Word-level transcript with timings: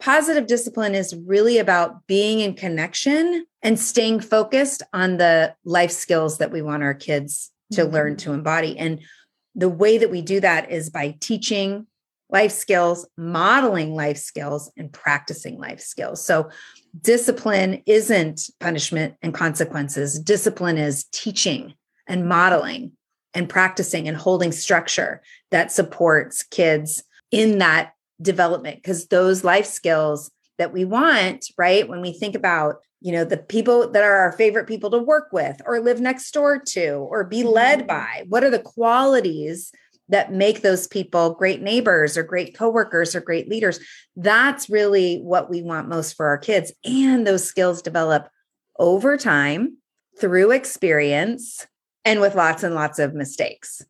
positive 0.00 0.46
discipline 0.46 0.94
is 0.94 1.14
really 1.26 1.58
about 1.58 2.06
being 2.06 2.40
in 2.40 2.54
connection 2.54 3.46
and 3.62 3.78
staying 3.78 4.20
focused 4.20 4.82
on 4.92 5.18
the 5.18 5.54
life 5.64 5.90
skills 5.90 6.38
that 6.38 6.50
we 6.50 6.62
want 6.62 6.82
our 6.82 6.94
kids 6.94 7.52
to 7.72 7.82
mm-hmm. 7.82 7.94
learn 7.94 8.16
to 8.16 8.32
embody. 8.32 8.76
And 8.78 9.00
the 9.54 9.68
way 9.68 9.98
that 9.98 10.10
we 10.10 10.22
do 10.22 10.40
that 10.40 10.70
is 10.70 10.90
by 10.90 11.16
teaching 11.20 11.86
life 12.30 12.52
skills, 12.52 13.06
modeling 13.16 13.94
life 13.94 14.16
skills, 14.16 14.70
and 14.76 14.92
practicing 14.92 15.58
life 15.58 15.80
skills. 15.80 16.24
So, 16.24 16.50
discipline 17.00 17.82
isn't 17.86 18.42
punishment 18.60 19.16
and 19.22 19.34
consequences. 19.34 20.18
Discipline 20.18 20.78
is 20.78 21.04
teaching 21.12 21.74
and 22.06 22.28
modeling 22.28 22.92
and 23.34 23.48
practicing 23.48 24.08
and 24.08 24.16
holding 24.16 24.52
structure 24.52 25.22
that 25.50 25.72
supports 25.72 26.42
kids 26.44 27.02
in 27.30 27.58
that 27.58 27.92
development 28.20 28.76
because 28.76 29.06
those 29.06 29.44
life 29.44 29.66
skills 29.66 30.30
that 30.58 30.72
we 30.72 30.84
want, 30.84 31.46
right? 31.56 31.88
When 31.88 32.00
we 32.00 32.12
think 32.12 32.34
about, 32.34 32.76
you 33.00 33.12
know, 33.12 33.24
the 33.24 33.38
people 33.38 33.90
that 33.90 34.02
are 34.02 34.16
our 34.16 34.32
favorite 34.32 34.66
people 34.66 34.90
to 34.90 34.98
work 34.98 35.28
with 35.32 35.60
or 35.64 35.80
live 35.80 36.00
next 36.00 36.30
door 36.32 36.58
to 36.58 36.90
or 37.10 37.24
be 37.24 37.42
led 37.42 37.80
mm-hmm. 37.80 37.88
by, 37.88 38.24
what 38.28 38.44
are 38.44 38.50
the 38.50 38.58
qualities 38.58 39.72
that 40.10 40.32
make 40.32 40.60
those 40.60 40.86
people 40.86 41.34
great 41.34 41.62
neighbors 41.62 42.18
or 42.18 42.22
great 42.22 42.54
coworkers 42.54 43.14
or 43.14 43.20
great 43.20 43.48
leaders? 43.48 43.80
That's 44.16 44.68
really 44.68 45.18
what 45.18 45.48
we 45.48 45.62
want 45.62 45.88
most 45.88 46.14
for 46.14 46.26
our 46.26 46.38
kids. 46.38 46.72
And 46.84 47.26
those 47.26 47.44
skills 47.44 47.80
develop 47.80 48.28
over 48.78 49.16
time 49.16 49.78
through 50.18 50.50
experience 50.50 51.66
and 52.04 52.20
with 52.20 52.34
lots 52.34 52.62
and 52.62 52.74
lots 52.74 52.98
of 52.98 53.14
mistakes. 53.14 53.82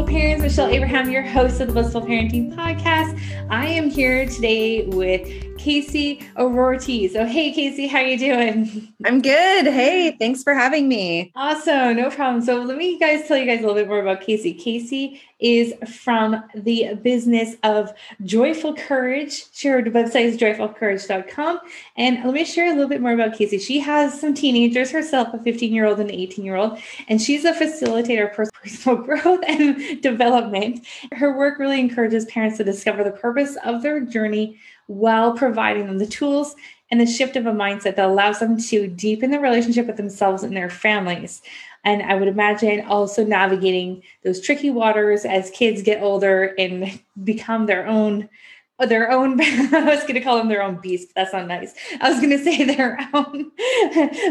Blissful 0.00 0.18
Parents. 0.18 0.42
Michelle 0.42 0.70
Abraham, 0.70 1.10
your 1.10 1.22
host 1.22 1.60
of 1.60 1.66
the 1.66 1.74
Blissful 1.74 2.00
Parenting 2.00 2.54
Podcast. 2.54 3.20
I 3.50 3.66
am 3.66 3.90
here 3.90 4.24
today 4.24 4.86
with 4.86 5.49
Casey 5.62 6.22
O'Roarty. 6.38 7.06
So, 7.08 7.26
hey, 7.26 7.52
Casey, 7.52 7.86
how 7.86 8.00
you 8.00 8.18
doing? 8.18 8.88
I'm 9.04 9.20
good. 9.20 9.66
Hey, 9.66 10.16
thanks 10.18 10.42
for 10.42 10.54
having 10.54 10.88
me. 10.88 11.32
Awesome, 11.36 11.96
no 11.96 12.08
problem. 12.08 12.42
So, 12.42 12.62
let 12.62 12.78
me 12.78 12.98
guys 12.98 13.28
tell 13.28 13.36
you 13.36 13.44
guys 13.44 13.58
a 13.58 13.66
little 13.66 13.74
bit 13.74 13.86
more 13.86 14.00
about 14.00 14.22
Casey. 14.22 14.54
Casey 14.54 15.20
is 15.38 15.74
from 16.02 16.42
the 16.54 16.94
business 17.02 17.56
of 17.62 17.92
Joyful 18.24 18.74
Courage. 18.74 19.44
Her 19.62 19.82
website 19.82 20.24
is 20.24 20.36
joyfulcourage.com. 20.36 21.60
And 21.96 22.24
let 22.24 22.34
me 22.34 22.44
share 22.44 22.66
a 22.66 22.74
little 22.74 22.88
bit 22.88 23.00
more 23.00 23.12
about 23.12 23.34
Casey. 23.34 23.58
She 23.58 23.80
has 23.80 24.18
some 24.18 24.34
teenagers 24.34 24.90
herself, 24.90 25.28
a 25.32 25.38
15 25.38 25.72
year 25.72 25.86
old 25.86 26.00
and 26.00 26.10
an 26.10 26.16
18 26.16 26.44
year 26.44 26.56
old, 26.56 26.78
and 27.08 27.20
she's 27.20 27.44
a 27.44 27.52
facilitator 27.52 28.30
of 28.30 28.50
personal 28.62 28.96
growth 28.96 29.40
and 29.46 30.00
development. 30.02 30.86
Her 31.12 31.36
work 31.36 31.58
really 31.58 31.80
encourages 31.80 32.24
parents 32.26 32.58
to 32.58 32.64
discover 32.64 33.04
the 33.04 33.10
purpose 33.10 33.56
of 33.64 33.82
their 33.82 34.00
journey 34.00 34.58
while 34.90 35.34
providing 35.34 35.86
them 35.86 35.98
the 35.98 36.06
tools 36.06 36.56
and 36.90 37.00
the 37.00 37.06
shift 37.06 37.36
of 37.36 37.46
a 37.46 37.52
mindset 37.52 37.94
that 37.94 38.08
allows 38.08 38.40
them 38.40 38.60
to 38.60 38.88
deepen 38.88 39.30
the 39.30 39.38
relationship 39.38 39.86
with 39.86 39.96
themselves 39.96 40.42
and 40.42 40.56
their 40.56 40.68
families. 40.68 41.42
And 41.84 42.02
I 42.02 42.16
would 42.16 42.26
imagine 42.26 42.84
also 42.86 43.24
navigating 43.24 44.02
those 44.24 44.40
tricky 44.40 44.68
waters 44.68 45.24
as 45.24 45.52
kids 45.52 45.82
get 45.82 46.02
older 46.02 46.56
and 46.58 47.00
become 47.22 47.66
their 47.66 47.86
own 47.86 48.28
Oh, 48.82 48.86
their 48.86 49.10
own 49.10 49.38
i 49.42 49.84
was 49.84 50.00
going 50.02 50.14
to 50.14 50.20
call 50.22 50.38
them 50.38 50.48
their 50.48 50.62
own 50.62 50.76
beast 50.76 51.08
but 51.08 51.14
that's 51.14 51.34
not 51.34 51.46
nice. 51.46 51.74
I 52.00 52.08
was 52.08 52.18
going 52.18 52.30
to 52.38 52.42
say 52.42 52.64
their 52.64 52.98
own 53.12 53.50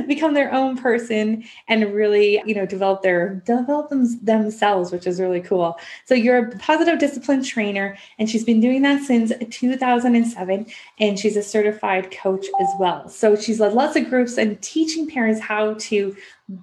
become 0.07 0.33
their 0.33 0.51
own 0.51 0.75
person 0.75 1.43
and 1.67 1.93
really 1.93 2.41
you 2.45 2.55
know 2.55 2.65
develop 2.65 3.03
their 3.03 3.35
develop 3.45 3.89
them, 3.89 4.07
themselves 4.25 4.91
which 4.91 5.05
is 5.05 5.21
really 5.21 5.41
cool. 5.41 5.77
So 6.05 6.15
you're 6.15 6.47
a 6.47 6.57
positive 6.57 6.97
discipline 6.97 7.43
trainer 7.43 7.95
and 8.17 8.27
she's 8.27 8.43
been 8.43 8.59
doing 8.59 8.81
that 8.81 9.03
since 9.03 9.31
2007 9.51 10.65
and 10.99 11.19
she's 11.19 11.37
a 11.37 11.43
certified 11.43 12.09
coach 12.11 12.47
as 12.59 12.69
well. 12.79 13.07
So 13.07 13.35
she's 13.35 13.59
led 13.59 13.73
lots 13.73 13.95
of 13.95 14.09
groups 14.09 14.37
and 14.37 14.59
teaching 14.63 15.07
parents 15.07 15.39
how 15.39 15.75
to 15.75 16.15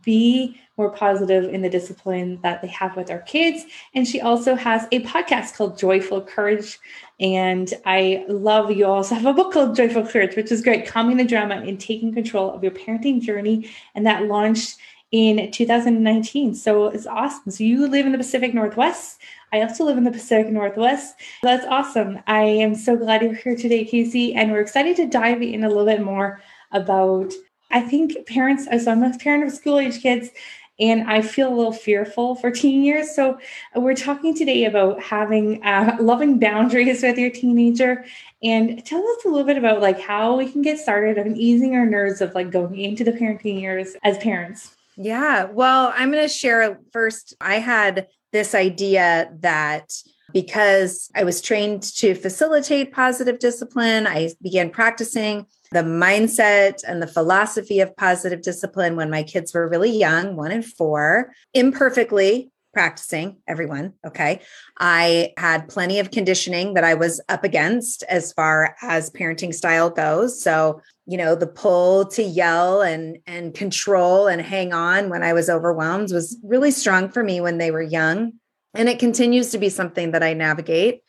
be 0.02 0.60
more 0.76 0.90
positive 0.90 1.44
in 1.44 1.62
the 1.62 1.70
discipline 1.70 2.38
that 2.42 2.60
they 2.60 2.68
have 2.68 2.96
with 2.96 3.10
our 3.10 3.20
kids. 3.20 3.64
And 3.94 4.06
she 4.06 4.20
also 4.20 4.54
has 4.54 4.86
a 4.92 5.00
podcast 5.00 5.54
called 5.54 5.78
Joyful 5.78 6.22
Courage. 6.22 6.78
And 7.20 7.72
I 7.84 8.24
love 8.28 8.70
you 8.70 8.86
also 8.86 9.14
have 9.14 9.26
a 9.26 9.32
book 9.32 9.52
called 9.52 9.76
Joyful 9.76 10.06
Courage, 10.06 10.36
which 10.36 10.52
is 10.52 10.62
great, 10.62 10.86
calming 10.86 11.16
the 11.16 11.24
drama 11.24 11.56
and 11.56 11.80
taking 11.80 12.12
control 12.12 12.50
of 12.50 12.62
your 12.62 12.72
parenting 12.72 13.20
journey. 13.20 13.70
And 13.94 14.04
that 14.06 14.24
launched 14.24 14.78
in 15.12 15.50
2019. 15.50 16.54
So 16.54 16.88
it's 16.88 17.06
awesome. 17.06 17.50
So 17.50 17.64
you 17.64 17.86
live 17.86 18.06
in 18.06 18.12
the 18.12 18.18
Pacific 18.18 18.52
Northwest. 18.52 19.20
I 19.52 19.62
also 19.62 19.84
live 19.84 19.96
in 19.96 20.04
the 20.04 20.10
Pacific 20.10 20.52
Northwest. 20.52 21.14
That's 21.42 21.64
awesome. 21.66 22.18
I 22.26 22.42
am 22.42 22.74
so 22.74 22.96
glad 22.96 23.22
you're 23.22 23.34
here 23.34 23.56
today, 23.56 23.84
Casey. 23.84 24.34
And 24.34 24.50
we're 24.50 24.60
excited 24.60 24.96
to 24.96 25.06
dive 25.06 25.42
in 25.42 25.62
a 25.62 25.68
little 25.68 25.86
bit 25.86 26.02
more 26.02 26.42
about 26.72 27.32
I 27.70 27.80
think 27.80 28.26
parents, 28.26 28.66
as 28.66 28.86
I'm 28.86 29.02
a 29.02 29.16
parent 29.18 29.44
of 29.44 29.52
school 29.52 29.78
age 29.78 30.00
kids, 30.00 30.30
and 30.78 31.08
I 31.10 31.22
feel 31.22 31.48
a 31.48 31.54
little 31.54 31.72
fearful 31.72 32.34
for 32.34 32.50
teen 32.50 32.82
years. 32.82 33.14
So 33.14 33.38
we're 33.74 33.94
talking 33.94 34.34
today 34.34 34.66
about 34.66 35.02
having 35.02 35.62
uh, 35.64 35.96
loving 36.00 36.38
boundaries 36.38 37.02
with 37.02 37.18
your 37.18 37.30
teenager. 37.30 38.04
And 38.42 38.84
tell 38.84 39.00
us 39.00 39.24
a 39.24 39.28
little 39.28 39.46
bit 39.46 39.56
about 39.56 39.80
like 39.80 39.98
how 39.98 40.36
we 40.36 40.50
can 40.50 40.62
get 40.62 40.78
started 40.78 41.18
on 41.18 41.36
easing 41.36 41.74
our 41.74 41.86
nerves 41.86 42.20
of 42.20 42.34
like 42.34 42.50
going 42.50 42.78
into 42.78 43.04
the 43.04 43.12
parenting 43.12 43.60
years 43.60 43.96
as 44.04 44.18
parents. 44.18 44.76
Yeah. 44.96 45.44
Well, 45.44 45.92
I'm 45.96 46.10
going 46.10 46.24
to 46.24 46.28
share 46.28 46.78
first. 46.92 47.34
I 47.40 47.56
had 47.56 48.08
this 48.32 48.54
idea 48.54 49.30
that 49.40 49.92
because 50.32 51.10
I 51.14 51.24
was 51.24 51.40
trained 51.40 51.82
to 51.98 52.14
facilitate 52.14 52.92
positive 52.92 53.38
discipline, 53.38 54.06
I 54.06 54.32
began 54.42 54.70
practicing 54.70 55.46
the 55.72 55.82
mindset 55.82 56.82
and 56.86 57.02
the 57.02 57.06
philosophy 57.06 57.80
of 57.80 57.96
positive 57.96 58.42
discipline 58.42 58.96
when 58.96 59.10
my 59.10 59.22
kids 59.22 59.54
were 59.54 59.68
really 59.68 59.96
young, 59.96 60.36
one 60.36 60.52
and 60.52 60.64
four, 60.64 61.32
imperfectly 61.54 62.50
practicing 62.76 63.38
everyone. 63.48 63.94
Okay. 64.06 64.42
I 64.78 65.32
had 65.38 65.66
plenty 65.66 65.98
of 65.98 66.10
conditioning 66.10 66.74
that 66.74 66.84
I 66.84 66.92
was 66.92 67.22
up 67.30 67.42
against 67.42 68.02
as 68.02 68.34
far 68.34 68.76
as 68.82 69.08
parenting 69.08 69.54
style 69.54 69.88
goes. 69.88 70.42
So, 70.42 70.82
you 71.06 71.16
know, 71.16 71.34
the 71.34 71.46
pull 71.46 72.04
to 72.08 72.22
yell 72.22 72.82
and 72.82 73.16
and 73.26 73.54
control 73.54 74.26
and 74.26 74.42
hang 74.42 74.74
on 74.74 75.08
when 75.08 75.22
I 75.22 75.32
was 75.32 75.48
overwhelmed 75.48 76.12
was 76.12 76.36
really 76.42 76.70
strong 76.70 77.08
for 77.08 77.24
me 77.24 77.40
when 77.40 77.56
they 77.56 77.70
were 77.70 77.80
young. 77.80 78.34
And 78.74 78.90
it 78.90 78.98
continues 78.98 79.52
to 79.52 79.58
be 79.58 79.70
something 79.70 80.10
that 80.10 80.22
I 80.22 80.34
navigate 80.34 81.00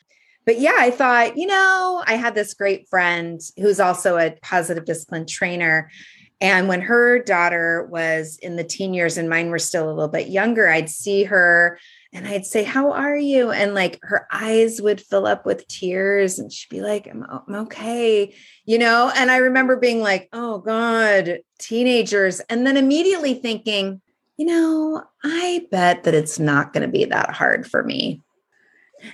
but 0.47 0.61
yeah, 0.61 0.77
I 0.77 0.91
thought, 0.91 1.37
you 1.37 1.45
know, 1.45 2.01
I 2.07 2.13
had 2.13 2.33
this 2.33 2.53
great 2.53 2.87
friend 2.87 3.41
who's 3.57 3.81
also 3.81 4.17
a 4.17 4.31
positive 4.41 4.85
discipline 4.85 5.27
trainer. 5.27 5.91
And 6.39 6.69
when 6.69 6.79
her 6.79 7.19
daughter 7.19 7.85
was 7.91 8.39
in 8.41 8.55
the 8.55 8.63
teen 8.63 8.93
years 8.93 9.17
and 9.17 9.29
mine 9.29 9.49
were 9.49 9.59
still 9.59 9.87
a 9.87 9.91
little 9.91 10.07
bit 10.07 10.29
younger, 10.29 10.69
I'd 10.69 10.89
see 10.89 11.25
her 11.25 11.77
and 12.13 12.25
I'd 12.25 12.45
say, 12.45 12.63
How 12.63 12.93
are 12.93 13.17
you? 13.17 13.51
And 13.51 13.73
like 13.73 13.99
her 14.03 14.25
eyes 14.31 14.81
would 14.81 15.01
fill 15.01 15.27
up 15.27 15.45
with 15.45 15.67
tears 15.67 16.39
and 16.39 16.49
she'd 16.49 16.69
be 16.69 16.79
like, 16.79 17.07
I'm, 17.07 17.25
I'm 17.29 17.55
okay, 17.65 18.33
you 18.63 18.77
know? 18.77 19.11
And 19.13 19.29
I 19.29 19.37
remember 19.37 19.75
being 19.75 19.99
like, 19.99 20.29
Oh 20.31 20.59
God, 20.59 21.39
teenagers. 21.59 22.39
And 22.49 22.65
then 22.65 22.77
immediately 22.77 23.33
thinking, 23.33 23.99
you 24.37 24.45
know, 24.45 25.03
I 25.25 25.65
bet 25.71 26.05
that 26.05 26.13
it's 26.13 26.39
not 26.39 26.71
going 26.71 26.83
to 26.83 26.91
be 26.91 27.03
that 27.03 27.31
hard 27.31 27.69
for 27.69 27.83
me 27.83 28.21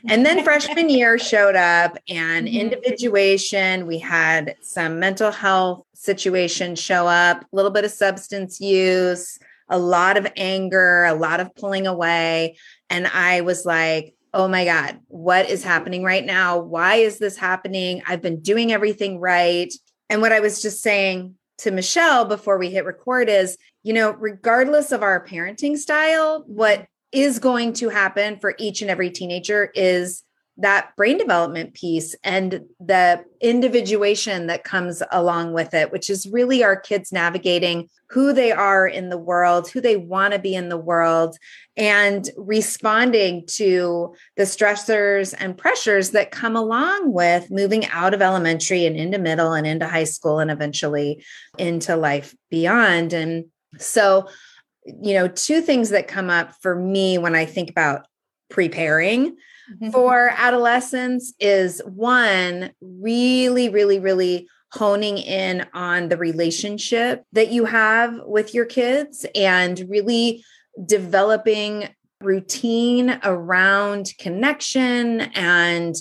and 0.08 0.26
then 0.26 0.44
freshman 0.46 0.90
year 0.90 1.18
showed 1.18 1.56
up 1.56 1.98
and 2.10 2.48
mm-hmm. 2.48 2.58
individuation. 2.58 3.86
We 3.86 4.00
had 4.00 4.56
some 4.62 5.00
mental 5.00 5.32
health 5.32 5.86
situations 5.94 6.80
show 6.80 7.08
up, 7.08 7.42
a 7.42 7.56
little 7.56 7.72
bit 7.72 7.86
of 7.86 7.92
substance 7.92 8.60
use, 8.60 9.40
a 9.70 9.78
lot 9.78 10.18
of 10.18 10.28
anger, 10.36 11.06
a 11.06 11.14
lot 11.14 11.40
of 11.40 11.56
pulling 11.56 11.88
away. 11.88 12.58
And 12.90 13.08
I 13.08 13.42
was 13.42 13.66
like, 13.66 14.16
oh 14.34 14.48
my 14.48 14.66
God, 14.66 15.00
what 15.08 15.50
is 15.50 15.64
happening 15.64 16.04
right 16.04 16.26
now? 16.26 16.60
Why 16.60 16.96
is 16.96 17.20
this 17.20 17.38
happening? 17.38 18.02
I've 18.08 18.22
been 18.22 18.42
doing 18.42 18.72
everything 18.72 19.20
right. 19.20 19.72
And 20.10 20.22
what 20.22 20.32
I 20.32 20.40
was 20.40 20.62
just 20.62 20.82
saying 20.82 21.36
to 21.60 21.72
Michelle 21.72 22.26
before 22.26 22.58
we 22.58 22.70
hit 22.70 22.86
record 22.86 23.30
is, 23.30 23.58
you 23.84 23.94
know, 23.94 24.12
regardless 24.12 24.92
of 24.92 25.04
our 25.04 25.26
parenting 25.26 25.78
style, 25.78 26.44
what 26.48 26.88
is 27.14 27.40
going 27.40 27.74
to 27.74 27.90
happen 27.90 28.40
for 28.40 28.56
each 28.58 28.82
and 28.82 28.90
every 28.90 29.12
teenager 29.12 29.72
is 29.76 30.24
that 30.58 30.96
brain 30.96 31.18
development 31.18 31.74
piece 31.74 32.16
and 32.24 32.62
the 32.80 33.24
individuation 33.42 34.46
that 34.48 34.64
comes 34.64 35.02
along 35.12 35.54
with 35.54 35.74
it, 35.74 35.92
which 35.92 36.12
is 36.12 36.28
really 36.28 36.64
our 36.64 36.76
kids 36.76 37.12
navigating 37.12 37.90
who 38.10 38.34
they 38.34 38.52
are 38.52 38.88
in 38.88 39.10
the 39.10 39.18
world, 39.18 39.68
who 39.68 39.82
they 39.82 39.98
want 39.98 40.32
to 40.32 40.40
be 40.40 40.54
in 40.54 40.70
the 40.70 40.78
world, 40.78 41.36
and 41.76 42.30
responding 42.38 43.44
to 43.48 44.14
the 44.38 44.44
stressors 44.44 45.34
and 45.40 45.58
pressures 45.58 46.12
that 46.12 46.30
come 46.30 46.56
along 46.56 47.12
with 47.12 47.50
moving 47.50 47.88
out 47.88 48.14
of 48.14 48.22
elementary 48.22 48.86
and 48.86 48.96
into 48.96 49.18
middle 49.18 49.54
and 49.54 49.66
into 49.66 49.88
high 49.88 50.04
school 50.04 50.38
and 50.38 50.52
eventually 50.52 51.24
into 51.58 51.96
life 51.96 52.36
beyond. 52.52 53.12
And 53.12 53.46
so 53.80 54.28
you 54.86 55.14
know, 55.14 55.28
two 55.28 55.62
things 55.62 55.90
that 55.90 56.08
come 56.08 56.30
up 56.30 56.54
for 56.62 56.76
me 56.76 57.18
when 57.18 57.36
I 57.36 57.46
think 57.46 57.70
about 57.70 58.06
preparing 58.50 59.32
mm-hmm. 59.32 59.90
for 59.92 60.32
adolescence 60.36 61.34
is 61.40 61.82
one, 61.86 62.72
really, 62.82 63.70
really, 63.70 64.00
really 64.00 64.48
honing 64.72 65.18
in 65.20 65.66
on 65.74 66.10
the 66.10 66.18
relationship 66.18 67.24
that 67.32 67.52
you 67.52 67.66
have 67.66 68.20
with 68.26 68.54
your 68.54 68.66
kids 68.66 69.26
and 69.36 69.86
really 69.88 70.44
developing 70.86 71.88
routine 72.22 73.20
around 73.24 74.12
connection 74.18 75.22
and 75.36 75.96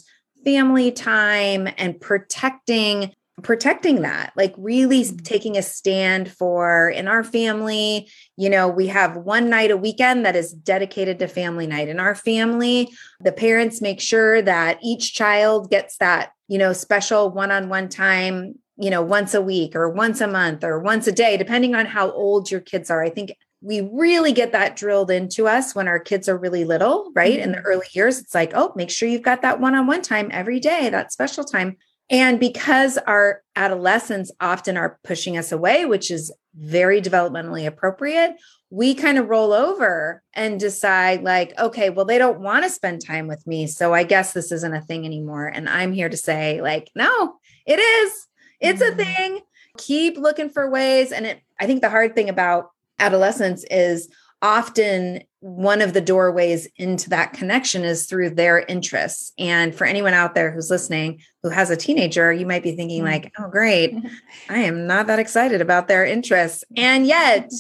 family 0.44 0.90
time 0.90 1.69
and 1.76 2.00
protecting 2.00 3.12
protecting 3.40 4.02
that 4.02 4.31
like 4.37 4.55
really 4.58 5.02
mm-hmm. 5.02 5.17
taking 5.19 5.56
a 5.56 5.62
stand 5.62 6.31
for 6.31 6.90
in 6.90 7.08
our 7.08 7.25
family 7.25 8.11
you 8.37 8.50
know 8.50 8.69
we 8.69 8.88
have 8.88 9.17
one 9.17 9.49
night 9.49 9.70
a 9.70 9.76
weekend 9.76 10.26
that 10.26 10.37
is 10.37 10.52
dedicated 10.52 11.19
to 11.19 11.26
family 11.26 11.67
night 11.67 11.88
in 11.88 11.99
our 11.99 12.14
family 12.14 12.90
the 13.20 13.32
parents 13.32 13.81
make 13.81 14.00
sure 14.00 14.43
that 14.43 14.79
each 14.82 15.14
child 15.14 15.70
gets 15.70 15.96
that 15.96 16.32
you 16.46 16.58
know 16.58 16.75
special 16.75 17.31
one-on-one 17.31 17.88
time 17.88 18.55
you 18.76 18.90
know 18.90 19.00
once 19.00 19.32
a 19.32 19.40
week 19.40 19.75
or 19.75 19.88
once 19.88 20.20
a 20.20 20.26
month 20.26 20.62
or 20.62 20.78
once 20.78 21.06
a 21.06 21.12
day 21.12 21.38
depending 21.38 21.75
on 21.75 21.87
how 21.87 22.11
old 22.11 22.50
your 22.50 22.61
kids 22.61 22.90
are 22.90 23.02
i 23.02 23.08
think 23.08 23.32
we 23.62 23.81
really 23.93 24.32
get 24.32 24.52
that 24.52 24.76
drilled 24.76 25.11
into 25.11 25.49
us 25.49 25.75
when 25.75 25.88
our 25.88 25.99
kids 25.99 26.28
are 26.28 26.37
really 26.37 26.67
little 26.67 27.11
right 27.14 27.32
mm-hmm. 27.32 27.44
in 27.44 27.52
the 27.52 27.56
mm-hmm. 27.56 27.67
early 27.67 27.87
years 27.93 28.20
it's 28.20 28.35
like 28.35 28.52
oh 28.55 28.75
make 28.76 28.90
sure 28.90 29.08
you've 29.08 29.23
got 29.23 29.40
that 29.40 29.58
one-on-one 29.58 30.02
time 30.02 30.28
every 30.32 30.61
day 30.61 30.90
that 30.90 31.12
special 31.12 31.44
time 31.44 31.78
and 32.12 32.38
because 32.38 32.99
our 32.99 33.43
adolescents 33.56 34.31
often 34.38 34.76
are 34.76 35.00
pushing 35.03 35.38
us 35.38 35.50
away, 35.50 35.87
which 35.87 36.11
is 36.11 36.31
very 36.55 37.00
developmentally 37.00 37.67
appropriate, 37.67 38.37
we 38.69 38.94
kind 38.94 39.19
of 39.19 39.29
roll 39.29 39.53
over 39.53 40.23
and 40.35 40.61
decide, 40.61 41.23
like, 41.23 41.59
okay, 41.59 41.88
well, 41.88 42.05
they 42.05 42.19
don't 42.19 42.41
want 42.41 42.64
to 42.64 42.70
spend 42.70 43.05
time 43.05 43.26
with 43.29 43.47
me. 43.47 43.67
So 43.67 43.94
I 43.94 44.03
guess 44.05 44.35
this 44.35 44.53
isn't 44.53 44.75
a 44.75 44.82
thing 44.82 45.06
anymore. 45.06 45.47
And 45.47 45.69
I'm 45.69 45.93
here 45.93 46.11
to 46.11 46.17
say, 46.17 46.61
like, 46.61 46.91
no, 46.94 47.35
it 47.67 47.79
is. 47.79 48.29
It's 48.61 48.82
mm-hmm. 48.82 49.00
a 49.00 49.05
thing. 49.05 49.41
Keep 49.79 50.19
looking 50.19 50.50
for 50.50 50.70
ways. 50.70 51.12
And 51.12 51.26
it, 51.26 51.41
I 51.59 51.67
think 51.67 51.81
the 51.81 51.91
hard 51.91 52.14
thing 52.14 52.29
about 52.29 52.70
adolescence 52.99 53.64
is 53.70 54.09
often 54.43 55.23
one 55.42 55.82
of 55.82 55.92
the 55.92 56.00
doorways 56.00 56.68
into 56.76 57.10
that 57.10 57.32
connection 57.32 57.82
is 57.82 58.06
through 58.06 58.30
their 58.30 58.60
interests. 58.60 59.32
And 59.38 59.74
for 59.74 59.84
anyone 59.84 60.14
out 60.14 60.36
there 60.36 60.52
who's 60.52 60.70
listening 60.70 61.20
who 61.42 61.48
has 61.48 61.68
a 61.68 61.76
teenager, 61.76 62.32
you 62.32 62.46
might 62.46 62.62
be 62.62 62.76
thinking, 62.76 63.02
mm-hmm. 63.02 63.12
like, 63.12 63.32
oh, 63.40 63.50
great, 63.50 63.92
I 64.48 64.58
am 64.58 64.86
not 64.86 65.08
that 65.08 65.18
excited 65.18 65.60
about 65.60 65.88
their 65.88 66.06
interests. 66.06 66.62
And 66.76 67.04
yet, 67.06 67.50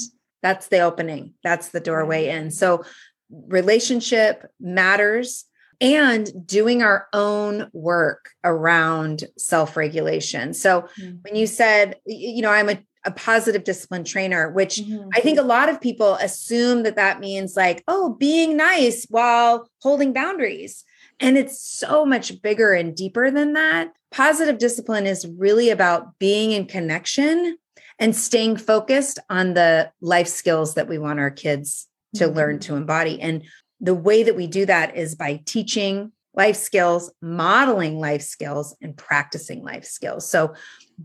that's 0.42 0.68
the 0.68 0.78
opening, 0.78 1.34
that's 1.42 1.70
the 1.70 1.80
doorway 1.80 2.28
in. 2.28 2.52
So, 2.52 2.84
relationship 3.30 4.46
matters 4.60 5.44
and 5.80 6.46
doing 6.46 6.84
our 6.84 7.08
own 7.12 7.68
work 7.72 8.30
around 8.44 9.24
self 9.36 9.76
regulation. 9.76 10.54
So, 10.54 10.82
mm-hmm. 11.00 11.16
when 11.22 11.34
you 11.34 11.48
said, 11.48 11.96
you 12.06 12.42
know, 12.42 12.50
I'm 12.50 12.68
a 12.68 12.78
a 13.04 13.10
positive 13.10 13.64
discipline 13.64 14.04
trainer, 14.04 14.50
which 14.50 14.76
mm-hmm. 14.76 15.08
I 15.14 15.20
think 15.20 15.38
a 15.38 15.42
lot 15.42 15.68
of 15.68 15.80
people 15.80 16.14
assume 16.14 16.84
that 16.84 16.96
that 16.96 17.20
means 17.20 17.56
like, 17.56 17.82
oh, 17.88 18.14
being 18.14 18.56
nice 18.56 19.06
while 19.08 19.68
holding 19.80 20.12
boundaries. 20.12 20.84
And 21.20 21.36
it's 21.36 21.60
so 21.60 22.04
much 22.04 22.40
bigger 22.42 22.72
and 22.72 22.94
deeper 22.94 23.30
than 23.30 23.52
that. 23.54 23.92
Positive 24.10 24.58
discipline 24.58 25.06
is 25.06 25.26
really 25.38 25.70
about 25.70 26.18
being 26.18 26.52
in 26.52 26.66
connection 26.66 27.56
and 27.98 28.16
staying 28.16 28.56
focused 28.56 29.18
on 29.30 29.54
the 29.54 29.90
life 30.00 30.28
skills 30.28 30.74
that 30.74 30.88
we 30.88 30.98
want 30.98 31.20
our 31.20 31.30
kids 31.30 31.88
to 32.16 32.24
mm-hmm. 32.24 32.36
learn 32.36 32.58
to 32.60 32.76
embody. 32.76 33.20
And 33.20 33.44
the 33.80 33.94
way 33.94 34.22
that 34.22 34.36
we 34.36 34.46
do 34.46 34.66
that 34.66 34.96
is 34.96 35.14
by 35.14 35.40
teaching 35.44 36.12
life 36.34 36.56
skills, 36.56 37.12
modeling 37.20 37.98
life 37.98 38.22
skills, 38.22 38.74
and 38.80 38.96
practicing 38.96 39.62
life 39.62 39.84
skills. 39.84 40.28
So, 40.28 40.54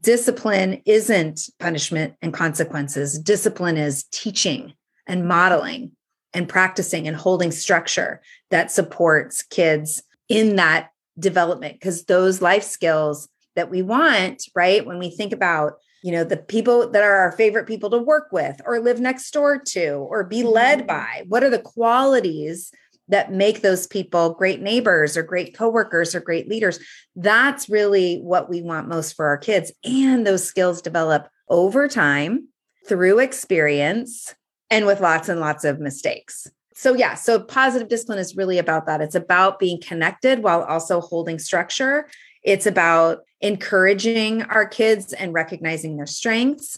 discipline 0.01 0.81
isn't 0.85 1.49
punishment 1.59 2.15
and 2.21 2.33
consequences. 2.33 3.17
Discipline 3.19 3.77
is 3.77 4.03
teaching 4.11 4.73
and 5.07 5.27
modeling 5.27 5.91
and 6.33 6.49
practicing 6.49 7.07
and 7.07 7.15
holding 7.15 7.51
structure 7.51 8.21
that 8.51 8.71
supports 8.71 9.43
kids 9.43 10.03
in 10.29 10.57
that 10.57 10.89
development 11.17 11.73
because 11.73 12.05
those 12.05 12.41
life 12.41 12.63
skills 12.63 13.27
that 13.55 13.69
we 13.69 13.81
want, 13.81 14.43
right? 14.55 14.85
When 14.85 14.99
we 14.99 15.09
think 15.09 15.33
about 15.33 15.73
you 16.03 16.11
know 16.11 16.23
the 16.23 16.37
people 16.37 16.89
that 16.91 17.03
are 17.03 17.15
our 17.15 17.31
favorite 17.31 17.65
people 17.65 17.89
to 17.89 17.97
work 17.97 18.27
with 18.31 18.61
or 18.65 18.79
live 18.79 18.99
next 18.99 19.31
door 19.31 19.57
to 19.59 19.93
or 19.95 20.23
be 20.23 20.43
led 20.43 20.79
mm-hmm. 20.79 20.87
by 20.87 21.23
what 21.27 21.43
are 21.43 21.49
the 21.49 21.59
qualities 21.59 22.71
that 23.09 23.31
make 23.31 23.61
those 23.61 23.87
people 23.87 24.33
great 24.33 24.61
neighbors 24.61 25.15
or 25.15 25.23
great 25.23 25.55
coworkers 25.55 26.13
or 26.13 26.19
great 26.19 26.47
leaders. 26.49 26.79
That's 27.15 27.69
really 27.69 28.17
what 28.17 28.49
we 28.49 28.61
want 28.61 28.87
most 28.87 29.15
for 29.15 29.27
our 29.27 29.37
kids. 29.37 29.71
And 29.83 30.25
those 30.25 30.43
skills 30.43 30.81
develop 30.81 31.29
over 31.49 31.87
time 31.87 32.49
through 32.87 33.19
experience 33.19 34.35
and 34.69 34.85
with 34.85 35.01
lots 35.01 35.29
and 35.29 35.39
lots 35.39 35.63
of 35.63 35.79
mistakes. 35.79 36.47
So, 36.73 36.93
yeah, 36.93 37.15
so 37.15 37.39
positive 37.39 37.87
discipline 37.87 38.19
is 38.19 38.35
really 38.35 38.59
about 38.59 38.85
that. 38.85 39.01
It's 39.01 39.15
about 39.15 39.57
being 39.57 39.81
connected 39.81 40.43
while 40.43 40.61
also 40.63 41.01
holding 41.01 41.39
structure. 41.39 42.07
It's 42.43 42.67
about 42.67 43.21
encouraging 43.41 44.43
our 44.43 44.67
kids 44.67 45.13
and 45.13 45.33
recognizing 45.33 45.97
their 45.97 46.05
strengths. 46.05 46.77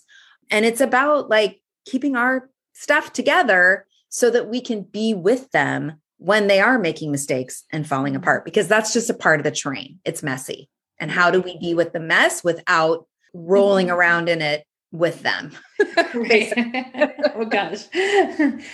And 0.51 0.65
it's 0.65 0.81
about 0.81 1.29
like 1.29 1.61
keeping 1.85 2.15
our 2.15 2.49
stuff 2.73 3.11
together 3.11 3.85
so 4.09 4.29
that 4.29 4.47
we 4.47 4.61
can 4.61 4.83
be 4.83 5.13
with 5.13 5.51
them 5.51 5.99
when 6.19 6.47
they 6.47 6.59
are 6.59 6.77
making 6.77 7.11
mistakes 7.11 7.63
and 7.71 7.87
falling 7.87 8.13
mm-hmm. 8.13 8.21
apart 8.21 8.45
because 8.45 8.67
that's 8.67 8.93
just 8.93 9.09
a 9.09 9.13
part 9.13 9.39
of 9.39 9.43
the 9.45 9.51
train. 9.51 9.99
It's 10.05 10.21
messy. 10.21 10.69
And 10.99 11.09
how 11.09 11.31
do 11.31 11.41
we 11.41 11.57
be 11.57 11.73
with 11.73 11.93
the 11.93 11.99
mess 11.99 12.43
without 12.43 13.07
rolling 13.33 13.87
mm-hmm. 13.87 13.95
around 13.95 14.29
in 14.29 14.41
it 14.41 14.65
with 14.91 15.23
them? 15.23 15.51
oh 15.79 17.45
gosh. 17.49 17.85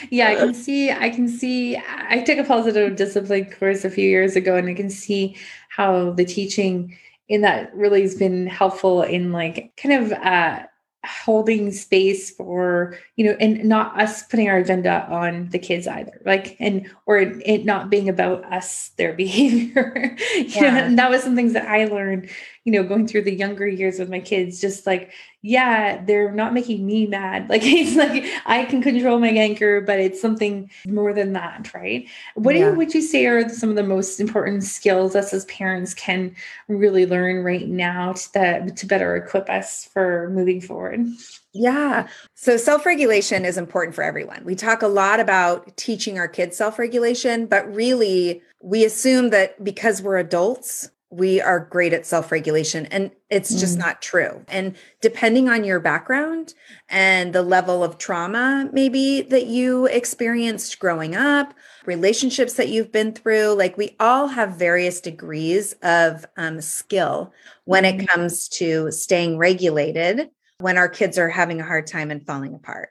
yeah, 0.09 0.29
I 0.29 0.35
can 0.35 0.53
see 0.55 0.91
I 0.91 1.09
can 1.09 1.27
see 1.27 1.77
I 1.77 2.23
took 2.23 2.39
a 2.39 2.43
positive 2.43 2.95
discipline 2.95 3.51
course 3.51 3.85
a 3.85 3.91
few 3.91 4.09
years 4.09 4.35
ago 4.35 4.55
and 4.55 4.67
I 4.67 4.73
can 4.73 4.89
see 4.89 5.37
how 5.69 6.11
the 6.11 6.25
teaching 6.25 6.97
in 7.27 7.41
that 7.41 7.73
really 7.75 8.01
has 8.01 8.15
been 8.15 8.47
helpful 8.47 9.03
in 9.03 9.31
like 9.31 9.71
kind 9.77 10.05
of 10.05 10.11
uh 10.13 10.63
holding 11.05 11.71
space 11.71 12.31
for 12.31 12.97
you 13.15 13.25
know 13.25 13.35
and 13.39 13.63
not 13.63 13.99
us 13.99 14.23
putting 14.23 14.49
our 14.49 14.57
agenda 14.57 15.07
on 15.09 15.49
the 15.49 15.59
kids 15.59 15.87
either 15.87 16.21
like 16.25 16.55
and 16.59 16.89
or 17.05 17.17
it, 17.17 17.41
it 17.45 17.65
not 17.65 17.89
being 17.89 18.09
about 18.09 18.43
us 18.51 18.89
their 18.97 19.13
behavior 19.25 20.15
yeah. 20.35 20.85
and 20.85 20.99
that 20.99 21.09
was 21.09 21.23
some 21.23 21.35
things 21.35 21.53
that 21.53 21.67
i 21.67 21.85
learned 21.85 22.29
you 22.65 22.71
know 22.71 22.83
going 22.83 23.07
through 23.07 23.21
the 23.21 23.33
younger 23.33 23.67
years 23.67 23.99
with 23.99 24.09
my 24.09 24.19
kids 24.19 24.59
just 24.59 24.85
like 24.85 25.11
yeah, 25.47 26.03
they're 26.03 26.31
not 26.31 26.55
making 26.55 26.83
me 26.85 27.05
mad. 27.05 27.47
Like 27.55 27.61
it's 27.63 27.95
like 27.95 28.25
I 28.45 28.65
can 28.65 28.81
control 28.81 29.19
my 29.19 29.29
anger, 29.29 29.79
but 29.79 29.99
it's 29.99 30.19
something 30.19 30.69
more 30.87 31.13
than 31.13 31.33
that, 31.33 31.71
right? 31.73 32.07
What 32.33 32.55
yeah. 32.55 32.71
you, 32.71 32.75
would 32.75 32.93
you 32.93 33.01
say 33.01 33.27
are 33.27 33.47
some 33.47 33.69
of 33.69 33.75
the 33.75 33.83
most 33.83 34.19
important 34.19 34.63
skills 34.63 35.15
us 35.15 35.31
as 35.33 35.45
parents 35.45 35.93
can 35.93 36.35
really 36.67 37.05
learn 37.05 37.43
right 37.43 37.67
now 37.67 38.13
to 38.13 38.33
that 38.33 38.75
to 38.77 38.85
better 38.87 39.15
equip 39.15 39.49
us 39.49 39.85
for 39.85 40.29
moving 40.31 40.59
forward? 40.59 41.05
Yeah. 41.53 42.07
So 42.33 42.57
self 42.57 42.85
regulation 42.85 43.45
is 43.45 43.57
important 43.57 43.95
for 43.95 44.03
everyone. 44.03 44.43
We 44.43 44.55
talk 44.55 44.81
a 44.81 44.87
lot 44.87 45.19
about 45.19 45.77
teaching 45.77 46.17
our 46.17 46.27
kids 46.27 46.57
self 46.57 46.79
regulation, 46.79 47.45
but 47.45 47.73
really 47.73 48.41
we 48.61 48.83
assume 48.83 49.29
that 49.29 49.63
because 49.63 50.01
we're 50.01 50.17
adults, 50.17 50.89
we 51.15 51.39
are 51.39 51.59
great 51.59 51.93
at 51.93 52.05
self 52.05 52.31
regulation. 52.31 52.85
And 52.87 53.11
it's 53.29 53.57
just 53.59 53.77
mm. 53.77 53.79
not 53.79 54.01
true. 54.01 54.43
And 54.47 54.75
depending 55.01 55.49
on 55.49 55.63
your 55.63 55.79
background 55.79 56.53
and 56.89 57.33
the 57.33 57.41
level 57.41 57.83
of 57.83 57.97
trauma, 57.97 58.69
maybe 58.73 59.21
that 59.21 59.47
you 59.47 59.85
experienced 59.87 60.77
growing 60.79 61.15
up, 61.15 61.53
relationships 61.85 62.53
that 62.55 62.69
you've 62.69 62.91
been 62.91 63.13
through, 63.13 63.53
like 63.53 63.77
we 63.77 63.95
all 63.99 64.27
have 64.27 64.57
various 64.57 64.99
degrees 64.99 65.73
of 65.81 66.25
um, 66.37 66.59
skill 66.59 67.33
when 67.63 67.85
it 67.85 67.97
mm. 67.97 68.07
comes 68.07 68.49
to 68.49 68.91
staying 68.91 69.37
regulated 69.37 70.29
when 70.59 70.77
our 70.77 70.89
kids 70.89 71.17
are 71.17 71.29
having 71.29 71.61
a 71.61 71.65
hard 71.65 71.87
time 71.87 72.11
and 72.11 72.25
falling 72.25 72.53
apart. 72.53 72.89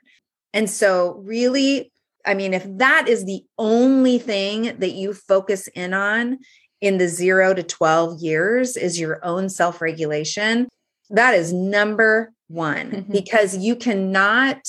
And 0.53 0.69
so, 0.69 1.21
really, 1.23 1.91
I 2.25 2.33
mean, 2.33 2.53
if 2.53 2.65
that 2.77 3.07
is 3.07 3.25
the 3.25 3.43
only 3.57 4.17
thing 4.17 4.77
that 4.79 4.93
you 4.93 5.13
focus 5.13 5.67
in 5.69 5.93
on 5.93 6.39
in 6.85 6.99
the 6.99 7.07
zero 7.07 7.53
to 7.53 7.63
12 7.63 8.21
years 8.21 8.77
is 8.77 8.99
your 8.99 9.19
own 9.25 9.49
self 9.49 9.81
regulation. 9.81 10.67
That 11.09 11.33
is 11.33 11.51
number 11.51 12.31
one, 12.47 12.91
mm-hmm. 12.91 13.11
because 13.11 13.57
you 13.57 13.75
cannot 13.75 14.59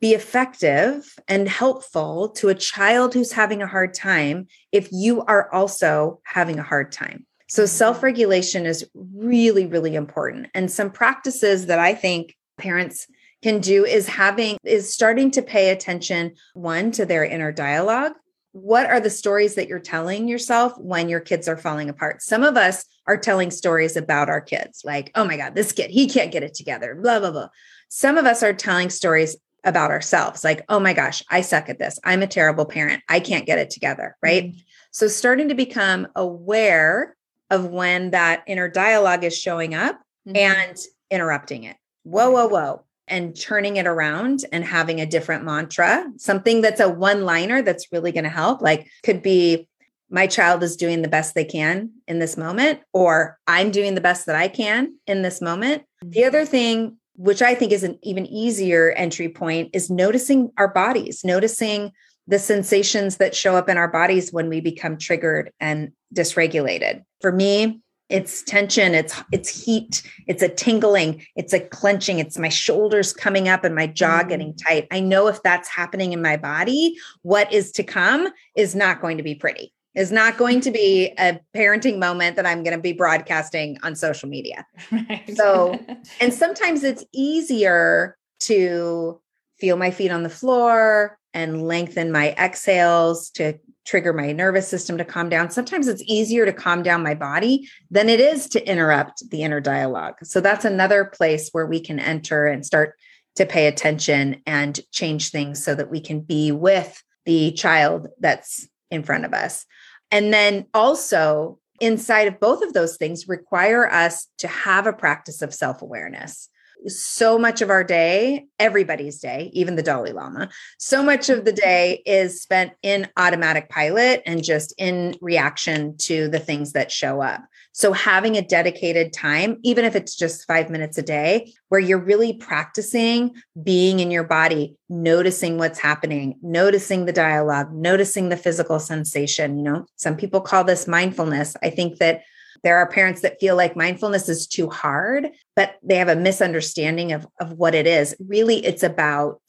be 0.00 0.14
effective 0.14 1.14
and 1.28 1.48
helpful 1.48 2.28
to 2.28 2.48
a 2.48 2.54
child 2.54 3.14
who's 3.14 3.32
having 3.32 3.62
a 3.62 3.66
hard 3.66 3.94
time 3.94 4.48
if 4.72 4.88
you 4.90 5.22
are 5.22 5.50
also 5.52 6.20
having 6.24 6.58
a 6.58 6.62
hard 6.64 6.90
time. 6.90 7.24
So, 7.48 7.62
mm-hmm. 7.62 7.68
self 7.68 8.02
regulation 8.02 8.66
is 8.66 8.84
really, 8.94 9.66
really 9.66 9.94
important. 9.94 10.48
And 10.54 10.70
some 10.70 10.90
practices 10.90 11.66
that 11.66 11.78
I 11.78 11.94
think 11.94 12.34
parents 12.58 13.06
can 13.42 13.60
do 13.60 13.84
is 13.84 14.08
having, 14.08 14.56
is 14.64 14.92
starting 14.92 15.30
to 15.32 15.42
pay 15.42 15.70
attention, 15.70 16.34
one, 16.54 16.90
to 16.92 17.06
their 17.06 17.24
inner 17.24 17.52
dialogue 17.52 18.14
what 18.54 18.86
are 18.86 19.00
the 19.00 19.10
stories 19.10 19.56
that 19.56 19.66
you're 19.66 19.80
telling 19.80 20.28
yourself 20.28 20.78
when 20.78 21.08
your 21.08 21.18
kids 21.18 21.48
are 21.48 21.56
falling 21.56 21.88
apart? 21.88 22.22
Some 22.22 22.44
of 22.44 22.56
us 22.56 22.84
are 23.04 23.16
telling 23.16 23.50
stories 23.50 23.96
about 23.96 24.28
our 24.28 24.40
kids, 24.40 24.82
like, 24.84 25.10
oh 25.16 25.24
my 25.24 25.36
God, 25.36 25.56
this 25.56 25.72
kid, 25.72 25.90
he 25.90 26.08
can't 26.08 26.30
get 26.30 26.44
it 26.44 26.54
together, 26.54 26.94
blah, 26.94 27.18
blah, 27.18 27.32
blah. 27.32 27.48
Some 27.88 28.16
of 28.16 28.26
us 28.26 28.44
are 28.44 28.52
telling 28.52 28.90
stories 28.90 29.36
about 29.64 29.90
ourselves, 29.90 30.44
like, 30.44 30.64
oh 30.68 30.78
my 30.78 30.92
gosh, 30.92 31.20
I 31.28 31.40
suck 31.40 31.68
at 31.68 31.80
this. 31.80 31.98
I'm 32.04 32.22
a 32.22 32.28
terrible 32.28 32.64
parent. 32.64 33.02
I 33.08 33.18
can't 33.18 33.44
get 33.44 33.58
it 33.58 33.70
together. 33.70 34.16
Right. 34.22 34.44
Mm-hmm. 34.44 34.58
So, 34.92 35.08
starting 35.08 35.48
to 35.48 35.56
become 35.56 36.06
aware 36.14 37.16
of 37.50 37.66
when 37.66 38.12
that 38.12 38.44
inner 38.46 38.68
dialogue 38.68 39.24
is 39.24 39.36
showing 39.36 39.74
up 39.74 39.96
mm-hmm. 40.28 40.36
and 40.36 40.78
interrupting 41.10 41.64
it. 41.64 41.76
Whoa, 42.04 42.30
whoa, 42.30 42.46
whoa 42.46 42.84
and 43.08 43.38
turning 43.38 43.76
it 43.76 43.86
around 43.86 44.44
and 44.52 44.64
having 44.64 45.00
a 45.00 45.06
different 45.06 45.44
mantra, 45.44 46.04
something 46.16 46.60
that's 46.60 46.80
a 46.80 46.88
one 46.88 47.24
liner 47.24 47.62
that's 47.62 47.92
really 47.92 48.12
going 48.12 48.24
to 48.24 48.30
help. 48.30 48.62
Like, 48.62 48.88
could 49.02 49.22
be, 49.22 49.68
my 50.10 50.26
child 50.26 50.62
is 50.62 50.76
doing 50.76 51.02
the 51.02 51.08
best 51.08 51.34
they 51.34 51.44
can 51.44 51.90
in 52.06 52.18
this 52.18 52.36
moment, 52.36 52.80
or 52.92 53.38
I'm 53.46 53.70
doing 53.70 53.94
the 53.94 54.00
best 54.00 54.26
that 54.26 54.36
I 54.36 54.48
can 54.48 54.94
in 55.06 55.22
this 55.22 55.40
moment. 55.40 55.82
The 56.02 56.24
other 56.24 56.44
thing, 56.44 56.96
which 57.16 57.42
I 57.42 57.54
think 57.54 57.72
is 57.72 57.84
an 57.84 57.98
even 58.02 58.26
easier 58.26 58.92
entry 58.92 59.28
point, 59.28 59.70
is 59.72 59.90
noticing 59.90 60.50
our 60.56 60.68
bodies, 60.68 61.22
noticing 61.24 61.92
the 62.26 62.38
sensations 62.38 63.18
that 63.18 63.34
show 63.34 63.54
up 63.54 63.68
in 63.68 63.76
our 63.76 63.88
bodies 63.88 64.32
when 64.32 64.48
we 64.48 64.60
become 64.60 64.96
triggered 64.96 65.52
and 65.60 65.92
dysregulated. 66.14 67.02
For 67.20 67.30
me, 67.30 67.82
it's 68.08 68.42
tension 68.42 68.94
it's 68.94 69.22
it's 69.32 69.64
heat 69.64 70.02
it's 70.26 70.42
a 70.42 70.48
tingling 70.48 71.24
it's 71.36 71.52
a 71.52 71.60
clenching 71.60 72.18
it's 72.18 72.38
my 72.38 72.50
shoulders 72.50 73.12
coming 73.12 73.48
up 73.48 73.64
and 73.64 73.74
my 73.74 73.86
jaw 73.86 74.22
mm. 74.22 74.28
getting 74.28 74.54
tight 74.54 74.86
i 74.90 75.00
know 75.00 75.26
if 75.26 75.42
that's 75.42 75.68
happening 75.68 76.12
in 76.12 76.20
my 76.20 76.36
body 76.36 76.94
what 77.22 77.50
is 77.52 77.72
to 77.72 77.82
come 77.82 78.28
is 78.56 78.74
not 78.74 79.00
going 79.00 79.16
to 79.16 79.22
be 79.22 79.34
pretty 79.34 79.72
is 79.94 80.12
not 80.12 80.36
going 80.36 80.60
to 80.60 80.70
be 80.70 81.14
a 81.18 81.40
parenting 81.54 81.98
moment 81.98 82.36
that 82.36 82.44
i'm 82.44 82.62
going 82.62 82.76
to 82.76 82.82
be 82.82 82.92
broadcasting 82.92 83.78
on 83.82 83.96
social 83.96 84.28
media 84.28 84.66
right. 84.92 85.30
so 85.34 85.78
and 86.20 86.34
sometimes 86.34 86.84
it's 86.84 87.04
easier 87.12 88.18
to 88.38 89.18
feel 89.58 89.76
my 89.76 89.90
feet 89.90 90.10
on 90.10 90.22
the 90.22 90.28
floor 90.28 91.18
and 91.32 91.66
lengthen 91.66 92.12
my 92.12 92.32
exhales 92.32 93.30
to 93.30 93.58
trigger 93.84 94.12
my 94.12 94.32
nervous 94.32 94.66
system 94.66 94.96
to 94.98 95.04
calm 95.04 95.28
down. 95.28 95.50
Sometimes 95.50 95.88
it's 95.88 96.02
easier 96.06 96.46
to 96.46 96.52
calm 96.52 96.82
down 96.82 97.02
my 97.02 97.14
body 97.14 97.68
than 97.90 98.08
it 98.08 98.20
is 98.20 98.48
to 98.48 98.68
interrupt 98.68 99.28
the 99.30 99.42
inner 99.42 99.60
dialogue. 99.60 100.14
So 100.22 100.40
that's 100.40 100.64
another 100.64 101.04
place 101.04 101.50
where 101.52 101.66
we 101.66 101.80
can 101.80 102.00
enter 102.00 102.46
and 102.46 102.64
start 102.64 102.94
to 103.36 103.44
pay 103.44 103.66
attention 103.66 104.40
and 104.46 104.78
change 104.92 105.30
things 105.30 105.62
so 105.62 105.74
that 105.74 105.90
we 105.90 106.00
can 106.00 106.20
be 106.20 106.52
with 106.52 107.02
the 107.26 107.52
child 107.52 108.08
that's 108.20 108.68
in 108.90 109.02
front 109.02 109.24
of 109.24 109.34
us. 109.34 109.66
And 110.10 110.32
then 110.32 110.66
also, 110.72 111.58
inside 111.80 112.28
of 112.28 112.38
both 112.38 112.62
of 112.62 112.72
those 112.72 112.96
things, 112.96 113.28
require 113.28 113.90
us 113.90 114.28
to 114.38 114.48
have 114.48 114.86
a 114.86 114.92
practice 114.92 115.42
of 115.42 115.52
self 115.52 115.82
awareness 115.82 116.48
so 116.86 117.38
much 117.38 117.62
of 117.62 117.70
our 117.70 117.84
day, 117.84 118.46
everybody's 118.58 119.18
day, 119.18 119.50
even 119.52 119.76
the 119.76 119.82
Dalai 119.82 120.12
Lama, 120.12 120.48
so 120.78 121.02
much 121.02 121.28
of 121.28 121.44
the 121.44 121.52
mm-hmm. 121.52 121.64
day 121.64 122.02
is 122.06 122.42
spent 122.42 122.72
in 122.82 123.08
automatic 123.16 123.68
pilot 123.68 124.22
and 124.26 124.42
just 124.42 124.74
in 124.78 125.16
reaction 125.20 125.96
to 125.98 126.28
the 126.28 126.38
things 126.38 126.72
that 126.72 126.92
show 126.92 127.20
up. 127.20 127.42
So, 127.72 127.92
having 127.92 128.36
a 128.36 128.42
dedicated 128.42 129.12
time, 129.12 129.58
even 129.64 129.84
if 129.84 129.96
it's 129.96 130.14
just 130.14 130.46
five 130.46 130.70
minutes 130.70 130.96
a 130.96 131.02
day, 131.02 131.52
where 131.70 131.80
you're 131.80 131.98
really 131.98 132.34
practicing 132.34 133.34
being 133.64 133.98
in 133.98 134.12
your 134.12 134.22
body, 134.22 134.76
noticing 134.88 135.58
what's 135.58 135.80
happening, 135.80 136.38
noticing 136.40 137.04
the 137.04 137.12
dialogue, 137.12 137.74
noticing 137.74 138.28
the 138.28 138.36
physical 138.36 138.78
sensation. 138.78 139.56
You 139.56 139.64
know, 139.64 139.86
some 139.96 140.16
people 140.16 140.40
call 140.40 140.62
this 140.62 140.86
mindfulness. 140.86 141.56
I 141.64 141.70
think 141.70 141.98
that 141.98 142.22
there 142.64 142.78
are 142.78 142.88
parents 142.88 143.20
that 143.20 143.38
feel 143.38 143.56
like 143.56 143.76
mindfulness 143.76 144.28
is 144.28 144.46
too 144.46 144.68
hard, 144.68 145.30
but 145.54 145.76
they 145.82 145.96
have 145.96 146.08
a 146.08 146.16
misunderstanding 146.16 147.12
of, 147.12 147.26
of 147.38 147.52
what 147.52 147.74
it 147.74 147.86
is. 147.86 148.16
Really, 148.18 148.64
it's 148.64 148.82
about 148.82 149.40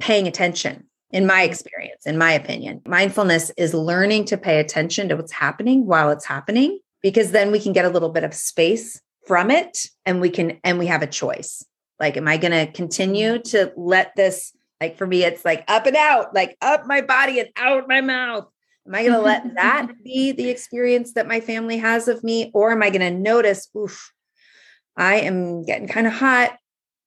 paying 0.00 0.26
attention, 0.26 0.84
in 1.10 1.24
my 1.24 1.42
experience, 1.42 2.04
in 2.04 2.18
my 2.18 2.32
opinion. 2.32 2.82
Mindfulness 2.86 3.50
is 3.56 3.72
learning 3.72 4.24
to 4.26 4.36
pay 4.36 4.58
attention 4.58 5.08
to 5.08 5.16
what's 5.16 5.32
happening 5.32 5.86
while 5.86 6.10
it's 6.10 6.26
happening, 6.26 6.80
because 7.00 7.30
then 7.30 7.52
we 7.52 7.60
can 7.60 7.72
get 7.72 7.84
a 7.84 7.90
little 7.90 8.10
bit 8.10 8.24
of 8.24 8.34
space 8.34 9.00
from 9.26 9.50
it 9.50 9.86
and 10.04 10.20
we 10.20 10.28
can, 10.28 10.58
and 10.64 10.78
we 10.78 10.86
have 10.86 11.02
a 11.02 11.06
choice. 11.06 11.64
Like, 12.00 12.16
am 12.16 12.26
I 12.26 12.36
going 12.36 12.52
to 12.52 12.70
continue 12.72 13.38
to 13.38 13.72
let 13.76 14.16
this, 14.16 14.52
like 14.80 14.98
for 14.98 15.06
me, 15.06 15.22
it's 15.22 15.44
like 15.44 15.64
up 15.68 15.86
and 15.86 15.96
out, 15.96 16.34
like 16.34 16.56
up 16.60 16.86
my 16.86 17.00
body 17.00 17.38
and 17.38 17.48
out 17.56 17.86
my 17.88 18.00
mouth 18.00 18.48
Am 18.86 18.94
I 18.94 19.02
going 19.02 19.14
to 19.14 19.20
let 19.20 19.54
that 19.56 19.92
be 20.02 20.32
the 20.32 20.48
experience 20.48 21.12
that 21.14 21.28
my 21.28 21.40
family 21.40 21.78
has 21.78 22.08
of 22.08 22.22
me? 22.22 22.50
Or 22.54 22.72
am 22.72 22.82
I 22.82 22.90
going 22.90 23.00
to 23.00 23.10
notice, 23.10 23.68
oof, 23.76 24.12
I 24.96 25.16
am 25.16 25.64
getting 25.64 25.88
kind 25.88 26.06
of 26.06 26.12
hot. 26.12 26.56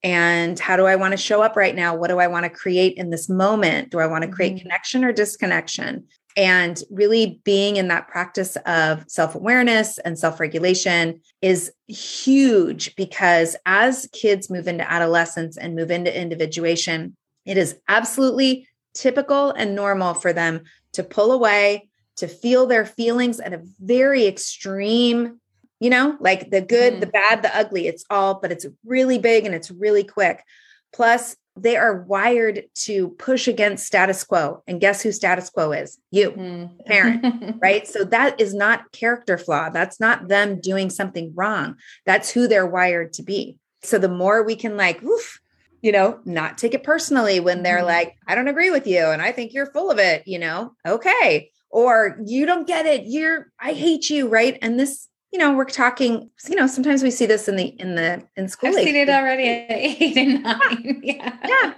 And 0.04 0.60
how 0.60 0.78
do 0.78 0.86
I 0.86 0.96
want 0.96 1.14
to 1.14 1.18
show 1.18 1.42
up 1.42 1.56
right 1.56 1.76
now? 1.76 1.96
What 1.96 2.10
do 2.10 2.20
I 2.20 2.28
want 2.28 2.44
to 2.44 2.50
create 2.50 2.98
in 2.98 3.10
this 3.10 3.30
moment? 3.30 3.90
Do 3.90 4.00
I 4.00 4.08
want 4.08 4.24
to 4.24 4.30
create 4.30 4.54
mm-hmm. 4.54 4.64
connection 4.64 5.04
or 5.04 5.12
disconnection? 5.12 6.06
And 6.36 6.80
really 6.92 7.42
being 7.44 7.78
in 7.78 7.88
that 7.88 8.08
practice 8.08 8.58
of 8.68 9.04
self 9.08 9.34
awareness 9.34 9.98
and 9.98 10.20
self 10.20 10.40
regulation 10.40 11.20
is 11.42 11.72
huge 11.88 12.96
because 12.96 13.56
as 13.66 14.08
kids 14.14 14.50
move 14.50 14.68
into 14.68 14.90
adolescence 14.90 15.58
and 15.58 15.76
move 15.76 15.90
into 15.90 16.16
individuation, 16.16 17.18
it 17.46 17.58
is 17.58 17.76
absolutely 17.88 18.68
typical 18.94 19.52
and 19.52 19.74
normal 19.74 20.14
for 20.14 20.32
them 20.32 20.64
to 20.98 21.04
pull 21.04 21.32
away, 21.32 21.88
to 22.16 22.28
feel 22.28 22.66
their 22.66 22.86
feelings 22.86 23.40
at 23.40 23.54
a 23.54 23.62
very 23.80 24.26
extreme, 24.26 25.40
you 25.80 25.92
know, 25.92 26.18
like 26.20 26.50
the 26.50 26.60
good, 26.60 26.94
mm-hmm. 26.94 27.00
the 27.02 27.08
bad, 27.08 27.44
the 27.44 27.56
ugly. 27.56 27.88
It's 27.88 28.04
all, 28.10 28.40
but 28.40 28.52
it's 28.52 28.66
really 28.84 29.20
big 29.20 29.46
and 29.46 29.54
it's 29.54 29.70
really 29.70 30.04
quick. 30.04 30.44
Plus, 30.92 31.36
they 31.56 31.78
are 31.78 32.02
wired 32.02 32.64
to 32.74 33.10
push 33.20 33.48
against 33.48 33.86
status 33.86 34.24
quo. 34.24 34.64
And 34.66 34.82
guess 34.82 35.04
who 35.04 35.12
status 35.12 35.52
quo 35.52 35.72
is? 35.72 36.00
You, 36.10 36.32
mm. 36.32 36.86
parent, 36.88 37.58
right? 37.62 37.88
So 37.88 38.04
that 38.06 38.42
is 38.42 38.56
not 38.56 38.92
character 38.92 39.38
flaw. 39.38 39.70
That's 39.70 40.00
not 40.00 40.28
them 40.28 40.60
doing 40.60 40.90
something 40.90 41.32
wrong. 41.36 41.76
That's 42.08 42.32
who 42.32 42.48
they're 42.48 42.66
wired 42.66 43.14
to 43.14 43.24
be. 43.24 43.58
So 43.84 44.00
the 44.00 44.10
more 44.10 44.42
we 44.42 44.56
can 44.56 44.78
like, 44.78 45.04
oof, 45.04 45.40
you 45.88 45.94
know, 45.94 46.20
not 46.26 46.58
take 46.58 46.74
it 46.74 46.84
personally 46.84 47.40
when 47.40 47.64
they're 47.64 47.78
mm-hmm. 47.78 47.86
like, 47.86 48.18
I 48.28 48.36
don't 48.36 48.50
agree 48.50 48.72
with 48.72 48.86
you 48.86 49.06
and 49.06 49.22
I 49.22 49.32
think 49.32 49.54
you're 49.54 49.72
full 49.72 49.90
of 49.90 50.00
it, 50.00 50.28
you 50.28 50.38
know, 50.38 50.74
okay. 50.86 51.50
Or 51.70 52.20
you 52.26 52.46
don't 52.46 52.68
get 52.68 52.86
it. 52.86 53.04
You're, 53.06 53.54
I 53.58 53.72
hate 53.72 54.10
you. 54.10 54.28
Right. 54.28 54.60
And 54.62 54.78
this, 54.78 55.08
you 55.32 55.40
know, 55.40 55.54
we're 55.54 55.64
talking, 55.64 56.30
you 56.50 56.56
know, 56.56 56.68
sometimes 56.68 57.04
we 57.04 57.10
see 57.10 57.26
this 57.26 57.48
in 57.48 57.56
the, 57.56 57.68
in 57.80 57.96
the, 57.96 58.22
in 58.36 58.50
school. 58.50 58.68
I've 58.68 58.84
seen 58.84 58.98
it 58.98 59.08
already 59.08 59.48
at 59.48 59.72
eight 59.72 60.18
and 60.18 60.44
nine. 60.44 61.00
Yeah. 61.04 61.38
yeah. 61.48 61.74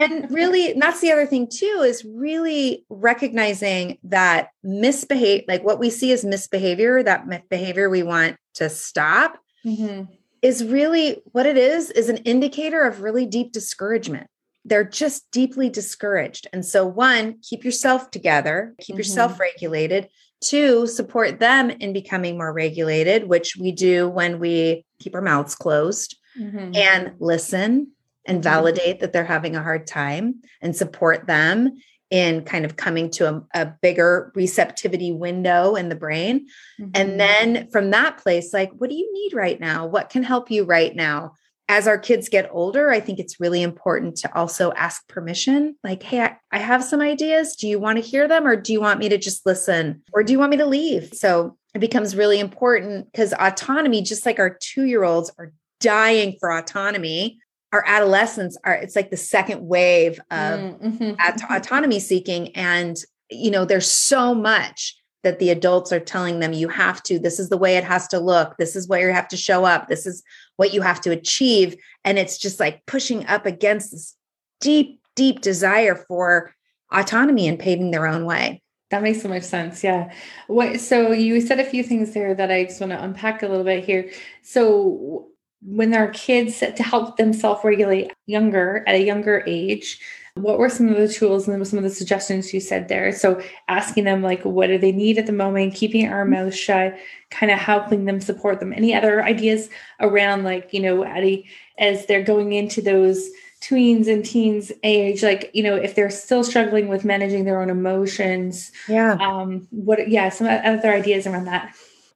And 0.00 0.30
really, 0.30 0.72
and 0.72 0.80
that's 0.80 1.02
the 1.02 1.12
other 1.12 1.26
thing 1.26 1.46
too, 1.46 1.84
is 1.84 2.06
really 2.06 2.86
recognizing 2.88 3.98
that 4.04 4.48
misbehave, 4.62 5.44
like 5.46 5.62
what 5.62 5.78
we 5.78 5.90
see 5.90 6.10
as 6.12 6.24
misbehavior, 6.24 7.02
that 7.02 7.50
behavior 7.50 7.90
we 7.90 8.02
want 8.02 8.38
to 8.54 8.70
stop. 8.70 9.38
Mm-hmm 9.62 10.04
is 10.42 10.64
really 10.64 11.22
what 11.32 11.46
it 11.46 11.56
is 11.56 11.90
is 11.90 12.08
an 12.08 12.18
indicator 12.18 12.82
of 12.82 13.00
really 13.00 13.26
deep 13.26 13.52
discouragement 13.52 14.26
they're 14.64 14.84
just 14.84 15.30
deeply 15.30 15.70
discouraged 15.70 16.46
and 16.52 16.64
so 16.64 16.84
one 16.84 17.38
keep 17.42 17.64
yourself 17.64 18.10
together 18.10 18.74
keep 18.78 18.94
mm-hmm. 18.94 18.98
yourself 18.98 19.40
regulated 19.40 20.08
two 20.40 20.86
support 20.86 21.38
them 21.38 21.70
in 21.70 21.92
becoming 21.92 22.36
more 22.36 22.52
regulated 22.52 23.28
which 23.28 23.56
we 23.56 23.72
do 23.72 24.08
when 24.08 24.38
we 24.38 24.84
keep 24.98 25.14
our 25.14 25.22
mouths 25.22 25.54
closed 25.54 26.16
mm-hmm. 26.38 26.74
and 26.74 27.12
listen 27.18 27.92
and 28.26 28.36
mm-hmm. 28.36 28.42
validate 28.42 29.00
that 29.00 29.12
they're 29.12 29.24
having 29.24 29.56
a 29.56 29.62
hard 29.62 29.86
time 29.86 30.42
and 30.60 30.76
support 30.76 31.26
them 31.26 31.76
in 32.12 32.44
kind 32.44 32.66
of 32.66 32.76
coming 32.76 33.08
to 33.08 33.26
a, 33.26 33.42
a 33.54 33.72
bigger 33.80 34.30
receptivity 34.34 35.10
window 35.10 35.74
in 35.74 35.88
the 35.88 35.94
brain. 35.96 36.46
Mm-hmm. 36.78 36.90
And 36.94 37.18
then 37.18 37.70
from 37.72 37.90
that 37.90 38.18
place, 38.18 38.52
like, 38.52 38.70
what 38.76 38.90
do 38.90 38.96
you 38.96 39.10
need 39.14 39.32
right 39.32 39.58
now? 39.58 39.86
What 39.86 40.10
can 40.10 40.22
help 40.22 40.50
you 40.50 40.64
right 40.64 40.94
now? 40.94 41.32
As 41.70 41.88
our 41.88 41.96
kids 41.96 42.28
get 42.28 42.50
older, 42.52 42.90
I 42.90 43.00
think 43.00 43.18
it's 43.18 43.40
really 43.40 43.62
important 43.62 44.16
to 44.18 44.36
also 44.36 44.72
ask 44.72 45.08
permission. 45.08 45.74
Like, 45.82 46.02
hey, 46.02 46.20
I, 46.20 46.36
I 46.50 46.58
have 46.58 46.84
some 46.84 47.00
ideas. 47.00 47.56
Do 47.56 47.66
you 47.66 47.78
want 47.78 47.96
to 47.96 48.06
hear 48.06 48.28
them 48.28 48.46
or 48.46 48.56
do 48.56 48.74
you 48.74 48.80
want 48.82 49.00
me 49.00 49.08
to 49.08 49.16
just 49.16 49.46
listen 49.46 50.02
or 50.12 50.22
do 50.22 50.34
you 50.34 50.38
want 50.38 50.50
me 50.50 50.58
to 50.58 50.66
leave? 50.66 51.14
So 51.14 51.56
it 51.74 51.78
becomes 51.78 52.14
really 52.14 52.40
important 52.40 53.10
because 53.10 53.32
autonomy, 53.32 54.02
just 54.02 54.26
like 54.26 54.38
our 54.38 54.58
two 54.60 54.84
year 54.84 55.02
olds 55.02 55.32
are 55.38 55.50
dying 55.80 56.36
for 56.38 56.52
autonomy, 56.52 57.38
our 57.72 57.84
adolescents 57.86 58.56
are 58.64 58.74
it's 58.74 58.94
like 58.94 59.10
the 59.10 59.16
second 59.16 59.66
wave 59.66 60.20
of 60.30 60.60
mm-hmm. 60.60 61.12
aut- 61.20 61.50
autonomy 61.50 61.98
seeking 61.98 62.54
and 62.54 62.98
you 63.30 63.50
know 63.50 63.64
there's 63.64 63.90
so 63.90 64.34
much 64.34 64.96
that 65.22 65.38
the 65.38 65.50
adults 65.50 65.92
are 65.92 66.00
telling 66.00 66.40
them 66.40 66.52
you 66.52 66.68
have 66.68 67.02
to 67.02 67.18
this 67.18 67.40
is 67.40 67.48
the 67.48 67.56
way 67.56 67.76
it 67.76 67.84
has 67.84 68.06
to 68.08 68.20
look 68.20 68.56
this 68.58 68.76
is 68.76 68.88
where 68.88 69.08
you 69.08 69.14
have 69.14 69.28
to 69.28 69.36
show 69.36 69.64
up 69.64 69.88
this 69.88 70.06
is 70.06 70.22
what 70.56 70.74
you 70.74 70.82
have 70.82 71.00
to 71.00 71.10
achieve 71.10 71.74
and 72.04 72.18
it's 72.18 72.38
just 72.38 72.60
like 72.60 72.84
pushing 72.86 73.26
up 73.26 73.46
against 73.46 73.90
this 73.90 74.16
deep 74.60 75.00
deep 75.16 75.40
desire 75.40 75.94
for 76.08 76.54
autonomy 76.92 77.48
and 77.48 77.58
paving 77.58 77.90
their 77.90 78.06
own 78.06 78.24
way 78.24 78.62
That 78.90 79.02
makes 79.02 79.22
so 79.22 79.28
much 79.28 79.44
sense. 79.44 79.82
Yeah. 79.82 80.12
What 80.48 80.78
so 80.78 81.12
you 81.12 81.40
said 81.40 81.58
a 81.58 81.64
few 81.64 81.82
things 81.82 82.12
there 82.12 82.34
that 82.34 82.50
I 82.50 82.64
just 82.64 82.78
want 82.78 82.92
to 82.92 83.02
unpack 83.02 83.42
a 83.42 83.48
little 83.48 83.64
bit 83.64 83.84
here. 83.84 84.10
So 84.42 85.31
when 85.64 85.90
there 85.90 86.04
are 86.04 86.12
kids 86.12 86.58
to 86.58 86.82
help 86.82 87.16
them 87.16 87.32
self-regulate 87.32 88.12
younger 88.26 88.84
at 88.86 88.94
a 88.94 89.04
younger 89.04 89.44
age, 89.46 90.00
what 90.34 90.58
were 90.58 90.68
some 90.68 90.88
of 90.88 90.96
the 90.96 91.08
tools 91.12 91.46
and 91.46 91.66
some 91.66 91.78
of 91.78 91.82
the 91.82 91.90
suggestions 91.90 92.54
you 92.54 92.60
said 92.60 92.88
there? 92.88 93.12
So 93.12 93.40
asking 93.68 94.04
them 94.04 94.22
like 94.22 94.42
what 94.42 94.68
do 94.68 94.78
they 94.78 94.92
need 94.92 95.18
at 95.18 95.26
the 95.26 95.32
moment, 95.32 95.74
keeping 95.74 96.08
our 96.08 96.22
mm-hmm. 96.24 96.44
mouth 96.44 96.54
shut, 96.54 96.98
kind 97.30 97.52
of 97.52 97.58
helping 97.58 98.06
them 98.06 98.20
support 98.20 98.58
them. 98.58 98.72
Any 98.72 98.94
other 98.94 99.22
ideas 99.22 99.68
around 100.00 100.44
like, 100.44 100.72
you 100.72 100.80
know, 100.80 101.04
Addie, 101.04 101.48
as 101.78 102.06
they're 102.06 102.24
going 102.24 102.52
into 102.52 102.80
those 102.80 103.28
tweens 103.60 104.08
and 104.08 104.24
teens 104.24 104.72
age 104.82 105.22
like 105.22 105.48
you 105.54 105.62
know 105.62 105.76
if 105.76 105.94
they're 105.94 106.10
still 106.10 106.42
struggling 106.42 106.88
with 106.88 107.04
managing 107.04 107.44
their 107.44 107.62
own 107.62 107.70
emotions 107.70 108.72
yeah 108.88 109.12
um 109.20 109.68
what 109.70 110.10
yeah 110.10 110.28
some 110.28 110.48
other 110.48 110.92
ideas 110.92 111.28
around 111.28 111.44
that 111.44 111.72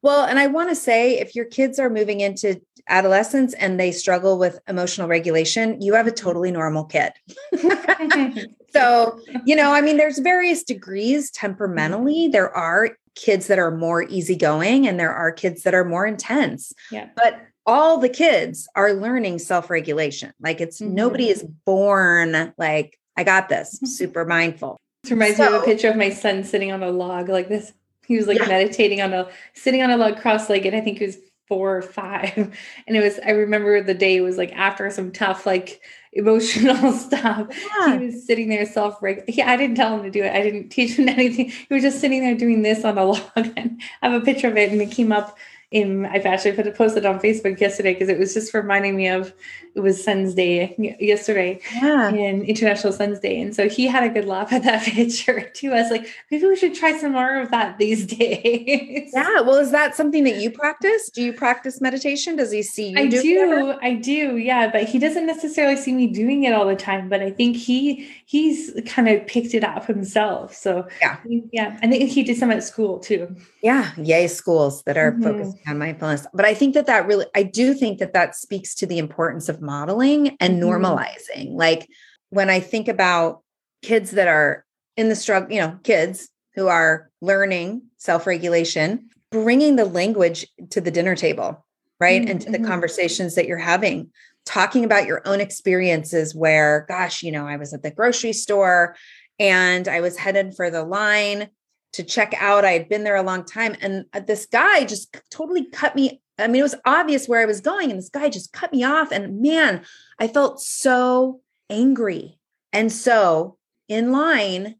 well 0.06 0.24
and 0.24 0.38
i 0.38 0.46
want 0.46 0.68
to 0.68 0.74
say 0.74 1.18
if 1.18 1.34
your 1.34 1.44
kids 1.44 1.78
are 1.78 1.90
moving 1.90 2.20
into 2.20 2.60
adolescence 2.88 3.52
and 3.54 3.78
they 3.78 3.90
struggle 3.90 4.38
with 4.38 4.58
emotional 4.68 5.08
regulation 5.08 5.80
you 5.80 5.92
have 5.92 6.06
a 6.06 6.12
totally 6.12 6.50
normal 6.50 6.84
kid 6.84 7.12
so 8.70 9.18
you 9.44 9.56
know 9.56 9.72
i 9.72 9.80
mean 9.80 9.96
there's 9.96 10.18
various 10.18 10.62
degrees 10.62 11.30
temperamentally 11.30 12.28
there 12.28 12.54
are 12.56 12.96
kids 13.14 13.48
that 13.48 13.58
are 13.58 13.70
more 13.70 14.02
easygoing 14.04 14.86
and 14.86 15.00
there 15.00 15.12
are 15.12 15.32
kids 15.32 15.62
that 15.62 15.74
are 15.74 15.84
more 15.84 16.06
intense 16.06 16.72
yeah 16.90 17.08
but 17.16 17.40
all 17.66 17.98
the 17.98 18.08
kids 18.08 18.68
are 18.76 18.92
learning 18.92 19.38
self-regulation. 19.38 20.32
Like 20.40 20.60
it's 20.60 20.80
mm-hmm. 20.80 20.94
nobody 20.94 21.28
is 21.28 21.42
born 21.64 22.52
like 22.56 22.98
I 23.16 23.24
got 23.24 23.48
this, 23.48 23.76
mm-hmm. 23.76 23.86
super 23.86 24.24
mindful. 24.24 24.78
This 25.02 25.10
reminds 25.10 25.36
so, 25.36 25.50
me 25.50 25.56
of 25.56 25.62
a 25.62 25.64
picture 25.64 25.88
of 25.88 25.96
my 25.96 26.10
son 26.10 26.44
sitting 26.44 26.72
on 26.72 26.82
a 26.82 26.90
log 26.90 27.28
like 27.28 27.48
this. 27.48 27.72
He 28.06 28.16
was 28.16 28.26
like 28.26 28.38
yeah. 28.38 28.48
meditating 28.48 29.00
on 29.00 29.12
a 29.12 29.28
sitting 29.54 29.82
on 29.82 29.90
a 29.90 29.96
log 29.96 30.18
cross-legged. 30.18 30.74
I 30.74 30.80
think 30.80 30.98
he 30.98 31.06
was 31.06 31.18
four 31.48 31.76
or 31.76 31.82
five. 31.82 32.36
And 32.86 32.96
it 32.96 33.02
was, 33.02 33.18
I 33.24 33.30
remember 33.30 33.82
the 33.82 33.94
day 33.94 34.20
was 34.20 34.36
like 34.36 34.52
after 34.52 34.90
some 34.90 35.10
tough, 35.10 35.46
like 35.46 35.80
emotional 36.12 36.92
stuff. 36.92 37.48
Yeah. 37.50 37.98
He 37.98 38.06
was 38.06 38.26
sitting 38.26 38.48
there 38.48 38.66
self 38.66 39.02
regulating. 39.02 39.44
I 39.44 39.56
didn't 39.56 39.76
tell 39.76 39.96
him 39.96 40.02
to 40.02 40.10
do 40.10 40.22
it. 40.22 40.32
I 40.32 40.42
didn't 40.42 40.70
teach 40.70 40.98
him 40.98 41.08
anything. 41.08 41.50
He 41.50 41.74
was 41.74 41.82
just 41.82 42.00
sitting 42.00 42.20
there 42.20 42.36
doing 42.36 42.62
this 42.62 42.84
on 42.84 42.98
a 42.98 43.04
log. 43.04 43.22
And 43.36 43.80
I 44.02 44.10
have 44.10 44.22
a 44.22 44.24
picture 44.24 44.48
of 44.48 44.56
it 44.56 44.72
and 44.72 44.80
it 44.80 44.90
came 44.90 45.12
up 45.12 45.36
in 45.72 46.06
I've 46.06 46.26
actually 46.26 46.52
put 46.52 46.66
it 46.66 46.76
posted 46.76 47.04
on 47.04 47.18
Facebook 47.18 47.60
yesterday 47.60 47.92
because 47.92 48.08
it 48.08 48.18
was 48.18 48.32
just 48.32 48.54
reminding 48.54 48.96
me 48.96 49.08
of 49.08 49.34
it 49.76 49.80
was 49.80 50.02
Son's 50.02 50.32
Day 50.32 50.74
yesterday 50.98 51.60
yeah. 51.74 52.08
and 52.08 52.42
International 52.44 52.94
Son's 52.94 53.20
Day. 53.20 53.38
And 53.38 53.54
so 53.54 53.68
he 53.68 53.86
had 53.86 54.02
a 54.02 54.08
good 54.08 54.24
laugh 54.24 54.50
at 54.50 54.62
that 54.62 54.82
picture 54.86 55.50
too. 55.50 55.72
I 55.72 55.82
was 55.82 55.90
like, 55.90 56.08
maybe 56.30 56.46
we 56.46 56.56
should 56.56 56.74
try 56.74 56.96
some 56.98 57.12
more 57.12 57.42
of 57.42 57.50
that 57.50 57.76
these 57.76 58.06
days. 58.18 59.10
Yeah. 59.12 59.42
Well, 59.42 59.56
is 59.56 59.72
that 59.72 59.94
something 59.94 60.24
that 60.24 60.36
you 60.36 60.50
practice? 60.50 61.10
Do 61.10 61.22
you 61.22 61.34
practice 61.34 61.82
meditation? 61.82 62.36
Does 62.36 62.50
he 62.50 62.62
see 62.62 62.88
you? 62.88 62.98
I 62.98 63.06
do. 63.06 63.20
do 63.20 63.74
I 63.82 63.94
do. 63.94 64.38
Yeah. 64.38 64.70
But 64.70 64.84
he 64.84 64.98
doesn't 64.98 65.26
necessarily 65.26 65.76
see 65.76 65.92
me 65.92 66.06
doing 66.06 66.44
it 66.44 66.54
all 66.54 66.66
the 66.66 66.74
time. 66.74 67.10
But 67.10 67.20
I 67.20 67.30
think 67.30 67.58
he 67.58 68.08
he's 68.24 68.72
kind 68.86 69.10
of 69.10 69.26
picked 69.26 69.52
it 69.52 69.62
up 69.62 69.86
himself. 69.86 70.54
So 70.54 70.88
yeah. 71.02 71.18
Yeah. 71.52 71.78
I 71.82 71.86
think 71.86 72.08
he 72.08 72.22
did 72.22 72.38
some 72.38 72.50
at 72.50 72.64
school 72.64 72.98
too. 72.98 73.36
Yeah. 73.62 73.90
Yay, 73.98 74.26
schools 74.28 74.82
that 74.84 74.96
are 74.96 75.12
mm-hmm. 75.12 75.22
focusing 75.22 75.60
on 75.66 75.78
mindfulness. 75.78 76.26
But 76.32 76.46
I 76.46 76.54
think 76.54 76.72
that 76.72 76.86
that 76.86 77.06
really, 77.06 77.26
I 77.34 77.42
do 77.42 77.74
think 77.74 77.98
that 77.98 78.14
that 78.14 78.34
speaks 78.34 78.74
to 78.76 78.86
the 78.86 78.98
importance 78.98 79.50
of 79.50 79.60
modeling 79.66 80.36
and 80.40 80.62
mm-hmm. 80.62 80.68
normalizing. 80.68 81.54
Like 81.54 81.88
when 82.30 82.48
I 82.48 82.60
think 82.60 82.88
about 82.88 83.42
kids 83.82 84.12
that 84.12 84.28
are 84.28 84.64
in 84.96 85.08
the 85.08 85.16
struggle, 85.16 85.52
you 85.52 85.60
know, 85.60 85.78
kids 85.82 86.28
who 86.54 86.68
are 86.68 87.10
learning 87.20 87.82
self 87.98 88.26
regulation, 88.26 89.10
bringing 89.30 89.76
the 89.76 89.84
language 89.84 90.46
to 90.70 90.80
the 90.80 90.90
dinner 90.90 91.14
table, 91.14 91.64
right? 92.00 92.22
Mm-hmm. 92.22 92.30
And 92.30 92.40
to 92.42 92.50
the 92.50 92.58
mm-hmm. 92.58 92.66
conversations 92.66 93.34
that 93.34 93.46
you're 93.46 93.58
having, 93.58 94.10
talking 94.46 94.84
about 94.84 95.06
your 95.06 95.22
own 95.26 95.40
experiences 95.40 96.34
where, 96.34 96.86
gosh, 96.88 97.22
you 97.22 97.32
know, 97.32 97.46
I 97.46 97.56
was 97.56 97.74
at 97.74 97.82
the 97.82 97.90
grocery 97.90 98.32
store 98.32 98.96
and 99.38 99.86
I 99.88 100.00
was 100.00 100.16
headed 100.16 100.54
for 100.56 100.70
the 100.70 100.84
line 100.84 101.50
to 101.92 102.02
check 102.02 102.34
out. 102.38 102.64
I 102.64 102.72
had 102.72 102.88
been 102.88 103.04
there 103.04 103.16
a 103.16 103.22
long 103.22 103.44
time. 103.44 103.76
And 103.80 104.06
uh, 104.12 104.20
this 104.20 104.46
guy 104.46 104.84
just 104.84 105.16
totally 105.30 105.68
cut 105.70 105.96
me 105.96 106.20
I 106.38 106.48
mean, 106.48 106.60
it 106.60 106.62
was 106.62 106.74
obvious 106.84 107.28
where 107.28 107.40
I 107.40 107.46
was 107.46 107.60
going, 107.60 107.90
and 107.90 107.98
this 107.98 108.10
guy 108.10 108.28
just 108.28 108.52
cut 108.52 108.72
me 108.72 108.84
off. 108.84 109.10
And 109.10 109.40
man, 109.40 109.84
I 110.18 110.28
felt 110.28 110.60
so 110.60 111.40
angry. 111.70 112.38
And 112.72 112.92
so 112.92 113.56
in 113.88 114.12
line, 114.12 114.76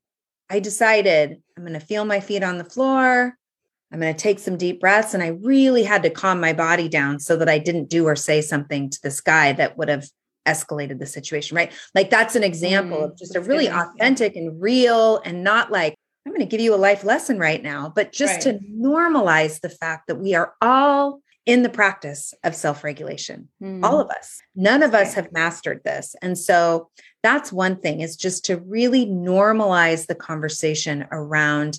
I 0.51 0.61
decided 0.61 1.43
I'm 1.57 1.65
going 1.65 1.79
to 1.79 1.85
feel 1.85 2.05
my 2.05 2.21
feet 2.21 2.43
on 2.43 2.59
the 2.59 2.65
floor. 2.65 3.37
I'm 3.93 4.01
going 4.01 4.15
to 4.15 4.21
take 4.21 4.39
some 4.39 4.57
deep 4.57 4.81
breaths. 4.81 5.15
And 5.15 5.23
I 5.23 5.29
really 5.29 5.83
had 5.83 6.03
to 6.03 6.11
calm 6.11 6.41
my 6.41 6.53
body 6.53 6.89
down 6.89 7.21
so 7.21 7.37
that 7.37 7.49
I 7.49 7.59
didn't 7.59 7.89
do 7.89 8.07
or 8.07 8.17
say 8.17 8.41
something 8.43 8.91
to 8.91 8.99
this 9.03 9.21
guy 9.21 9.53
that 9.53 9.79
would 9.79 9.89
have 9.89 10.07
escalated 10.47 10.99
the 10.99 11.07
situation, 11.07 11.57
right? 11.57 11.73
Like 11.95 12.11
that's 12.11 12.37
an 12.37 12.45
example 12.45 12.99
mm, 12.99 13.05
of 13.05 13.19
just 13.19 13.35
a 13.35 13.41
really 13.41 13.69
authentic 13.69 14.37
and 14.37 14.61
real 14.61 15.21
and 15.25 15.43
not 15.43 15.73
like, 15.73 15.95
I'm 16.25 16.33
going 16.33 16.41
to 16.41 16.47
give 16.47 16.61
you 16.61 16.75
a 16.75 16.77
life 16.77 17.05
lesson 17.05 17.39
right 17.39 17.63
now, 17.63 17.93
but 17.95 18.13
just 18.13 18.47
right. 18.47 18.59
to 18.59 18.65
normalize 18.71 19.61
the 19.61 19.69
fact 19.69 20.09
that 20.09 20.17
we 20.17 20.35
are 20.35 20.55
all 20.61 21.21
in 21.47 21.63
the 21.63 21.69
practice 21.69 22.35
of 22.45 22.55
self 22.55 22.85
regulation. 22.85 23.49
Mm. 23.63 23.85
All 23.85 24.01
of 24.01 24.11
us. 24.11 24.41
None 24.55 24.83
of 24.83 24.95
us 24.95 25.15
have 25.15 25.33
mastered 25.33 25.81
this. 25.85 26.15
And 26.21 26.37
so 26.37 26.91
that's 27.23 27.53
one 27.53 27.77
thing 27.81 28.01
is 28.01 28.17
just 28.17 28.45
to 28.47 28.59
really 28.59 29.07
normalize 29.07 30.07
the 30.07 30.15
conversation 30.15 31.07
around 31.11 31.79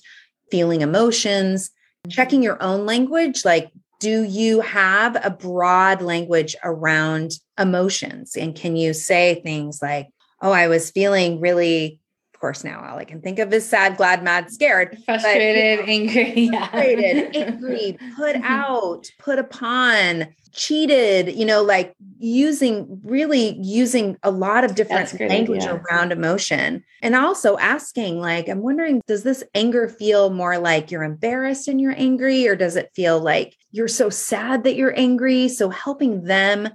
feeling 0.49 0.81
emotions, 0.81 1.69
checking 2.09 2.41
your 2.41 2.61
own 2.63 2.85
language. 2.85 3.43
Like, 3.43 3.69
do 3.99 4.23
you 4.23 4.61
have 4.61 5.17
a 5.23 5.29
broad 5.29 6.01
language 6.01 6.55
around 6.63 7.31
emotions? 7.59 8.35
And 8.35 8.55
can 8.55 8.75
you 8.75 8.93
say 8.93 9.41
things 9.41 9.81
like, 9.81 10.07
oh, 10.41 10.51
I 10.51 10.67
was 10.67 10.91
feeling 10.91 11.41
really 11.41 11.99
course, 12.39 12.63
now 12.63 12.85
all 12.87 12.97
I 12.97 13.05
can 13.05 13.21
think 13.21 13.39
of 13.39 13.53
is 13.53 13.67
sad, 13.67 13.97
glad, 13.97 14.23
mad, 14.23 14.51
scared, 14.51 14.97
frustrated, 15.05 15.79
but, 15.79 15.89
angry, 15.89 16.33
yeah. 16.51 16.67
frustrated, 16.67 17.35
angry, 17.35 17.97
put 18.15 18.35
mm-hmm. 18.35 18.43
out, 18.43 19.07
put 19.19 19.39
upon, 19.39 20.27
cheated, 20.53 21.35
you 21.35 21.45
know, 21.45 21.61
like 21.61 21.95
using 22.17 22.99
really 23.03 23.57
using 23.61 24.17
a 24.23 24.31
lot 24.31 24.63
of 24.63 24.75
different 24.75 25.17
language 25.19 25.65
around 25.65 26.11
emotion. 26.11 26.83
And 27.01 27.15
also 27.15 27.57
asking, 27.59 28.19
like, 28.19 28.49
I'm 28.49 28.61
wondering, 28.61 29.01
does 29.07 29.23
this 29.23 29.43
anger 29.53 29.87
feel 29.87 30.31
more 30.31 30.57
like 30.57 30.89
you're 30.89 31.03
embarrassed 31.03 31.67
and 31.67 31.79
you're 31.79 31.95
angry, 31.95 32.47
or 32.47 32.55
does 32.55 32.75
it 32.75 32.91
feel 32.95 33.19
like 33.19 33.55
you're 33.71 33.87
so 33.87 34.09
sad 34.09 34.63
that 34.63 34.75
you're 34.75 34.97
angry? 34.97 35.47
So 35.47 35.69
helping 35.69 36.23
them 36.23 36.69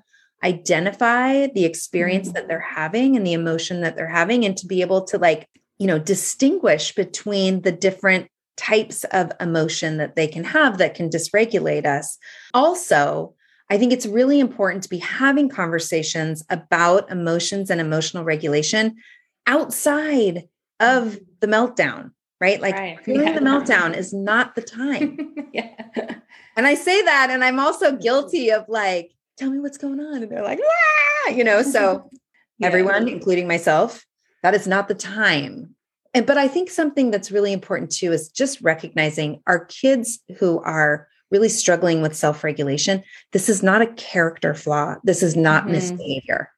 identify 0.44 1.46
the 1.48 1.64
experience 1.64 2.28
mm-hmm. 2.28 2.34
that 2.34 2.48
they're 2.48 2.60
having 2.60 3.16
and 3.16 3.26
the 3.26 3.32
emotion 3.32 3.80
that 3.80 3.96
they're 3.96 4.08
having 4.08 4.44
and 4.44 4.56
to 4.56 4.66
be 4.66 4.80
able 4.80 5.04
to 5.04 5.18
like 5.18 5.48
you 5.78 5.86
know 5.86 5.98
distinguish 5.98 6.94
between 6.94 7.62
the 7.62 7.72
different 7.72 8.28
types 8.56 9.04
of 9.04 9.32
emotion 9.40 9.96
that 9.96 10.14
they 10.14 10.26
can 10.26 10.44
have 10.44 10.78
that 10.78 10.94
can 10.94 11.08
dysregulate 11.08 11.86
us 11.86 12.18
also 12.54 13.34
i 13.70 13.78
think 13.78 13.92
it's 13.92 14.06
really 14.06 14.40
important 14.40 14.82
to 14.82 14.88
be 14.88 14.98
having 14.98 15.48
conversations 15.48 16.44
about 16.50 17.10
emotions 17.10 17.70
and 17.70 17.80
emotional 17.80 18.24
regulation 18.24 18.94
outside 19.46 20.44
of 20.80 21.18
the 21.40 21.46
meltdown 21.46 22.10
right 22.40 22.60
like 22.60 22.74
right. 22.74 23.04
feeling 23.04 23.28
yeah. 23.28 23.38
the 23.38 23.40
meltdown 23.40 23.96
is 23.96 24.12
not 24.12 24.54
the 24.54 24.62
time 24.78 25.34
yeah 25.52 26.16
and 26.56 26.66
i 26.66 26.74
say 26.74 27.00
that 27.02 27.28
and 27.30 27.42
i'm 27.42 27.58
also 27.58 27.96
guilty 27.96 28.50
of 28.50 28.64
like 28.68 29.12
tell 29.36 29.50
me 29.50 29.60
what's 29.60 29.78
going 29.78 30.00
on. 30.00 30.22
And 30.22 30.30
they're 30.30 30.42
like, 30.42 30.60
ah! 30.62 31.30
you 31.30 31.44
know, 31.44 31.62
so 31.62 32.08
yeah. 32.58 32.66
everyone, 32.66 33.08
including 33.08 33.48
myself, 33.48 34.04
that 34.42 34.54
is 34.54 34.66
not 34.66 34.88
the 34.88 34.94
time. 34.94 35.74
And 36.14 36.26
but 36.26 36.36
I 36.36 36.48
think 36.48 36.70
something 36.70 37.10
that's 37.10 37.30
really 37.30 37.52
important 37.52 37.90
too 37.90 38.12
is 38.12 38.28
just 38.28 38.60
recognizing 38.60 39.40
our 39.46 39.64
kids 39.64 40.20
who 40.38 40.60
are 40.60 41.08
really 41.30 41.48
struggling 41.48 42.02
with 42.02 42.14
self-regulation. 42.14 43.02
This 43.32 43.48
is 43.48 43.62
not 43.62 43.80
a 43.80 43.92
character 43.94 44.52
flaw. 44.52 44.96
This 45.02 45.22
is 45.22 45.34
not 45.34 45.62
mm-hmm. 45.62 45.72
misbehavior. 45.72 46.50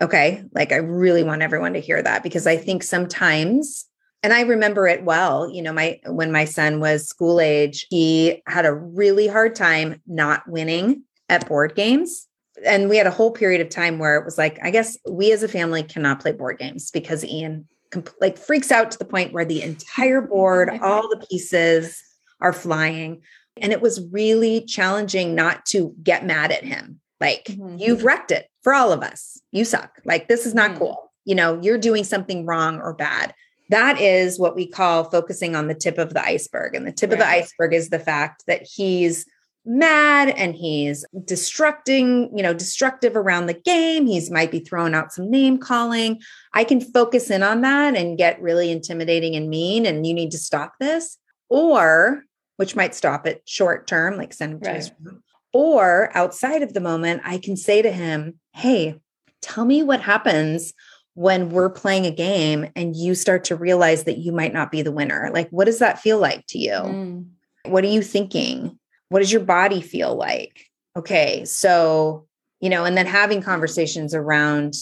Okay. 0.00 0.42
Like 0.52 0.72
I 0.72 0.76
really 0.76 1.22
want 1.22 1.42
everyone 1.42 1.74
to 1.74 1.80
hear 1.80 2.02
that 2.02 2.22
because 2.22 2.46
I 2.46 2.56
think 2.56 2.82
sometimes 2.82 3.86
and 4.22 4.32
I 4.32 4.40
remember 4.40 4.88
it 4.88 5.04
well, 5.04 5.50
you 5.50 5.60
know, 5.60 5.74
my 5.74 6.00
when 6.06 6.32
my 6.32 6.46
son 6.46 6.80
was 6.80 7.06
school 7.06 7.40
age, 7.40 7.86
he 7.90 8.42
had 8.46 8.64
a 8.64 8.74
really 8.74 9.28
hard 9.28 9.54
time 9.54 10.00
not 10.06 10.48
winning 10.48 11.02
at 11.28 11.48
board 11.48 11.74
games. 11.74 12.26
And 12.64 12.88
we 12.88 12.96
had 12.96 13.06
a 13.06 13.10
whole 13.10 13.32
period 13.32 13.60
of 13.60 13.68
time 13.68 13.98
where 13.98 14.16
it 14.16 14.24
was 14.24 14.38
like, 14.38 14.58
I 14.62 14.70
guess 14.70 14.96
we 15.08 15.32
as 15.32 15.42
a 15.42 15.48
family 15.48 15.82
cannot 15.82 16.20
play 16.20 16.32
board 16.32 16.58
games 16.58 16.90
because 16.90 17.24
Ian 17.24 17.66
comp- 17.90 18.14
like 18.20 18.38
freaks 18.38 18.70
out 18.70 18.90
to 18.92 18.98
the 18.98 19.04
point 19.04 19.32
where 19.32 19.44
the 19.44 19.62
entire 19.62 20.20
board, 20.26 20.70
all 20.82 21.08
the 21.08 21.26
pieces 21.28 22.00
are 22.40 22.52
flying. 22.52 23.22
And 23.56 23.72
it 23.72 23.80
was 23.80 24.06
really 24.10 24.64
challenging 24.64 25.34
not 25.34 25.64
to 25.66 25.94
get 26.02 26.26
mad 26.26 26.52
at 26.52 26.64
him. 26.64 27.00
Like, 27.20 27.44
mm-hmm. 27.44 27.78
you've 27.78 28.04
wrecked 28.04 28.32
it 28.32 28.48
for 28.62 28.74
all 28.74 28.92
of 28.92 29.02
us. 29.02 29.40
You 29.52 29.64
suck. 29.64 30.00
Like, 30.04 30.28
this 30.28 30.44
is 30.44 30.54
not 30.54 30.70
mm-hmm. 30.70 30.80
cool. 30.80 31.12
You 31.24 31.36
know, 31.36 31.60
you're 31.62 31.78
doing 31.78 32.04
something 32.04 32.44
wrong 32.44 32.80
or 32.80 32.92
bad. 32.92 33.32
that 33.70 33.98
is 34.00 34.38
what 34.38 34.54
we 34.54 34.66
call 34.66 35.04
focusing 35.04 35.56
on 35.56 35.68
the 35.68 35.74
tip 35.74 35.98
of 35.98 36.12
the 36.12 36.22
iceberg. 36.22 36.74
And 36.74 36.86
the 36.86 36.92
tip 36.92 37.10
right. 37.10 37.14
of 37.14 37.18
the 37.20 37.28
iceberg 37.28 37.72
is 37.72 37.88
the 37.88 37.98
fact 37.98 38.44
that 38.46 38.62
he's 38.62 39.24
mad 39.66 40.30
and 40.30 40.54
he's 40.54 41.04
destructing, 41.20 42.28
you 42.36 42.42
know, 42.42 42.54
destructive 42.54 43.16
around 43.16 43.46
the 43.46 43.54
game. 43.54 44.06
He's 44.06 44.30
might 44.30 44.50
be 44.50 44.60
throwing 44.60 44.94
out 44.94 45.12
some 45.12 45.30
name 45.30 45.58
calling. 45.58 46.20
I 46.52 46.64
can 46.64 46.80
focus 46.80 47.30
in 47.30 47.42
on 47.42 47.62
that 47.62 47.96
and 47.96 48.18
get 48.18 48.40
really 48.42 48.70
intimidating 48.70 49.34
and 49.36 49.48
mean, 49.48 49.86
and 49.86 50.06
you 50.06 50.14
need 50.14 50.30
to 50.32 50.38
stop 50.38 50.74
this. 50.80 51.18
Or, 51.48 52.24
which 52.56 52.76
might 52.76 52.94
stop 52.94 53.26
it 53.26 53.42
short 53.46 53.86
term, 53.86 54.16
like 54.16 54.32
send 54.32 54.54
him 54.54 54.60
to 54.60 54.68
right. 54.68 54.76
his 54.76 54.92
room. 55.02 55.22
Or 55.52 56.10
outside 56.16 56.62
of 56.62 56.74
the 56.74 56.80
moment, 56.80 57.22
I 57.24 57.38
can 57.38 57.56
say 57.56 57.80
to 57.80 57.90
him, 57.90 58.40
Hey, 58.54 59.00
tell 59.40 59.64
me 59.64 59.82
what 59.82 60.00
happens 60.00 60.74
when 61.14 61.50
we're 61.50 61.70
playing 61.70 62.06
a 62.06 62.10
game 62.10 62.68
and 62.74 62.96
you 62.96 63.14
start 63.14 63.44
to 63.44 63.56
realize 63.56 64.04
that 64.04 64.18
you 64.18 64.32
might 64.32 64.52
not 64.52 64.72
be 64.72 64.82
the 64.82 64.92
winner? 64.92 65.30
Like, 65.32 65.48
what 65.50 65.66
does 65.66 65.78
that 65.78 66.00
feel 66.00 66.18
like 66.18 66.44
to 66.48 66.58
you? 66.58 66.72
Mm. 66.72 67.26
What 67.66 67.84
are 67.84 67.88
you 67.88 68.02
thinking? 68.02 68.78
What 69.08 69.20
does 69.20 69.32
your 69.32 69.42
body 69.42 69.80
feel 69.80 70.14
like? 70.14 70.70
Okay. 70.96 71.44
So, 71.44 72.26
you 72.60 72.70
know, 72.70 72.84
and 72.84 72.96
then 72.96 73.06
having 73.06 73.42
conversations 73.42 74.14
around 74.14 74.74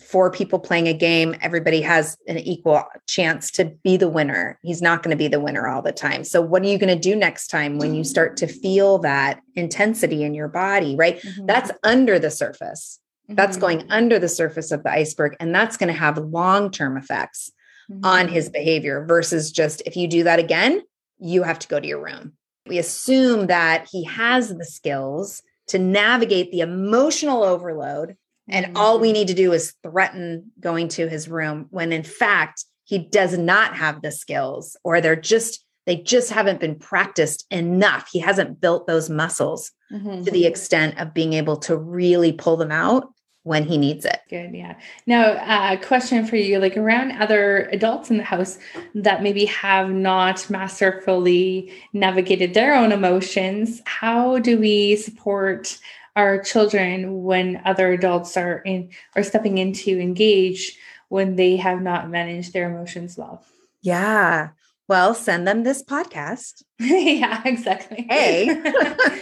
four 0.00 0.30
people 0.30 0.58
playing 0.58 0.88
a 0.88 0.94
game, 0.94 1.34
everybody 1.40 1.80
has 1.82 2.16
an 2.26 2.38
equal 2.38 2.84
chance 3.06 3.50
to 3.52 3.66
be 3.84 3.96
the 3.96 4.08
winner. 4.08 4.58
He's 4.62 4.80
not 4.80 5.02
going 5.02 5.10
to 5.10 5.16
be 5.16 5.28
the 5.28 5.40
winner 5.40 5.66
all 5.66 5.82
the 5.82 5.92
time. 5.92 6.24
So, 6.24 6.40
what 6.40 6.62
are 6.62 6.66
you 6.66 6.78
going 6.78 6.94
to 6.94 7.00
do 7.00 7.14
next 7.16 7.48
time 7.48 7.78
when 7.78 7.94
you 7.94 8.04
start 8.04 8.36
to 8.38 8.46
feel 8.46 8.98
that 8.98 9.40
intensity 9.54 10.22
in 10.22 10.34
your 10.34 10.48
body, 10.48 10.96
right? 10.96 11.20
Mm-hmm. 11.20 11.46
That's 11.46 11.70
under 11.82 12.18
the 12.18 12.30
surface. 12.30 13.00
That's 13.28 13.56
mm-hmm. 13.56 13.60
going 13.60 13.90
under 13.90 14.18
the 14.18 14.28
surface 14.28 14.70
of 14.70 14.82
the 14.82 14.90
iceberg. 14.90 15.36
And 15.40 15.54
that's 15.54 15.76
going 15.76 15.92
to 15.92 15.98
have 15.98 16.18
long 16.18 16.70
term 16.70 16.96
effects 16.96 17.52
mm-hmm. 17.90 18.04
on 18.04 18.28
his 18.28 18.48
behavior 18.48 19.04
versus 19.06 19.52
just 19.52 19.82
if 19.84 19.96
you 19.96 20.08
do 20.08 20.24
that 20.24 20.38
again, 20.38 20.82
you 21.18 21.42
have 21.42 21.58
to 21.60 21.68
go 21.68 21.78
to 21.78 21.86
your 21.86 22.02
room. 22.02 22.32
We 22.68 22.78
assume 22.78 23.46
that 23.46 23.88
he 23.90 24.04
has 24.04 24.48
the 24.48 24.64
skills 24.64 25.42
to 25.68 25.78
navigate 25.78 26.50
the 26.50 26.60
emotional 26.60 27.42
overload. 27.42 28.16
And 28.48 28.66
mm-hmm. 28.66 28.76
all 28.76 28.98
we 28.98 29.12
need 29.12 29.28
to 29.28 29.34
do 29.34 29.52
is 29.52 29.74
threaten 29.82 30.52
going 30.60 30.88
to 30.88 31.08
his 31.08 31.28
room 31.28 31.66
when 31.70 31.92
in 31.92 32.02
fact, 32.02 32.64
he 32.84 32.98
does 32.98 33.36
not 33.36 33.76
have 33.76 34.00
the 34.00 34.10
skills 34.10 34.76
or 34.82 35.00
they're 35.00 35.16
just 35.16 35.64
they 35.84 35.96
just 35.96 36.30
haven't 36.30 36.60
been 36.60 36.74
practiced 36.74 37.46
enough. 37.50 38.10
He 38.12 38.18
hasn't 38.18 38.60
built 38.60 38.86
those 38.86 39.08
muscles 39.08 39.72
mm-hmm. 39.90 40.22
to 40.22 40.30
the 40.30 40.44
extent 40.44 40.98
of 41.00 41.14
being 41.14 41.32
able 41.32 41.56
to 41.60 41.78
really 41.78 42.30
pull 42.30 42.58
them 42.58 42.70
out 42.70 43.10
when 43.48 43.64
he 43.64 43.78
needs 43.78 44.04
it. 44.04 44.20
Good. 44.28 44.54
Yeah. 44.54 44.74
Now, 45.06 45.32
a 45.32 45.74
uh, 45.74 45.76
question 45.76 46.26
for 46.26 46.36
you 46.36 46.58
like 46.58 46.76
around 46.76 47.12
other 47.12 47.68
adults 47.72 48.10
in 48.10 48.18
the 48.18 48.22
house 48.22 48.58
that 48.94 49.22
maybe 49.22 49.46
have 49.46 49.88
not 49.90 50.48
masterfully 50.50 51.72
navigated 51.94 52.52
their 52.52 52.74
own 52.74 52.92
emotions, 52.92 53.80
how 53.86 54.38
do 54.38 54.60
we 54.60 54.96
support 54.96 55.78
our 56.14 56.42
children 56.42 57.22
when 57.22 57.62
other 57.64 57.90
adults 57.90 58.36
are 58.36 58.58
in 58.58 58.90
are 59.16 59.22
stepping 59.22 59.56
in 59.56 59.72
to 59.72 59.98
engage 59.98 60.76
when 61.08 61.36
they 61.36 61.56
have 61.56 61.80
not 61.80 62.10
managed 62.10 62.52
their 62.52 62.70
emotions 62.70 63.16
well? 63.16 63.42
Yeah. 63.80 64.50
Well, 64.88 65.14
send 65.14 65.46
them 65.46 65.64
this 65.64 65.82
podcast. 65.82 66.62
yeah, 66.78 67.42
exactly. 67.44 68.06
Hey, 68.08 68.46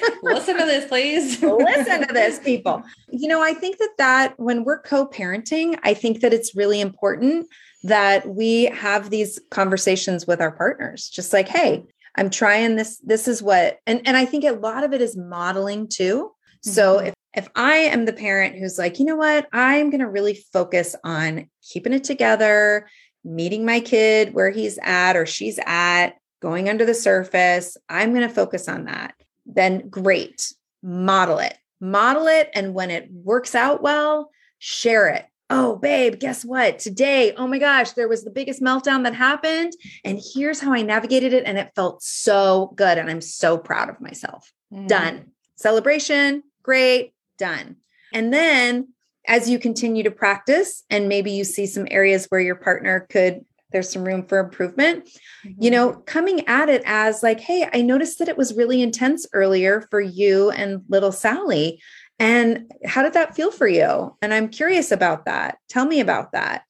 listen 0.23 0.57
to 0.59 0.65
this, 0.65 0.87
please. 0.87 1.43
listen 1.43 2.07
to 2.07 2.15
this, 2.15 2.39
people. 2.39 2.85
You 3.11 3.27
know, 3.27 3.43
I 3.43 3.53
think 3.53 3.79
that 3.79 3.95
that 3.99 4.35
when 4.39 4.63
we're 4.63 4.81
co-parenting, 4.81 5.77
I 5.83 5.93
think 5.95 6.21
that 6.21 6.33
it's 6.33 6.55
really 6.55 6.81
important 6.81 7.49
that 7.83 8.29
we 8.29 8.65
have 8.67 9.11
these 9.11 9.41
conversations 9.51 10.25
with 10.25 10.41
our 10.41 10.53
partners. 10.53 11.09
Just 11.09 11.33
like, 11.33 11.49
hey, 11.49 11.85
I'm 12.15 12.31
trying 12.31 12.77
this. 12.77 12.99
This 12.99 13.27
is 13.27 13.43
what, 13.43 13.79
and 13.89 14.03
and 14.07 14.17
I 14.17 14.25
think 14.25 14.45
a 14.45 14.53
lot 14.53 14.85
of 14.85 14.93
it 14.93 15.01
is 15.01 15.17
modeling 15.17 15.89
too. 15.89 16.31
Mm-hmm. 16.65 16.71
So 16.71 16.99
if 17.01 17.15
if 17.35 17.49
I 17.55 17.77
am 17.77 18.07
the 18.07 18.15
parent 18.15 18.57
who's 18.57 18.79
like, 18.79 18.99
you 18.99 19.05
know 19.05 19.17
what, 19.17 19.47
I'm 19.53 19.91
going 19.91 20.01
to 20.01 20.09
really 20.09 20.43
focus 20.53 20.97
on 21.05 21.51
keeping 21.63 21.93
it 21.93 22.03
together 22.03 22.89
meeting 23.27 23.65
my 23.65 23.81
kid 23.81 24.33
where 24.33 24.51
he's 24.51 24.79
at 24.83 25.17
or 25.17 25.27
she's 25.27 25.59
at, 25.67 26.11
going 26.41 26.69
under 26.69 26.85
the 26.85 26.95
surface. 26.95 27.77
I'm 27.89 28.15
going 28.15 28.27
to 28.27 28.35
focus 28.35 28.69
on 28.69 28.85
that. 28.85 29.15
Then 29.45 29.89
great, 29.89 30.53
model 30.83 31.39
it, 31.39 31.57
model 31.81 32.27
it. 32.29 32.51
And 32.55 32.75
when 32.75 32.91
it 32.91 33.11
works 33.11 33.55
out 33.55 33.83
well, 33.83 34.31
share 34.59 35.09
it. 35.09 35.27
Oh, 35.49 35.77
babe, 35.77 36.19
guess 36.19 36.45
what? 36.45 36.81
Today, 36.81 37.33
oh 37.37 37.47
my 37.47 37.59
gosh, 37.59 37.93
there 37.93 38.09
was 38.09 38.25
the 38.25 38.31
biggest 38.31 38.61
meltdown 38.61 39.05
that 39.05 39.15
happened. 39.15 39.73
And 40.05 40.21
here's 40.35 40.61
how 40.61 40.73
I 40.73 40.83
navigated 40.83 41.33
it. 41.33 41.45
And 41.47 41.57
it 41.57 41.71
felt 41.77 42.03
so 42.03 42.73
good. 42.75 42.99
And 42.99 43.09
I'm 43.09 43.21
so 43.21 43.57
proud 43.57 43.89
of 43.89 44.01
myself. 44.01 44.53
Mm. 44.73 44.89
Done. 44.89 45.31
Celebration, 45.57 46.43
great, 46.63 47.15
done. 47.39 47.77
And 48.13 48.33
then 48.33 48.89
as 49.29 49.49
you 49.49 49.59
continue 49.59 50.03
to 50.03 50.11
practice 50.11 50.85
and 50.91 51.09
maybe 51.09 51.31
you 51.31 51.45
see 51.45 51.67
some 51.67 51.87
areas 51.91 52.27
where 52.27 52.41
your 52.41 52.57
partner 52.57 53.07
could 53.11 53.45
there's 53.73 53.91
some 53.91 54.05
room 54.05 54.25
for 54.25 54.39
improvement. 54.39 55.05
Mm-hmm. 55.45 55.63
you 55.63 55.71
know 55.71 55.93
coming 56.07 56.47
at 56.49 56.69
it 56.69 56.83
as 56.87 57.23
like 57.23 57.41
hey 57.41 57.69
i 57.73 57.83
noticed 57.83 58.19
that 58.19 58.29
it 58.29 58.37
was 58.37 58.57
really 58.57 58.83
intense 58.83 59.27
earlier 59.33 59.87
for 59.91 60.01
you 60.01 60.51
and 60.51 60.83
little 60.89 61.13
sally 61.13 61.81
and 62.19 62.73
how 62.85 63.03
did 63.03 63.13
that 63.13 63.35
feel 63.35 63.51
for 63.51 63.69
you? 63.69 64.17
And 64.23 64.33
i'm 64.33 64.49
curious 64.49 64.91
about 64.91 65.27
that. 65.27 65.59
Tell 65.69 65.85
me 65.85 66.01
about 66.01 66.33
that. 66.33 66.65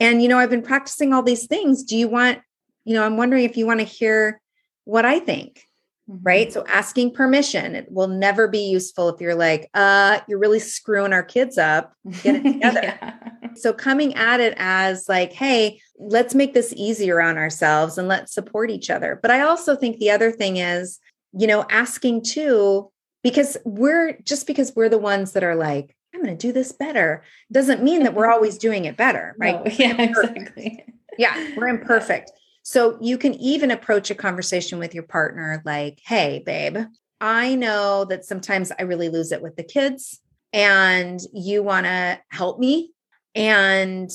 And 0.00 0.22
you 0.22 0.28
know 0.28 0.38
i've 0.38 0.50
been 0.50 0.62
practicing 0.62 1.12
all 1.12 1.22
these 1.22 1.46
things. 1.46 1.84
Do 1.84 1.96
you 1.96 2.08
want 2.08 2.40
you 2.84 2.94
know 2.94 3.04
i'm 3.04 3.16
wondering 3.16 3.44
if 3.44 3.56
you 3.56 3.66
want 3.66 3.80
to 3.80 3.86
hear 3.86 4.40
what 4.84 5.04
i 5.04 5.18
think 5.18 5.65
Mm-hmm. 6.08 6.22
Right. 6.22 6.52
So 6.52 6.64
asking 6.68 7.14
permission, 7.14 7.74
it 7.74 7.90
will 7.90 8.08
never 8.08 8.46
be 8.46 8.68
useful 8.68 9.08
if 9.08 9.20
you're 9.20 9.34
like, 9.34 9.68
uh, 9.74 10.20
you're 10.28 10.38
really 10.38 10.60
screwing 10.60 11.12
our 11.12 11.24
kids 11.24 11.58
up. 11.58 11.94
Get 12.22 12.36
it 12.36 12.42
together. 12.44 12.80
yeah. 12.82 13.14
So 13.56 13.72
coming 13.72 14.14
at 14.14 14.38
it 14.38 14.54
as 14.56 15.08
like, 15.08 15.32
hey, 15.32 15.80
let's 15.98 16.34
make 16.34 16.54
this 16.54 16.72
easier 16.76 17.20
on 17.20 17.38
ourselves 17.38 17.98
and 17.98 18.06
let's 18.06 18.32
support 18.32 18.70
each 18.70 18.90
other. 18.90 19.18
But 19.20 19.30
I 19.30 19.40
also 19.40 19.74
think 19.74 19.98
the 19.98 20.10
other 20.10 20.30
thing 20.30 20.58
is, 20.58 21.00
you 21.32 21.46
know, 21.46 21.66
asking 21.70 22.22
too, 22.22 22.90
because 23.24 23.56
we're 23.64 24.18
just 24.22 24.46
because 24.46 24.72
we're 24.76 24.88
the 24.88 24.98
ones 24.98 25.32
that 25.32 25.42
are 25.42 25.56
like, 25.56 25.96
I'm 26.14 26.22
going 26.22 26.36
to 26.36 26.46
do 26.46 26.52
this 26.52 26.70
better 26.70 27.24
doesn't 27.50 27.82
mean 27.82 28.04
that 28.04 28.14
we're 28.14 28.30
always 28.32 28.58
doing 28.58 28.84
it 28.84 28.96
better. 28.96 29.34
Right. 29.38 29.64
No, 29.64 29.72
yeah, 29.72 30.00
exactly. 30.00 30.84
Yeah. 31.18 31.54
We're 31.56 31.68
imperfect. 31.68 32.30
So 32.68 32.98
you 33.00 33.16
can 33.16 33.34
even 33.34 33.70
approach 33.70 34.10
a 34.10 34.14
conversation 34.16 34.80
with 34.80 34.92
your 34.92 35.04
partner 35.04 35.62
like, 35.64 36.00
hey, 36.04 36.42
babe, 36.44 36.76
I 37.20 37.54
know 37.54 38.04
that 38.06 38.24
sometimes 38.24 38.72
I 38.76 38.82
really 38.82 39.08
lose 39.08 39.30
it 39.30 39.40
with 39.40 39.54
the 39.54 39.62
kids 39.62 40.18
and 40.52 41.20
you 41.32 41.62
want 41.62 41.86
to 41.86 42.18
help 42.28 42.58
me. 42.58 42.90
And 43.36 44.10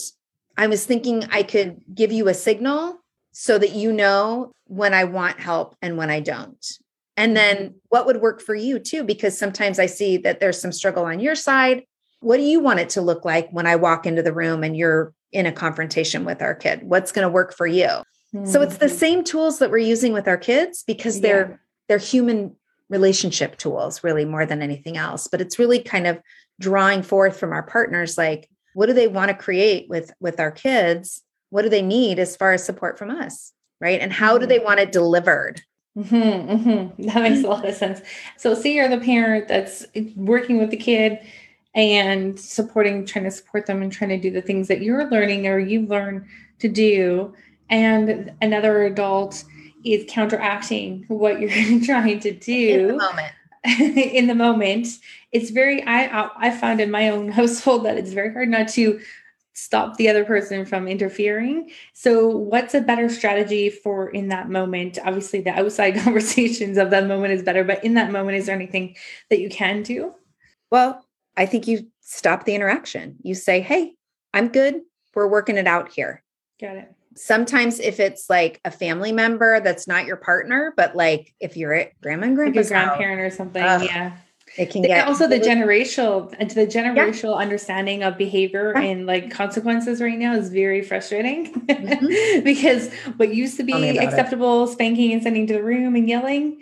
I 0.58 0.68
was 0.68 0.86
thinking 0.86 1.24
I 1.32 1.44
could 1.44 1.78
give 1.96 2.12
you 2.12 2.28
a 2.28 2.34
signal 2.34 3.00
so 3.32 3.58
that 3.58 3.72
you 3.72 3.94
know 3.94 4.52
when 4.66 4.94
I 4.94 5.06
want 5.06 5.40
help 5.40 5.78
and 5.82 5.96
when 5.96 6.10
I 6.10 6.20
don't. 6.20 6.78
And 7.16 7.38
then 7.38 7.56
mm-hmm. 7.56 7.78
what 7.88 8.06
would 8.06 8.20
work 8.20 8.42
for 8.42 8.54
you 8.54 8.80
too? 8.80 9.06
Because 9.06 9.40
sometimes 9.40 9.80
I 9.80 9.86
see 9.86 10.18
that 10.18 10.42
there's 10.42 10.60
some 10.60 10.74
struggle 10.74 11.06
on 11.06 11.22
your 11.22 11.36
side. 11.36 11.86
What 12.20 12.36
do 12.36 12.44
you 12.44 12.60
want 12.60 12.82
it 12.82 12.90
to 12.90 13.02
look 13.02 13.24
like 13.24 13.50
when 13.52 13.66
I 13.66 13.78
walk 13.78 14.06
into 14.06 14.22
the 14.22 14.34
room 14.34 14.62
and 14.62 14.76
you're 14.76 15.14
in 15.32 15.46
a 15.46 15.54
confrontation 15.54 16.26
with 16.26 16.42
our 16.42 16.54
kid? 16.54 16.84
What's 16.84 17.14
going 17.14 17.26
to 17.26 17.32
work 17.32 17.56
for 17.56 17.66
you? 17.66 18.04
So 18.46 18.62
it's 18.62 18.78
the 18.78 18.86
mm-hmm. 18.86 18.96
same 18.96 19.24
tools 19.26 19.60
that 19.60 19.72
we're 19.72 19.80
using 19.80 20.14
with 20.14 20.28
our 20.28 20.38
kids 20.38 20.84
because 20.84 21.20
they're 21.20 21.50
yeah. 21.50 21.56
they're 21.90 21.98
human 21.98 22.56
relationship 22.90 23.58
tools 23.58 24.04
really 24.04 24.26
more 24.26 24.46
than 24.46 24.62
anything 24.62 24.98
else, 24.98 25.28
but 25.28 25.42
it's 25.42 25.60
really 25.60 25.80
kind 25.80 26.08
of 26.08 26.20
drawing 26.60 27.04
forth 27.04 27.38
from 27.38 27.52
our 27.52 27.64
partners 27.64 28.18
like 28.18 28.50
what 28.74 28.86
do 28.86 28.94
they 28.94 29.08
want 29.08 29.30
to 29.30 29.36
create 29.36 29.90
with 29.90 30.14
with 30.22 30.40
our 30.40 30.52
kids? 30.52 31.22
What 31.50 31.64
do 31.64 31.70
they 31.70 31.82
need 31.82 32.20
as 32.20 32.38
far 32.38 32.54
as 32.54 32.64
support 32.64 32.98
from 32.98 33.12
us? 33.12 33.52
Right? 33.82 34.00
And 34.00 34.14
how 34.14 34.38
do 34.38 34.46
they 34.46 34.58
mm-hmm. 34.58 34.66
want 34.66 34.80
it 34.80 34.92
delivered? 34.92 35.62
Mm-hmm, 35.98 36.16
mm-hmm. 36.16 37.04
That 37.08 37.24
makes 37.24 37.44
a 37.44 37.48
lot 37.48 37.68
of 37.68 37.76
sense. 37.76 38.02
So, 38.38 38.54
see, 38.54 38.76
you're 38.76 38.88
the 38.88 39.00
parent 39.00 39.48
that's 39.48 39.86
working 40.16 40.58
with 40.60 40.70
the 40.70 40.78
kid 40.78 41.20
and 41.74 42.40
supporting, 42.40 43.06
trying 43.06 43.26
to 43.26 43.32
support 43.32 43.66
them 43.66 43.82
and 43.82 43.92
trying 43.92 44.10
to 44.10 44.20
do 44.20 44.32
the 44.32 44.42
things 44.42 44.68
that 44.70 44.82
you're 44.82 45.10
learning 45.10 45.48
or 45.48 45.60
you've 45.60 45.90
learned 45.90 46.26
to 46.60 46.70
do 46.70 47.34
and 47.72 48.34
another 48.42 48.84
adult 48.84 49.44
is 49.84 50.06
counteracting 50.08 51.06
what 51.08 51.40
you're 51.40 51.80
trying 51.86 52.20
to 52.20 52.32
do 52.32 52.70
in 52.70 52.88
the 52.88 52.94
moment. 52.94 53.32
in 53.66 54.28
the 54.28 54.36
moment, 54.36 54.88
it's 55.32 55.50
very. 55.50 55.84
I 55.84 56.30
I 56.38 56.52
found 56.52 56.82
in 56.82 56.92
my 56.92 57.10
own 57.10 57.30
household 57.32 57.86
that 57.86 57.98
it's 57.98 58.12
very 58.12 58.32
hard 58.32 58.50
not 58.50 58.68
to 58.70 59.00
stop 59.54 59.98
the 59.98 60.10
other 60.10 60.26
person 60.26 60.66
from 60.66 60.88
interfering. 60.88 61.70
So, 61.94 62.28
what's 62.28 62.74
a 62.74 62.82
better 62.82 63.08
strategy 63.08 63.70
for 63.70 64.10
in 64.10 64.30
that 64.30 64.50
moment? 64.50 64.98
Obviously, 65.04 65.42
the 65.42 65.52
outside 65.52 65.96
conversations 66.04 66.78
of 66.78 66.90
that 66.90 67.08
moment 67.08 67.34
is 67.34 67.44
better, 67.44 67.64
but 67.64 67.84
in 67.84 67.94
that 67.96 68.12
moment, 68.12 68.38
is 68.38 68.48
there 68.48 68.56
anything 68.56 68.96
that 69.30 69.40
you 69.40 69.50
can 69.50 69.84
do? 69.84 70.16
Well, 70.72 71.06
I 71.38 71.46
think 71.46 71.68
you 71.68 71.88
stop 72.02 72.46
the 72.46 72.56
interaction. 72.56 73.18
You 73.22 73.36
say, 73.36 73.62
"Hey, 73.62 73.94
I'm 74.34 74.48
good. 74.48 74.82
We're 75.14 75.28
working 75.28 75.58
it 75.58 75.68
out 75.68 75.92
here." 75.92 76.24
Got 76.60 76.78
it 76.78 76.96
sometimes 77.16 77.80
if 77.80 78.00
it's 78.00 78.30
like 78.30 78.60
a 78.66 78.72
family 78.72 79.12
member 79.12 79.60
that's 79.60 79.88
not 79.88 80.06
your 80.06 80.18
partner, 80.18 80.74
but 80.78 80.96
like 80.96 81.34
if 81.40 81.58
you're 81.58 81.74
at 81.74 82.00
grandma 82.02 82.28
and 82.28 82.38
like 82.38 82.48
a 82.50 82.52
grandpa's 82.52 82.70
house, 82.72 82.88
grandparent 82.98 83.22
or 83.22 83.36
something. 83.36 83.64
Yeah. 83.64 84.14
it 84.58 84.70
can 84.70 84.82
get 84.82 85.08
also 85.08 85.28
the 85.28 85.40
generational 85.40 86.34
and 86.38 86.50
the 86.52 86.68
generational 86.68 87.38
understanding 87.38 88.04
of 88.04 88.18
behavior 88.18 88.74
Yeah. 88.76 88.82
and 88.82 89.06
like 89.06 89.32
consequences 89.32 90.02
right 90.02 90.18
now 90.18 90.34
is 90.34 90.50
very 90.50 90.82
frustrating 90.82 91.54
Mhm. 91.68 92.44
because 92.44 92.92
what 93.18 93.34
used 93.34 93.56
to 93.58 93.64
be 93.64 93.72
about 93.72 93.84
it. 93.84 93.98
acceptable 94.04 94.68
spanking 94.68 95.14
and 95.14 95.24
sending 95.24 95.48
to 95.48 95.54
the 95.54 95.64
room 95.64 95.96
and 95.96 96.10
yelling 96.10 96.62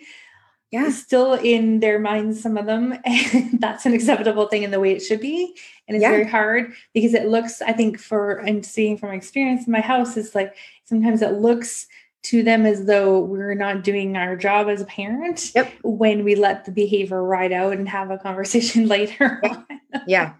yeah. 0.71 0.89
still 0.89 1.33
in 1.33 1.79
their 1.79 1.99
minds 1.99 2.41
some 2.41 2.57
of 2.57 2.65
them 2.65 2.93
and 3.05 3.59
that's 3.59 3.85
an 3.85 3.93
acceptable 3.93 4.47
thing 4.47 4.63
in 4.63 4.71
the 4.71 4.79
way 4.79 4.91
it 4.91 4.99
should 5.01 5.19
be 5.21 5.55
and 5.87 5.95
it's 5.95 6.01
Yeah. 6.03 6.11
very 6.11 6.25
hard 6.27 6.73
because 6.93 7.13
it 7.13 7.27
looks 7.27 7.61
i 7.61 7.71
think 7.73 7.99
for 7.99 8.37
and 8.37 8.65
seeing 8.65 8.97
from 8.97 9.11
experience 9.11 9.65
in 9.67 9.71
my 9.71 9.81
house 9.81 10.17
it's 10.17 10.35
like 10.35 10.55
sometimes 10.85 11.21
it 11.21 11.33
looks 11.33 11.87
to 12.21 12.43
them 12.43 12.65
as 12.65 12.83
though 12.85 13.19
we're 13.21 13.53
not 13.55 13.81
doing 13.83 14.17
our 14.17 14.35
job 14.35 14.67
as 14.67 14.81
a 14.81 14.85
parent 14.85 15.51
Yep. 15.55 15.71
when 15.83 16.23
we 16.25 16.35
let 16.35 16.65
the 16.65 16.71
behavior 16.71 17.23
ride 17.23 17.53
out 17.53 17.73
and 17.73 17.87
have 17.87 18.11
a 18.11 18.17
conversation 18.17 18.87
later 18.95 19.39
Yeah. 19.43 19.49
on. 19.55 19.65
Yeah. 20.05 20.33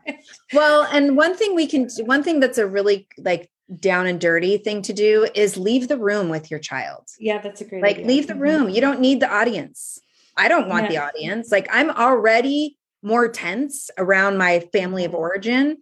Well, 0.54 0.88
and 0.92 1.18
one 1.18 1.36
thing 1.36 1.56
we 1.56 1.66
can 1.68 1.90
one 2.06 2.22
thing 2.22 2.40
that's 2.40 2.58
a 2.60 2.68
really 2.68 3.08
like 3.18 3.50
down 3.80 4.06
and 4.08 4.20
dirty 4.20 4.58
thing 4.58 4.82
to 4.84 4.94
do 4.94 5.28
is 5.34 5.56
leave 5.58 5.88
the 5.88 5.98
room 5.98 6.28
with 6.30 6.52
your 6.52 6.60
child. 6.60 7.06
yeah 7.20 7.40
that's 7.40 7.62
a 7.62 7.66
great 7.66 7.82
Like 7.82 7.96
idea. 7.98 8.08
leave 8.08 8.28
the 8.28 8.34
Mhm. 8.34 8.40
room. 8.42 8.70
You 8.70 8.82
don't 8.82 9.00
need 9.00 9.22
the 9.22 9.32
audience. 9.32 10.00
I 10.40 10.48
don't 10.48 10.70
want 10.70 10.90
the 10.90 10.98
audience. 10.98 11.52
Like 11.52 11.68
I'm 11.72 11.90
already 11.90 12.78
more 13.04 13.28
tense 13.30 13.90
around 13.98 14.38
my 14.38 14.62
family 14.74 15.06
of 15.06 15.14
origin 15.14 15.78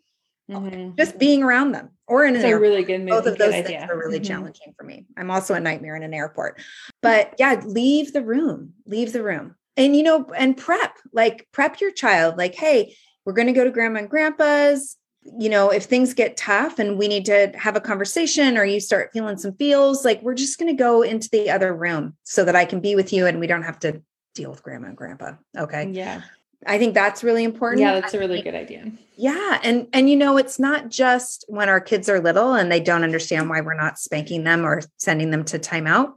Mhm. 0.49 0.97
just 0.97 1.17
being 1.19 1.43
around 1.43 1.73
them 1.73 1.89
or 2.07 2.23
in 2.25 2.35
an 2.35 2.41
a 2.41 2.45
airport. 2.47 2.61
really 2.61 2.83
good 2.83 2.99
move 2.99 3.09
both 3.09 3.25
of 3.25 3.37
good 3.37 3.47
those 3.47 3.53
idea. 3.53 3.79
things 3.79 3.91
are 3.91 3.97
really 3.97 4.19
Mhm. 4.19 4.25
challenging 4.27 4.73
for 4.77 4.83
me. 4.85 5.05
I'm 5.17 5.29
also 5.29 5.53
a 5.55 5.59
nightmare 5.59 5.95
in 5.95 6.03
an 6.03 6.13
airport. 6.13 6.59
But 7.01 7.33
yeah, 7.37 7.61
leave 7.65 8.13
the 8.13 8.23
room. 8.23 8.73
Leave 8.85 9.11
the 9.13 9.23
room. 9.23 9.55
And 9.75 9.95
you 9.95 10.03
know, 10.03 10.25
and 10.35 10.55
prep, 10.57 10.93
like 11.13 11.47
prep 11.51 11.81
your 11.81 11.91
child. 11.91 12.37
Like, 12.37 12.55
hey, 12.55 12.95
we're 13.25 13.33
going 13.33 13.47
to 13.47 13.53
go 13.53 13.63
to 13.65 13.71
grandma 13.71 13.99
and 13.99 14.09
grandpa's. 14.09 14.95
You 15.37 15.49
know, 15.49 15.69
if 15.69 15.83
things 15.83 16.13
get 16.13 16.37
tough 16.37 16.79
and 16.79 16.97
we 16.97 17.09
need 17.09 17.25
to 17.25 17.51
have 17.57 17.75
a 17.75 17.81
conversation 17.81 18.57
or 18.57 18.63
you 18.63 18.79
start 18.79 19.09
feeling 19.11 19.37
some 19.37 19.53
feels, 19.57 20.05
like 20.05 20.21
we're 20.21 20.33
just 20.33 20.57
going 20.57 20.73
to 20.73 20.81
go 20.81 21.01
into 21.01 21.27
the 21.29 21.49
other 21.49 21.75
room 21.75 22.15
so 22.23 22.45
that 22.45 22.55
I 22.55 22.63
can 22.63 22.79
be 22.79 22.95
with 22.95 23.11
you 23.11 23.25
and 23.27 23.39
we 23.41 23.47
don't 23.47 23.63
have 23.63 23.79
to 23.79 24.01
deal 24.37 24.49
with 24.51 24.63
grandma 24.63 24.87
and 24.87 24.97
grandpa. 24.97 25.33
Okay. 25.57 25.89
yeah 25.91 26.21
I 26.65 26.79
think 26.79 26.93
that's 26.95 27.23
really 27.23 27.43
important. 27.43 27.81
yeah 27.81 27.93
that's 27.99 28.13
a 28.13 28.19
really 28.19 28.41
good 28.41 28.55
idea 28.55 28.91
Yeah, 29.15 29.59
and 29.63 29.87
and 29.93 30.09
you 30.09 30.15
know 30.15 30.37
it's 30.37 30.57
not 30.59 30.89
just 30.89 31.45
when 31.47 31.69
our 31.69 31.79
kids 31.81 32.07
are 32.09 32.19
little 32.19 32.53
and 32.53 32.71
they 32.71 32.79
don't 32.79 33.03
understand 33.03 33.49
why 33.49 33.61
we're 33.61 33.73
not 33.85 33.99
spanking 33.99 34.43
them 34.43 34.65
or 34.65 34.81
sending 34.97 35.29
them 35.31 35.43
to 35.45 35.59
timeout. 35.59 36.13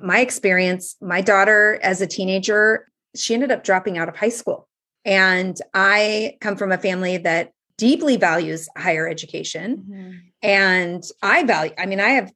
My 0.00 0.20
experience, 0.20 0.96
my 1.00 1.20
daughter 1.20 1.78
as 1.82 2.00
a 2.00 2.06
teenager, 2.06 2.88
she 3.16 3.34
ended 3.34 3.50
up 3.50 3.64
dropping 3.64 3.98
out 3.98 4.08
of 4.08 4.16
high 4.16 4.28
school. 4.40 4.68
And 5.04 5.56
I 5.74 6.36
come 6.40 6.56
from 6.56 6.70
a 6.72 6.78
family 6.78 7.16
that 7.18 7.50
deeply 7.76 8.16
values 8.16 8.68
higher 8.76 9.08
education 9.08 9.68
Mhm. 9.88 10.18
and 10.42 11.02
I 11.22 11.44
value 11.44 11.72
I 11.78 11.86
mean 11.86 12.00
I 12.00 12.10
have 12.18 12.32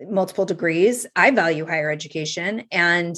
multiple 0.00 0.44
degrees. 0.46 1.06
I 1.14 1.30
value 1.30 1.64
higher 1.66 1.90
education 1.90 2.64
and 2.70 3.14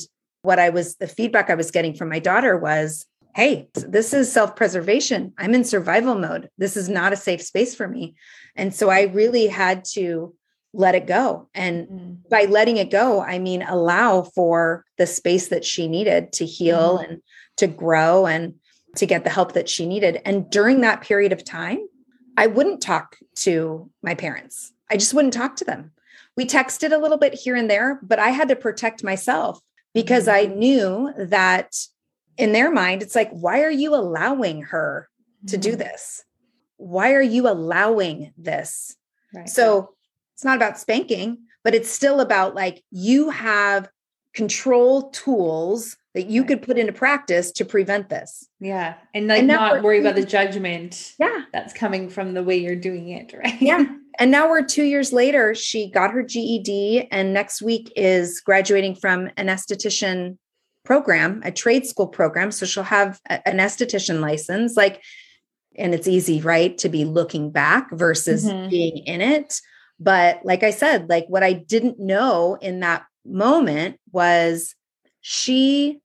what 0.49 0.59
I 0.59 0.71
was 0.71 0.97
the 0.97 1.07
feedback 1.07 1.51
I 1.51 1.55
was 1.57 1.71
getting 1.71 1.95
from 1.95 2.09
my 2.09 2.21
daughter 2.21 2.57
was 2.57 3.05
hey, 3.35 3.69
this 3.75 4.15
is 4.15 4.33
self 4.33 4.57
preservation. 4.57 5.35
I'm 5.37 5.55
in 5.55 5.63
survival 5.63 6.15
mode. 6.15 6.49
This 6.57 6.75
is 6.75 6.89
not 6.89 7.13
a 7.13 7.17
safe 7.17 7.43
space 7.43 7.75
for 7.75 7.87
me. 7.87 8.17
And 8.57 8.75
so 8.75 8.89
I 8.89 9.03
really 9.03 9.47
had 9.47 9.85
to 9.93 10.35
let 10.73 10.95
it 10.95 11.07
go. 11.07 11.49
And 11.55 11.87
Mhm. 11.87 12.29
by 12.31 12.45
letting 12.47 12.79
it 12.79 12.91
go, 12.91 13.21
I 13.21 13.39
mean, 13.39 13.63
allow 13.63 14.23
for 14.23 14.85
the 14.97 15.07
space 15.07 15.49
that 15.49 15.67
she 15.67 15.87
needed 15.87 16.33
to 16.39 16.47
heal 16.47 16.97
and 16.97 17.21
to 17.59 17.67
grow 17.67 18.27
and 18.27 18.55
to 18.97 19.05
get 19.05 19.25
the 19.25 19.31
help 19.31 19.53
that 19.53 19.69
she 19.69 19.87
needed. 19.87 20.23
And 20.25 20.49
during 20.51 20.81
that 20.81 21.03
period 21.03 21.33
of 21.33 21.45
time, 21.45 21.81
I 22.39 22.47
wouldn't 22.47 22.81
talk 22.81 23.19
to 23.47 23.91
my 24.03 24.15
parents. 24.15 24.73
I 24.91 24.97
just 24.97 25.13
wouldn't 25.13 25.35
talk 25.35 25.57
to 25.57 25.67
them. 25.67 25.93
We 26.37 26.47
texted 26.47 26.93
a 26.93 26.99
little 26.99 27.19
bit 27.19 27.35
here 27.35 27.55
and 27.55 27.71
there, 27.71 28.01
but 28.03 28.19
I 28.19 28.31
had 28.31 28.49
to 28.49 28.57
protect 28.57 29.05
myself 29.05 29.61
because 30.03 30.29
I 30.29 30.43
knew 30.45 31.13
that 31.17 31.75
in 32.37 32.53
their 32.53 32.71
mind, 32.71 33.03
it's 33.03 33.17
like, 33.17 33.31
why 33.31 33.63
are 33.63 33.71
you 33.71 33.95
allowing 33.95 34.63
her 34.63 35.09
to 35.49 35.57
do 35.57 35.73
Mhm. 35.75 35.79
this? 35.79 36.25
Why 36.77 37.15
are 37.15 37.23
you 37.23 37.49
allowing 37.49 38.33
this? 38.37 38.95
Right. 39.35 39.49
So 39.49 39.95
it's 40.35 40.45
not 40.45 40.57
about 40.57 40.79
spanking, 40.79 41.39
but 41.65 41.75
it's 41.75 41.91
still 41.91 42.21
about 42.21 42.55
like 42.55 42.85
you 42.93 43.31
have 43.31 43.89
control 44.35 45.11
tools 45.11 45.97
that 46.15 46.27
you 46.27 46.43
Right. 46.43 46.49
could 46.49 46.63
put 46.63 46.79
into 46.79 46.93
practice 46.93 47.51
to 47.53 47.65
prevent 47.65 48.09
this. 48.09 48.49
yeah 48.61 48.95
and 49.15 49.27
like 49.27 49.39
And 49.41 49.49
not 49.49 49.83
worry 49.83 49.99
about 50.01 50.15
the 50.15 50.25
judgment 50.25 51.15
Yeah. 51.19 51.43
that's 51.53 51.73
coming 51.73 52.09
from 52.09 52.35
the 52.35 52.45
way 52.45 52.57
you're 52.59 52.77
doing 52.77 53.09
it 53.09 53.33
right 53.43 53.61
Yeah. 53.61 53.85
And 54.19 54.31
now 54.31 54.49
we're 54.51 54.65
two 54.65 54.83
years 54.85 55.13
later. 55.13 55.55
She 55.55 55.91
got 55.91 56.11
her 56.11 56.23
GED, 56.23 57.09
and 57.11 57.33
next 57.33 57.63
week 57.63 57.93
is 57.95 58.41
graduating 58.41 58.97
from 58.97 59.31
an 59.37 59.47
esthetician 59.47 60.37
program, 60.85 61.41
a 61.45 61.53
trade 61.53 61.87
school 61.87 62.09
program. 62.09 62.51
So 62.51 62.67
she'll 62.67 62.83
have 62.83 63.21
a- 63.29 63.47
an 63.47 63.59
esthetician 63.59 64.21
license. 64.21 64.77
Like, 64.77 65.03
and 65.77 65.95
it's 65.95 66.09
easy, 66.09 66.41
right, 66.41 66.77
to 66.79 66.89
be 66.89 67.05
looking 67.05 67.51
back 67.51 67.89
versus 67.93 68.45
Mhm. 68.47 68.71
being 68.71 68.97
in 68.99 69.21
it. 69.21 69.61
But 70.01 70.45
like 70.45 70.63
I 70.63 70.71
said, 70.71 71.09
like 71.09 71.27
what 71.29 71.43
I 71.45 71.53
didn't 71.53 72.01
know 72.01 72.57
in 72.61 72.81
that 72.81 73.05
moment 73.25 74.01
was 74.13 74.75
she 75.21 76.01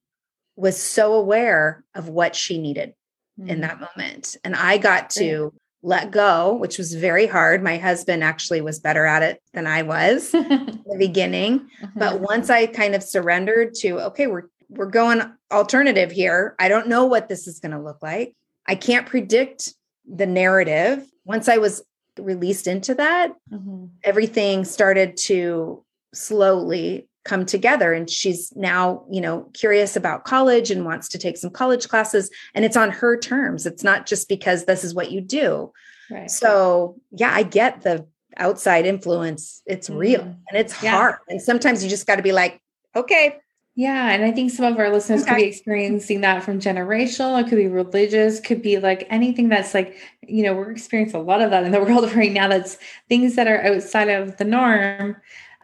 was 0.56 0.78
so 0.78 1.14
aware 1.14 1.84
of 1.96 2.10
what 2.10 2.36
she 2.36 2.60
needed 2.60 2.94
Mm-hmm. 3.40 3.50
in 3.50 3.62
that 3.62 3.80
moment. 3.80 4.38
And 4.44 4.56
I 4.56 4.78
got 4.78 5.10
to 5.12 5.54
let 5.86 6.12
go, 6.12 6.54
which 6.56 6.78
was 6.78 6.94
very 6.96 7.28
hard. 7.28 7.62
My 7.62 7.78
husband 7.78 8.24
actually 8.24 8.62
was 8.62 8.80
better 8.80 9.06
at 9.06 9.22
it 9.22 9.42
than 9.54 9.68
I 9.68 9.82
was 9.84 10.34
in 10.34 10.82
the 10.86 10.96
beginning. 10.98 11.68
But 11.96 12.14
Mm-hmm. 12.16 12.24
once 12.24 12.50
I 12.50 12.66
kind 12.68 12.96
of 12.96 13.04
surrendered 13.04 13.74
to, 13.82 14.00
okay, 14.08 14.28
we're 14.28 14.44
we're 14.70 14.90
going 14.90 15.22
alternative 15.52 16.12
here. 16.12 16.56
I 16.58 16.68
don't 16.68 16.88
know 16.88 17.06
what 17.06 17.30
this 17.30 17.48
is 17.48 17.60
going 17.60 17.74
to 17.74 17.80
look 17.82 18.02
like. 18.02 18.34
I 18.66 18.74
can't 18.74 19.06
predict 19.06 19.72
the 20.12 20.26
narrative. 20.26 21.06
Once 21.26 21.48
I 21.48 21.58
was 21.58 21.84
released 22.18 22.66
into 22.66 22.96
that, 22.96 23.34
Mhm. 23.52 23.90
everything 24.04 24.66
started 24.66 25.16
to 25.28 25.84
slowly 26.14 27.08
come 27.26 27.46
together. 27.46 27.94
And 27.94 28.10
she's 28.10 28.54
now 28.56 29.04
you 29.10 29.22
know 29.22 29.50
curious 29.54 29.96
about 29.96 30.26
college 30.26 30.72
and 30.72 30.86
wants 30.86 31.08
to 31.10 31.18
take 31.18 31.38
some 31.38 31.50
college 31.50 31.88
classes. 31.88 32.30
And 32.54 32.66
it's 32.66 32.78
on 32.78 32.92
her 32.92 33.18
terms. 33.18 33.66
It's 33.66 33.84
not 33.84 34.06
just 34.06 34.28
because 34.30 34.66
this 34.66 34.84
is 34.84 34.94
what 34.94 35.12
you 35.12 35.22
do. 35.22 35.72
Right. 36.12 36.30
So 36.30 36.98
yeah 37.12 37.34
i 37.34 37.44
get 37.44 37.82
the 37.82 38.06
outside 38.38 38.86
influence. 38.86 39.62
It's 39.66 39.90
real 39.90 40.22
Mhm. 40.22 40.36
and 40.50 40.58
it's 40.60 40.82
Yeah. 40.84 40.92
hard. 40.92 41.16
And 41.30 41.42
sometimes 41.42 41.84
you 41.84 41.90
just 41.90 42.08
got 42.08 42.16
to 42.18 42.24
be 42.24 42.32
like 42.34 42.60
okay. 42.96 43.38
Yeah, 43.76 44.12
and 44.12 44.24
I 44.24 44.30
think 44.32 44.52
some 44.52 44.66
of 44.72 44.78
our 44.78 44.92
listeners 44.92 45.26
could 45.26 45.36
be 45.38 45.46
experiencing 45.46 46.22
that 46.22 46.44
from 46.44 46.60
generational. 46.60 47.42
It 47.42 47.50
could 47.50 47.58
be 47.58 47.68
religious, 47.68 48.40
could 48.40 48.62
be 48.62 48.78
like 48.78 49.08
anything 49.10 49.50
that's 49.50 49.74
like, 49.74 49.98
you 50.22 50.44
know, 50.44 50.54
we're 50.54 50.70
experiencing 50.70 51.20
a 51.20 51.24
lot 51.24 51.42
of 51.42 51.50
that 51.50 51.64
in 51.64 51.72
the 51.72 51.80
world 51.84 52.14
right 52.14 52.32
now. 52.32 52.48
That's 52.48 52.78
things 53.10 53.36
that 53.36 53.48
are 53.48 53.64
outside 53.64 54.10
of 54.10 54.38
the 54.38 54.44
norm, 54.46 55.16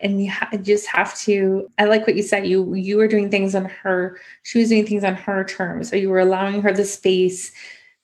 and 0.02 0.24
you 0.24 0.32
ha- 0.32 0.50
just 0.62 0.88
have 0.88 1.18
to. 1.20 1.70
I 1.78 1.86
like 1.86 2.08
what 2.08 2.16
you 2.16 2.24
said. 2.24 2.48
You 2.48 2.74
you 2.74 2.98
were 2.98 3.08
doing 3.08 3.30
things 3.30 3.56
on 3.56 3.66
her. 3.66 4.20
She 4.44 4.60
was 4.60 4.70
doing 4.70 4.86
things 4.86 5.04
on 5.04 5.16
her 5.16 5.44
terms. 5.44 5.90
So 5.90 5.96
you 5.96 6.10
were 6.10 6.20
allowing 6.20 6.62
her 6.62 6.72
the 6.72 6.86
space 6.86 7.52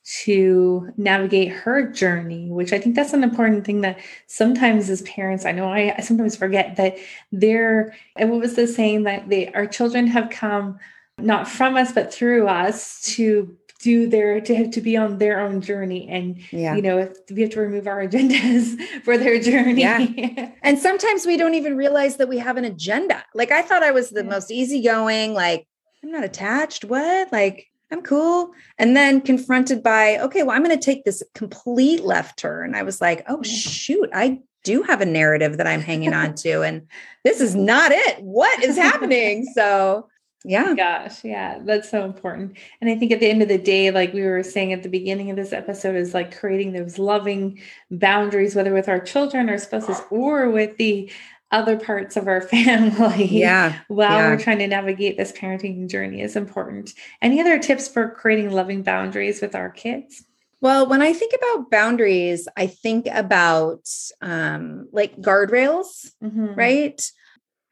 to 0.05 0.93
navigate 0.97 1.51
her 1.51 1.89
journey, 1.89 2.51
which 2.51 2.71
I 2.71 2.79
think 2.79 2.95
that's 2.95 3.13
an 3.13 3.23
important 3.23 3.65
thing 3.65 3.81
that 3.81 3.97
sometimes 4.27 4.87
as 4.89 5.01
parents, 5.01 5.45
I 5.45 5.51
know 5.51 5.67
I, 5.67 5.95
I 5.97 6.01
sometimes 6.01 6.35
forget 6.35 6.75
that 6.75 6.97
they're 7.31 7.95
and 8.15 8.29
what 8.29 8.39
was 8.39 8.55
the 8.55 8.67
saying 8.67 9.03
that 9.03 9.29
they 9.29 9.51
our 9.53 9.65
children 9.65 10.07
have 10.07 10.29
come 10.29 10.77
not 11.17 11.47
from 11.47 11.75
us 11.75 11.91
but 11.91 12.13
through 12.13 12.47
us 12.47 13.01
to 13.01 13.57
do 13.79 14.07
their 14.07 14.39
to 14.41 14.55
have 14.55 14.71
to 14.71 14.81
be 14.81 14.95
on 14.95 15.17
their 15.17 15.39
own 15.39 15.61
journey 15.61 16.07
and 16.09 16.39
yeah. 16.51 16.75
you 16.75 16.81
know 16.81 17.11
we 17.29 17.41
have 17.41 17.51
to 17.51 17.59
remove 17.59 17.87
our 17.87 18.03
agendas 18.07 18.79
for 19.03 19.17
their 19.17 19.39
journey. 19.39 19.81
Yeah. 19.81 20.51
and 20.63 20.79
sometimes 20.79 21.25
we 21.25 21.37
don't 21.37 21.55
even 21.55 21.75
realize 21.75 22.17
that 22.17 22.29
we 22.29 22.37
have 22.37 22.57
an 22.57 22.65
agenda. 22.65 23.23
Like 23.33 23.51
i 23.51 23.61
thought 23.61 23.83
i 23.83 23.91
was 23.91 24.09
the 24.09 24.23
Yeah. 24.23 24.29
most 24.29 24.51
easygoing 24.51 25.33
like 25.33 25.67
i'm 26.03 26.11
not 26.11 26.23
attached. 26.23 26.85
What? 26.85 27.31
Like 27.31 27.67
i'm 27.91 28.01
cool. 28.01 28.51
And 28.79 28.95
then 28.95 29.21
confronted 29.21 29.83
by 29.83 30.17
okay 30.19 30.43
well 30.43 30.55
i'm 30.55 30.63
going 30.63 30.77
to 30.77 30.83
take 30.83 31.03
this 31.03 31.21
complete 31.33 32.03
left 32.03 32.39
turn. 32.39 32.75
I 32.75 32.83
was 32.83 33.01
like 33.01 33.23
oh 33.27 33.43
shoot. 33.43 34.09
I 34.13 34.39
do 34.63 34.81
have 34.83 34.99
a 35.01 35.05
narrative 35.05 35.57
that 35.57 35.67
i'm 35.67 35.81
hanging 35.81 36.13
on 36.13 36.33
to 36.33 36.63
and 36.63 36.87
this 37.23 37.41
is 37.41 37.55
not 37.71 37.91
it. 37.91 38.21
What 38.23 38.63
is 38.63 38.77
happening? 38.77 39.45
So 39.53 40.07
yeah 40.45 40.73
Gosh, 40.75 41.23
yeah, 41.23 41.59
that's 41.63 41.89
so 41.89 42.05
important. 42.05 42.57
And 42.81 42.89
I 42.89 42.95
think 42.95 43.11
at 43.11 43.19
the 43.19 43.29
end 43.29 43.41
of 43.41 43.47
the 43.47 43.57
day, 43.57 43.91
like 43.91 44.13
we 44.13 44.23
were 44.23 44.43
saying 44.43 44.73
at 44.73 44.83
the 44.83 44.89
beginning 44.89 45.29
of 45.29 45.35
this 45.35 45.53
episode, 45.53 45.95
is 45.95 46.13
like 46.13 46.37
creating 46.37 46.73
those 46.73 46.99
loving 46.99 47.59
boundaries, 47.89 48.55
whether 48.55 48.73
with 48.73 48.89
our 48.89 48.99
children, 48.99 49.49
our 49.49 49.57
spouses, 49.57 50.01
or 50.09 50.49
with 50.49 50.77
the 50.77 51.11
other 51.51 51.77
parts 51.77 52.17
of 52.17 52.27
our 52.27 52.41
family 52.55 53.25
yeah 53.25 53.79
while 53.87 54.11
yeah. 54.11 54.29
we're 54.29 54.39
trying 54.39 54.57
to 54.57 54.67
navigate 54.67 55.15
this 55.15 55.31
parenting 55.31 55.89
journey 55.89 56.21
is 56.21 56.35
important. 56.35 56.93
Any 57.21 57.39
other 57.39 57.59
tips 57.59 57.87
for 57.87 58.09
creating 58.09 58.51
loving 58.51 58.83
boundaries 58.83 59.41
with 59.41 59.55
our 59.55 59.69
kids? 59.69 60.23
Well, 60.61 60.87
when 60.87 61.01
I 61.01 61.13
think 61.13 61.33
about 61.33 61.69
boundaries, 61.69 62.47
I 62.57 62.67
think 62.67 63.07
about 63.11 63.87
um, 64.21 64.87
like 64.91 65.15
guardrails, 65.17 66.11
mm-hmm. 66.23 66.55
right? 66.55 67.11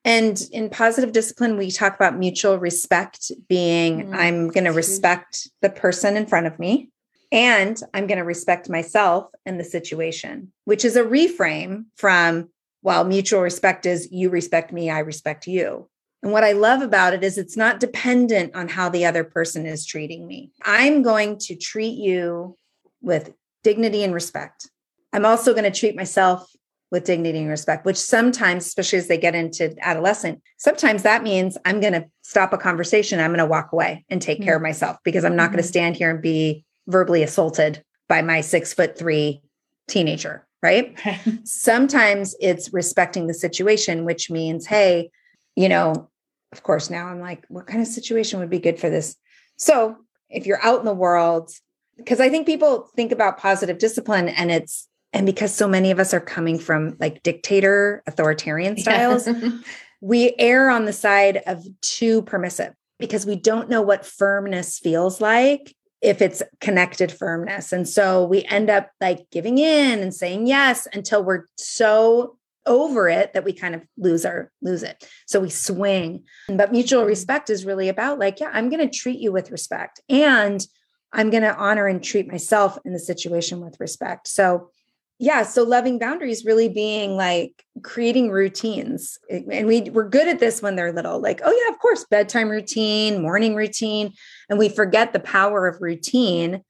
And 0.06 0.42
in 0.52 0.70
positive 0.70 1.14
discipline, 1.14 1.58
we 1.58 1.72
talk 1.72 1.96
about 1.96 2.18
mutual 2.18 2.58
respect 2.60 3.32
being 3.48 4.04
mm-hmm. 4.04 4.14
I'm 4.14 4.48
going 4.50 4.66
to 4.66 4.72
respect 4.72 5.48
the 5.62 5.70
person 5.70 6.18
in 6.18 6.26
front 6.26 6.48
of 6.48 6.60
me 6.60 6.90
and 7.32 7.82
I'm 7.94 8.06
going 8.06 8.20
to 8.20 8.24
respect 8.24 8.70
myself 8.70 9.32
and 9.46 9.60
the 9.60 9.64
situation, 9.64 10.52
which 10.66 10.86
is 10.86 10.96
a 10.96 11.04
reframe 11.04 11.86
from, 11.96 12.50
well, 12.82 13.06
mutual 13.06 13.42
respect 13.42 13.86
is 13.86 14.12
you 14.12 14.30
respect 14.30 14.72
me, 14.72 14.90
I 14.92 15.00
respect 15.00 15.48
you. 15.48 15.90
And 16.22 16.32
what 16.32 16.44
I 16.44 16.52
love 16.52 16.82
about 16.82 17.14
it 17.14 17.24
is 17.24 17.38
it's 17.38 17.58
not 17.58 17.80
dependent 17.80 18.56
on 18.56 18.70
how 18.70 18.88
the 18.88 19.06
other 19.06 19.24
person 19.24 19.66
is 19.66 19.86
treating 19.86 20.28
me. 20.28 20.52
I'm 20.64 21.02
going 21.02 21.38
to 21.40 21.56
treat 21.56 21.98
you 21.98 22.58
with 23.02 23.34
dignity 23.64 24.04
and 24.04 24.14
respect. 24.14 24.70
I'm 25.12 25.26
also 25.26 25.54
going 25.54 25.70
to 25.70 25.80
treat 25.80 25.96
myself 25.96 26.50
with 26.94 27.06
dignity 27.06 27.40
and 27.40 27.50
respect, 27.50 27.86
which 27.86 27.98
sometimes, 27.98 28.68
especially 28.68 29.00
as 29.00 29.08
they 29.08 29.18
get 29.18 29.34
into 29.34 29.76
adolescent, 29.82 30.40
sometimes 30.58 31.02
that 31.02 31.24
means 31.24 31.58
I'm 31.66 31.82
going 31.82 31.94
to 31.94 32.06
stop 32.22 32.54
a 32.54 32.58
conversation. 32.58 33.20
I'm 33.20 33.32
going 33.32 33.40
to 33.40 33.48
walk 33.48 33.74
away 33.74 34.06
and 34.10 34.22
take 34.22 34.38
mm-hmm. 34.38 34.46
care 34.46 34.56
of 34.58 34.62
myself 34.62 34.98
because 35.04 35.26
I'm 35.26 35.36
not 35.36 35.46
mm-hmm. 35.46 35.54
going 35.54 35.64
to 35.64 35.68
stand 35.68 35.96
here 35.96 36.12
and 36.12 36.22
be 36.22 36.64
verbally 36.88 37.24
assaulted 37.24 37.84
by 38.08 38.22
my 38.22 38.42
six 38.42 38.74
foot 38.76 38.96
three 38.96 39.42
teenager. 39.88 40.46
Right. 40.62 40.98
sometimes 41.44 42.36
it's 42.40 42.72
respecting 42.72 43.26
the 43.26 43.34
situation, 43.34 44.06
which 44.06 44.30
means, 44.30 44.68
hey, 44.68 45.10
you 45.56 45.68
know, 45.68 46.10
of 46.52 46.62
course, 46.62 46.92
now 46.92 47.08
I'm 47.08 47.20
like, 47.20 47.44
what 47.50 47.66
kind 47.66 47.82
of 47.82 47.88
situation 47.88 48.40
would 48.40 48.52
be 48.52 48.60
good 48.60 48.80
for 48.80 48.90
this? 48.92 49.16
So 49.58 49.98
if 50.30 50.46
you're 50.46 50.64
out 50.64 50.80
in 50.80 50.86
the 50.86 50.94
world, 50.94 51.52
because 51.98 52.20
I 52.20 52.30
think 52.30 52.46
people 52.46 52.88
think 52.96 53.12
about 53.12 53.40
positive 53.40 53.80
discipline 53.80 54.30
and 54.30 54.52
it's 54.52 54.88
and 55.14 55.26
because 55.26 55.54
so 55.54 55.68
many 55.68 55.92
of 55.92 56.00
us 56.00 56.14
are 56.14 56.20
coming 56.20 56.60
from 56.60 56.96
like 57.00 57.24
dictator 57.24 58.04
authoritarian 58.08 58.78
styles 58.78 59.30
we 60.02 60.34
err 60.38 60.70
on 60.70 60.86
the 60.86 60.94
side 60.94 61.42
of 61.46 61.66
too 61.82 62.22
permissive 62.24 62.74
because 63.00 63.26
we 63.26 63.36
don't 63.36 63.70
know 63.70 63.82
what 63.82 64.06
firmness 64.06 64.80
feels 64.80 65.22
like 65.22 65.76
if 66.02 66.22
it's 66.22 66.44
connected 66.60 67.12
firmness 67.12 67.72
and 67.72 67.88
so 67.88 68.26
we 68.26 68.44
end 68.46 68.70
up 68.70 68.90
like 69.00 69.30
giving 69.32 69.58
in 69.58 70.00
and 70.00 70.14
saying 70.14 70.48
yes 70.48 70.88
until 70.94 71.24
we're 71.24 71.46
so 71.58 72.38
over 72.66 73.10
it 73.10 73.34
that 73.34 73.44
we 73.44 73.52
kind 73.52 73.76
of 73.76 73.82
lose 73.98 74.26
our 74.26 74.50
lose 74.62 74.84
it 74.84 75.06
so 75.28 75.40
we 75.40 75.50
swing 75.50 76.24
but 76.48 76.72
mutual 76.72 77.02
mm-hmm. 77.02 77.10
respect 77.10 77.50
is 77.50 77.66
really 77.66 77.90
about 77.90 78.20
like 78.20 78.40
yeah 78.40 78.50
i'm 78.54 78.70
going 78.70 78.80
to 78.80 78.98
treat 78.98 79.20
you 79.20 79.34
with 79.34 79.52
respect 79.52 80.00
and 80.10 80.66
I'm 81.14 81.30
going 81.30 81.44
to 81.44 81.56
honor 81.56 81.88
and 81.88 82.04
treat 82.04 82.30
myself 82.30 82.78
in 82.84 82.92
the 82.92 83.00
situation 83.00 83.62
with 83.62 83.80
respect. 83.80 84.28
So, 84.28 84.72
yeah, 85.20 85.44
so 85.44 85.64
loving 85.64 86.00
boundaries 86.00 86.46
really 86.46 86.70
being 86.70 87.16
like 87.16 87.64
creating 87.84 88.32
routines. 88.32 89.18
Eh, 89.30 89.42
and 89.52 89.68
we 89.68 89.82
we're 89.82 90.10
good 90.10 90.28
at 90.28 90.40
this 90.40 90.62
when 90.62 90.76
they're 90.76 90.92
little. 90.92 91.20
Like, 91.20 91.42
oh 91.44 91.52
yeah, 91.52 91.74
of 91.74 91.80
course, 91.80 92.06
bedtime 92.06 92.50
routine, 92.50 93.22
morning 93.22 93.56
routine, 93.56 94.14
and 94.50 94.60
we 94.60 94.70
forget 94.70 95.14
the 95.14 95.20
power 95.20 95.68
of 95.68 95.82
routine 95.82 96.62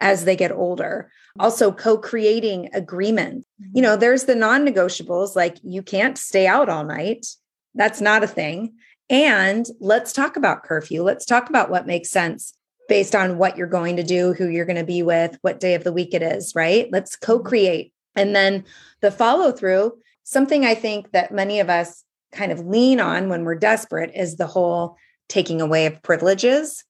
as 0.00 0.24
they 0.24 0.36
get 0.36 0.52
older. 0.52 1.08
Mm-hmm. 1.08 1.44
Also 1.44 1.72
co-creating 1.72 2.70
agreements. 2.74 3.46
You 3.72 3.82
know, 3.82 3.96
there's 3.96 4.24
the 4.24 4.34
non-negotiables 4.34 5.34
like 5.34 5.56
you 5.62 5.82
can't 5.82 6.18
stay 6.18 6.46
out 6.46 6.68
all 6.68 6.84
night. 6.84 7.26
That's 7.74 8.00
not 8.00 8.22
a 8.22 8.28
thing. 8.28 8.74
And 9.08 9.66
let's 9.80 10.12
talk 10.12 10.36
about 10.36 10.64
curfew. 10.64 11.02
Let's 11.02 11.24
talk 11.24 11.48
about 11.48 11.70
what 11.70 11.86
makes 11.86 12.10
sense 12.10 12.55
based 12.88 13.14
on 13.14 13.38
what 13.38 13.56
you're 13.56 13.66
going 13.66 13.96
to 13.96 14.02
do, 14.02 14.32
who 14.32 14.48
you're 14.48 14.66
going 14.66 14.76
to 14.76 14.84
be 14.84 15.02
with, 15.02 15.38
what 15.42 15.60
day 15.60 15.74
of 15.74 15.84
the 15.84 15.92
week 15.92 16.14
it 16.14 16.22
is, 16.22 16.54
right? 16.54 16.88
Let's 16.90 17.16
co 17.16 17.38
create. 17.38 17.92
And 18.14 18.34
then 18.34 18.64
the 19.00 19.10
follow 19.10 19.52
through, 19.52 19.98
something 20.24 20.64
I 20.64 20.74
think 20.74 21.12
that 21.12 21.32
many 21.32 21.60
of 21.60 21.68
us 21.68 22.04
kind 22.32 22.52
of 22.52 22.60
lean 22.60 23.00
on 23.00 23.28
when 23.28 23.44
we're 23.44 23.54
desperate 23.56 24.12
is 24.14 24.36
the 24.36 24.46
whole 24.46 24.96
taking 25.28 25.60
away 25.60 25.86
of 25.86 26.02
privileges. 26.02 26.84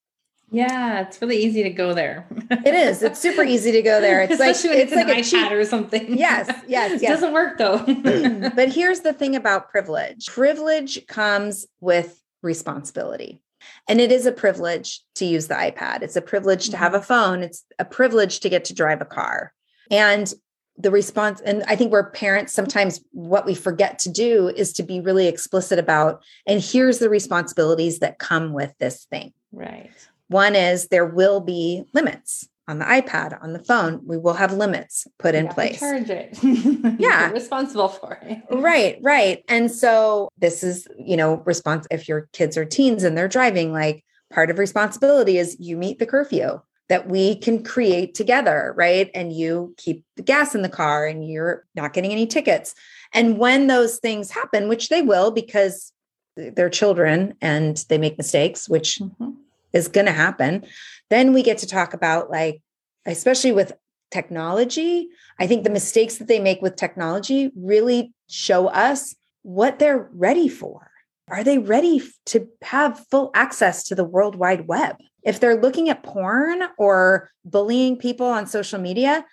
Yeah, 0.50 1.00
it's 1.00 1.20
really 1.20 1.38
easy 1.38 1.64
to 1.64 1.70
go 1.70 1.92
there. 1.92 2.26
it 2.50 2.74
is. 2.74 3.02
It's 3.02 3.18
super 3.18 3.42
easy 3.44 3.72
to 3.72 3.82
go 3.82 4.00
there. 4.00 4.22
It's 4.22 4.34
Especially 4.34 4.70
like 4.70 4.78
it's, 4.78 4.92
it's 4.92 5.08
like 5.08 5.18
a 5.18 5.22
cheat 5.22 5.52
or 5.52 5.64
something. 5.64 6.16
Yes, 6.16 6.46
yes, 6.48 6.66
yes. 6.68 7.02
It 7.02 7.06
doesn't 7.06 7.32
work 7.32 7.58
though. 7.58 7.78
but 8.54 8.68
here's 8.68 9.00
the 9.00 9.12
thing 9.12 9.34
about 9.34 9.70
privilege. 9.70 10.26
Privilege 10.26 11.04
comes 11.06 11.66
with 11.80 12.20
responsibility. 12.42 13.40
And 13.88 14.00
it 14.00 14.10
is 14.10 14.26
a 14.26 14.32
privilege 14.32 15.00
to 15.16 15.24
use 15.24 15.46
the 15.48 15.54
iPad. 15.54 16.02
It's 16.02 16.16
a 16.16 16.22
privilege 16.22 16.70
to 16.70 16.76
have 16.76 16.92
mm-hmm. 16.92 17.02
a 17.02 17.04
phone. 17.04 17.42
It's 17.42 17.64
a 17.78 17.84
privilege 17.84 18.40
to 18.40 18.48
get 18.48 18.64
to 18.66 18.74
drive 18.74 19.00
a 19.00 19.06
car. 19.06 19.52
And 19.90 20.32
the 20.78 20.90
response, 20.90 21.40
and 21.40 21.62
I 21.66 21.76
think 21.76 21.90
we're 21.90 22.10
parents, 22.10 22.52
sometimes 22.52 23.00
what 23.12 23.46
we 23.46 23.54
forget 23.54 23.98
to 24.00 24.10
do 24.10 24.48
is 24.48 24.72
to 24.74 24.82
be 24.82 25.00
really 25.00 25.26
explicit 25.26 25.78
about, 25.78 26.22
and 26.46 26.60
here's 26.60 26.98
the 26.98 27.08
responsibilities 27.08 28.00
that 28.00 28.18
come 28.18 28.52
with 28.52 28.74
this 28.78 29.04
thing. 29.04 29.32
Right. 29.52 29.90
One 30.28 30.54
is 30.54 30.88
there 30.88 31.06
will 31.06 31.40
be 31.40 31.84
limits 31.94 32.48
on 32.68 32.78
the 32.78 32.84
iPad, 32.84 33.42
on 33.42 33.52
the 33.52 33.62
phone, 33.62 34.00
we 34.04 34.18
will 34.18 34.34
have 34.34 34.52
limits 34.52 35.06
put 35.18 35.34
in 35.34 35.48
place. 35.48 35.78
charge 35.78 36.10
it. 36.10 36.36
yeah. 37.00 37.30
responsible 37.30 37.88
for 37.88 38.18
it. 38.22 38.42
right, 38.50 38.98
right. 39.02 39.44
And 39.48 39.70
so 39.70 40.30
this 40.38 40.64
is, 40.64 40.88
you 40.98 41.16
know, 41.16 41.36
response 41.46 41.86
if 41.90 42.08
your 42.08 42.28
kids 42.32 42.56
are 42.56 42.64
teens 42.64 43.04
and 43.04 43.16
they're 43.16 43.28
driving, 43.28 43.72
like 43.72 44.04
part 44.32 44.50
of 44.50 44.58
responsibility 44.58 45.38
is 45.38 45.56
you 45.60 45.76
meet 45.76 45.98
the 45.98 46.06
curfew 46.06 46.60
that 46.88 47.08
we 47.08 47.36
can 47.36 47.64
create 47.64 48.14
together, 48.14 48.72
right? 48.76 49.10
And 49.14 49.32
you 49.32 49.74
keep 49.76 50.04
the 50.16 50.22
gas 50.22 50.54
in 50.54 50.62
the 50.62 50.68
car 50.68 51.06
and 51.06 51.28
you're 51.28 51.64
not 51.74 51.92
getting 51.92 52.12
any 52.12 52.26
tickets. 52.26 52.74
And 53.12 53.38
when 53.38 53.66
those 53.66 53.98
things 53.98 54.30
happen, 54.30 54.68
which 54.68 54.88
they 54.88 55.02
will 55.02 55.30
because 55.30 55.92
they're 56.36 56.70
children 56.70 57.34
and 57.40 57.76
they 57.88 57.98
make 57.98 58.18
mistakes, 58.18 58.68
which 58.68 58.98
mm-hmm. 58.98 59.30
Is 59.76 59.88
going 59.88 60.06
to 60.06 60.12
happen 60.12 60.64
then 61.10 61.32
we 61.32 61.42
get 61.42 61.58
to 61.58 61.66
talk 61.66 61.94
about 61.94 62.30
like, 62.30 62.62
especially 63.06 63.52
with 63.52 63.72
technology, 64.10 65.08
I 65.38 65.46
think 65.46 65.64
the 65.64 65.70
mistakes 65.70 66.16
that 66.16 66.28
they 66.28 66.40
make 66.40 66.62
with 66.62 66.76
technology 66.76 67.50
really 67.56 68.12
show 68.28 68.68
us 68.68 69.14
what 69.42 69.78
they're 69.78 70.08
ready 70.12 70.48
for. 70.48 70.90
Are 71.28 71.42
they 71.42 71.58
ready 71.58 72.02
to 72.26 72.48
have 72.62 73.04
full 73.10 73.30
access 73.34 73.84
to 73.84 73.94
the 73.94 74.04
World 74.04 74.36
Wide 74.36 74.68
Web? 74.68 74.96
If 75.24 75.40
they're 75.40 75.60
looking 75.60 75.88
at 75.88 76.04
porn 76.04 76.62
or 76.78 77.30
bullying 77.44 77.96
people 77.96 78.26
on 78.26 78.46
social 78.46 78.80
media, 78.80 79.24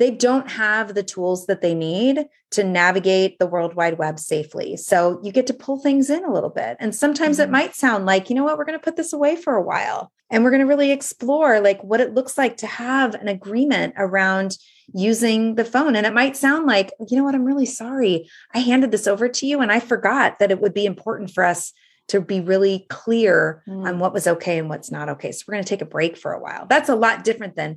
they 0.00 0.10
don't 0.10 0.50
have 0.50 0.94
the 0.94 1.02
tools 1.02 1.44
that 1.44 1.60
they 1.60 1.74
need 1.74 2.24
to 2.52 2.64
navigate 2.64 3.38
the 3.38 3.46
World 3.46 3.74
Wide 3.74 3.98
Web 3.98 4.18
safely. 4.18 4.74
So 4.78 5.20
you 5.22 5.30
get 5.30 5.46
to 5.48 5.54
pull 5.54 5.78
things 5.78 6.08
in 6.08 6.24
a 6.24 6.32
little 6.32 6.48
bit. 6.48 6.78
And 6.80 6.94
sometimes 6.94 7.36
mm-hmm. 7.36 7.50
it 7.50 7.52
might 7.52 7.74
sound 7.74 8.06
like, 8.06 8.30
you 8.30 8.34
know 8.34 8.42
what, 8.42 8.56
we're 8.56 8.64
going 8.64 8.78
to 8.78 8.84
put 8.84 8.96
this 8.96 9.12
away 9.12 9.36
for 9.36 9.54
a 9.54 9.62
while. 9.62 10.10
And 10.30 10.42
we're 10.42 10.50
going 10.50 10.62
to 10.62 10.66
really 10.66 10.90
explore 10.90 11.60
like 11.60 11.84
what 11.84 12.00
it 12.00 12.14
looks 12.14 12.38
like 12.38 12.56
to 12.58 12.66
have 12.66 13.14
an 13.14 13.28
agreement 13.28 13.94
around 13.98 14.56
using 14.94 15.56
the 15.56 15.66
phone. 15.66 15.94
And 15.94 16.06
it 16.06 16.14
might 16.14 16.34
sound 16.34 16.66
like, 16.66 16.92
you 17.06 17.18
know 17.18 17.24
what, 17.24 17.34
I'm 17.34 17.44
really 17.44 17.66
sorry. 17.66 18.30
I 18.54 18.60
handed 18.60 18.92
this 18.92 19.06
over 19.06 19.28
to 19.28 19.46
you 19.46 19.60
and 19.60 19.70
I 19.70 19.80
forgot 19.80 20.38
that 20.38 20.50
it 20.50 20.62
would 20.62 20.72
be 20.72 20.86
important 20.86 21.30
for 21.30 21.44
us 21.44 21.74
to 22.08 22.22
be 22.22 22.40
really 22.40 22.86
clear 22.88 23.62
mm. 23.68 23.86
on 23.86 23.98
what 23.98 24.14
was 24.14 24.26
okay 24.26 24.58
and 24.58 24.68
what's 24.70 24.90
not 24.90 25.10
okay. 25.10 25.30
So 25.30 25.44
we're 25.46 25.54
going 25.54 25.64
to 25.64 25.68
take 25.68 25.82
a 25.82 25.84
break 25.84 26.16
for 26.16 26.32
a 26.32 26.40
while. 26.40 26.66
That's 26.66 26.88
a 26.88 26.96
lot 26.96 27.22
different 27.22 27.54
than 27.54 27.76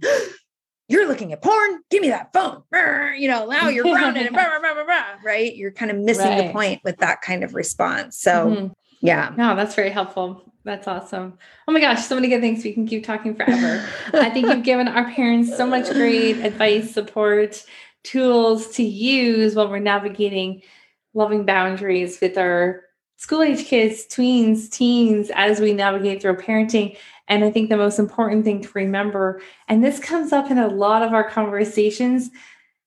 you're 0.87 1.07
looking 1.07 1.33
at 1.33 1.41
porn. 1.41 1.81
Give 1.89 2.01
me 2.01 2.09
that 2.09 2.33
phone. 2.33 2.63
You 3.17 3.27
know, 3.27 3.45
now 3.47 3.69
you're 3.69 3.83
grounded 3.83 4.25
and 4.27 4.35
blah, 4.35 4.59
blah, 4.59 4.83
blah, 4.83 5.03
right? 5.23 5.55
You're 5.55 5.71
kind 5.71 5.91
of 5.91 5.97
missing 5.97 6.27
right. 6.27 6.47
the 6.47 6.53
point 6.53 6.81
with 6.83 6.97
that 6.97 7.21
kind 7.21 7.43
of 7.43 7.53
response. 7.53 8.17
So, 8.17 8.47
mm-hmm. 8.47 8.67
yeah. 9.01 9.33
No, 9.37 9.55
that's 9.55 9.75
very 9.75 9.89
helpful. 9.89 10.43
That's 10.65 10.87
awesome. 10.87 11.37
Oh 11.67 11.71
my 11.73 11.81
gosh, 11.81 12.05
so 12.05 12.15
many 12.15 12.29
good 12.29 12.41
things. 12.41 12.63
We 12.63 12.73
can 12.73 12.87
keep 12.87 13.05
talking 13.05 13.35
forever. 13.35 13.85
I 14.13 14.29
think 14.29 14.47
you've 14.47 14.63
given 14.63 14.87
our 14.87 15.11
parents 15.11 15.55
so 15.55 15.67
much 15.67 15.89
great 15.91 16.37
advice, 16.37 16.93
support, 16.93 17.63
tools 18.03 18.69
to 18.75 18.83
use 18.83 19.55
while 19.55 19.69
we're 19.69 19.79
navigating 19.79 20.61
loving 21.13 21.45
boundaries 21.45 22.19
with 22.21 22.37
our 22.37 22.81
school 23.23 23.41
age 23.41 23.65
kids, 23.65 24.05
tweens, 24.05 24.69
teens 24.69 25.31
as 25.33 25.61
we 25.61 25.73
navigate 25.73 26.21
through 26.21 26.35
parenting. 26.35 26.97
And 27.29 27.45
I 27.45 27.51
think 27.51 27.69
the 27.69 27.77
most 27.77 27.97
important 27.97 28.43
thing 28.43 28.61
to 28.61 28.69
remember, 28.75 29.41
and 29.69 29.81
this 29.81 29.97
comes 29.97 30.33
up 30.33 30.51
in 30.51 30.57
a 30.57 30.67
lot 30.67 31.03
of 31.03 31.13
our 31.13 31.29
conversations, 31.29 32.29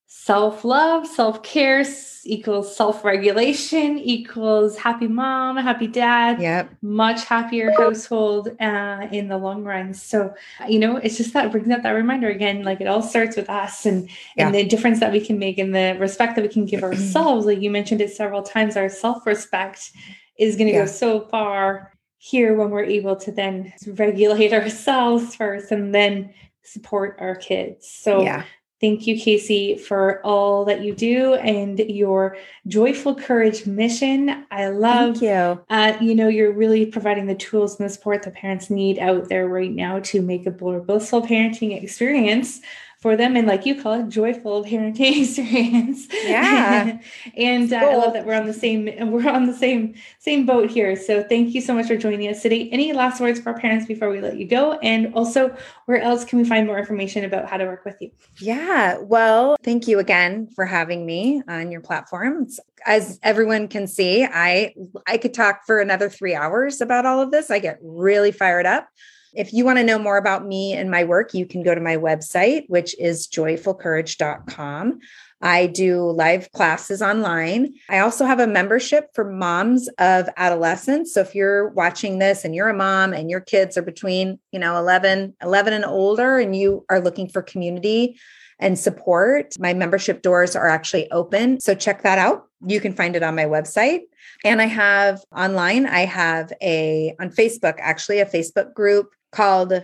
self 0.05 0.63
love, 0.63 1.07
self 1.07 1.43
care 1.43 1.87
equals 2.27 2.77
self 2.77 3.03
regulation 3.03 3.99
equals 3.99 4.77
happy 4.77 5.09
mom, 5.09 5.57
happy 5.57 5.87
dad, 5.87 6.39
yep. 6.39 6.71
much 6.83 7.25
happier 7.25 7.73
household 7.73 8.49
uh, 8.61 9.09
in 9.11 9.29
the 9.29 9.39
long 9.39 9.65
run. 9.65 9.95
So, 9.95 10.35
you 10.69 10.79
know, 10.79 10.99
it's 10.99 11.17
just 11.17 11.33
that 11.33 11.51
brings 11.51 11.71
up 11.71 11.83
that 11.83 11.93
reminder 11.93 12.29
again 12.29 12.63
like 12.63 12.83
it 12.83 12.89
all 12.89 13.03
starts 13.03 13.37
with 13.37 13.49
us 13.49 13.87
and, 13.87 14.11
yeah. 14.37 14.45
and 14.47 14.55
the 14.55 14.65
difference 14.65 15.01
that 15.01 15.13
we 15.13 15.21
can 15.25 15.39
make 15.39 15.57
and 15.57 15.75
the 15.75 15.97
respect 15.99 16.37
that 16.37 16.43
we 16.43 16.49
can 16.51 16.67
give 16.67 16.83
ourselves. 16.83 17.47
like 17.47 17.63
you 17.63 17.71
mentioned 17.71 18.03
it 18.03 18.11
several 18.11 18.43
times, 18.43 18.77
our 18.77 18.91
self 18.91 19.25
respect 19.25 19.93
is 20.39 20.57
going 20.57 20.69
to 20.69 20.75
yeah. 20.75 20.85
go 20.85 20.87
so 20.87 21.21
far 21.21 21.93
here 22.19 22.55
when 22.55 22.71
we're 22.71 22.85
able 22.85 23.17
to 23.17 23.33
then 23.33 23.73
regulate 23.87 24.53
ourselves 24.53 25.35
first 25.37 25.71
and 25.71 25.95
then 25.95 26.33
support 26.63 27.17
our 27.21 27.37
kids. 27.37 27.89
So, 27.89 28.23
yeah. 28.23 28.45
Thank 28.79 29.07
you, 29.07 29.19
Casey, 29.19 29.79
for 29.79 30.21
all 30.21 30.67
that 30.67 30.83
you 30.83 30.95
do 30.95 31.33
and 31.37 31.79
your 31.79 32.37
joyful 32.67 33.15
courage 33.15 33.65
mission. 33.65 34.45
I 34.51 34.69
love 34.69 35.17
Thank 35.17 35.23
you. 35.23 35.65
Uh, 35.71 35.97
you 35.99 36.15
know, 36.15 36.29
you're 36.29 36.53
really 36.53 36.85
providing 36.85 37.25
the 37.25 37.35
tools 37.35 37.81
and 37.81 37.89
the 37.89 37.93
support 37.93 38.23
that 38.25 38.35
parents 38.35 38.69
need 38.69 38.99
out 38.99 39.31
there 39.31 39.49
right 39.49 39.73
now 39.73 40.01
to 40.01 40.21
make 40.21 40.47
a 40.47 40.55
more 40.61 40.81
blissful 40.81 41.23
parenting 41.23 41.83
experience 41.83 42.61
for 42.99 43.17
them. 43.17 43.37
And 43.37 43.47
like 43.47 43.67
you 43.67 43.81
call 43.81 43.95
it 43.95 44.09
joyful 44.09 44.65
parenting 44.65 45.23
experience. 45.23 46.07
Yeah. 46.25 46.99
And 47.37 47.73
uh, 47.73 47.81
cool. 47.81 47.89
i 47.89 47.95
love 47.97 48.13
that 48.15 48.25
we're 48.27 48.35
on 48.35 48.47
the 48.47 48.55
same 48.55 48.89
we're 49.11 49.29
on 49.29 49.47
the 49.47 49.53
same 49.53 49.95
same 50.19 50.47
boat 50.47 50.71
here. 50.71 50.97
So 50.97 51.23
thank 51.23 51.55
you 51.55 51.61
so 51.61 51.75
much 51.75 51.87
for 51.87 51.97
joining 51.97 52.29
us 52.29 52.43
today. 52.43 52.69
Any 52.71 52.93
last 52.93 53.21
words 53.21 53.41
for 53.41 53.53
our 53.53 53.59
parents 53.59 53.87
before 53.87 54.09
we 54.09 54.21
let 54.21 54.37
you 54.39 54.47
go? 54.47 54.75
And 54.75 55.13
also 55.15 55.55
where 55.85 56.01
else 56.01 56.25
can 56.25 56.39
we 56.39 56.45
find 56.45 56.67
more 56.67 56.79
information 56.79 57.25
about 57.25 57.49
how 57.49 57.57
to 57.57 57.65
work 57.65 57.85
with 57.85 57.97
you? 58.01 58.11
Yeah. 58.39 58.99
Well 58.99 59.57
thank 59.63 59.87
you 59.89 59.99
again 59.99 60.49
for 60.55 60.65
having 60.65 61.05
me 61.05 61.43
on 61.49 61.71
your 61.71 61.81
platform. 61.81 62.49
As 62.87 63.19
everyone 63.23 63.69
can 63.69 63.87
see 63.87 64.25
i 64.25 64.75
i 65.07 65.19
could 65.19 65.35
talk 65.35 65.61
for 65.67 65.81
another 65.81 66.09
three 66.09 66.35
hours 66.35 66.81
about 66.81 67.07
all 67.07 67.21
of 67.21 67.31
this. 67.31 67.51
I 67.51 67.59
get 67.59 67.79
really 67.83 68.33
fired 68.33 68.67
up 68.67 68.89
if 69.35 69.53
you 69.53 69.65
want 69.65 69.79
to 69.79 69.85
know 69.85 69.99
more 69.99 70.17
about 70.17 70.47
me 70.47 70.73
and 70.73 70.91
my 70.91 71.05
work, 71.05 71.35
you 71.35 71.47
can 71.47 71.63
go 71.63 71.75
to 71.75 71.81
my 71.81 71.97
website, 71.97 72.65
which 72.69 72.99
is 72.99 73.29
joyfulcourage.com. 73.29 74.99
I 75.43 75.67
do 75.67 76.11
live 76.11 76.51
classes 76.53 77.03
online. 77.03 77.75
I 77.91 77.99
also 77.99 78.25
have 78.25 78.41
a 78.41 78.47
membership 78.47 79.11
for 79.15 79.31
moms 79.31 79.89
of 79.99 80.29
adolescents. 80.37 81.13
So 81.13 81.21
if 81.21 81.35
you're 81.35 81.69
watching 81.69 82.19
this 82.19 82.45
and 82.45 82.55
you're 82.55 82.69
a 82.69 82.75
mom 82.75 83.13
and 83.13 83.31
your 83.31 83.41
kids 83.41 83.77
are 83.77 83.83
between, 83.83 84.39
you 84.51 84.59
know, 84.59 84.79
11, 84.79 85.37
11 85.43 85.73
and 85.75 85.85
older 85.85 86.39
and 86.39 86.57
you 86.57 86.87
are 86.89 87.01
looking 87.01 87.29
for 87.29 87.43
community 87.43 88.19
and 88.59 88.79
support, 88.79 89.55
my 89.59 89.75
membership 89.75 90.23
doors 90.23 90.57
are 90.57 90.69
actually 90.69 91.11
open. 91.11 91.61
So 91.61 91.75
check 91.75 92.03
that 92.03 92.19
out. 92.19 92.46
You 92.65 92.81
can 92.81 92.93
find 92.93 93.17
it 93.17 93.23
on 93.23 93.35
my 93.35 93.45
website. 93.45 94.03
And 94.45 94.63
I 94.63 94.67
have 94.67 95.23
online, 95.35 95.87
I 95.87 96.07
have 96.07 96.53
a 96.63 97.15
on 97.21 97.31
Facebook, 97.31 97.77
actually, 97.79 98.21
a 98.21 98.27
Facebook 98.27 98.75
group 98.75 99.11
called 99.33 99.83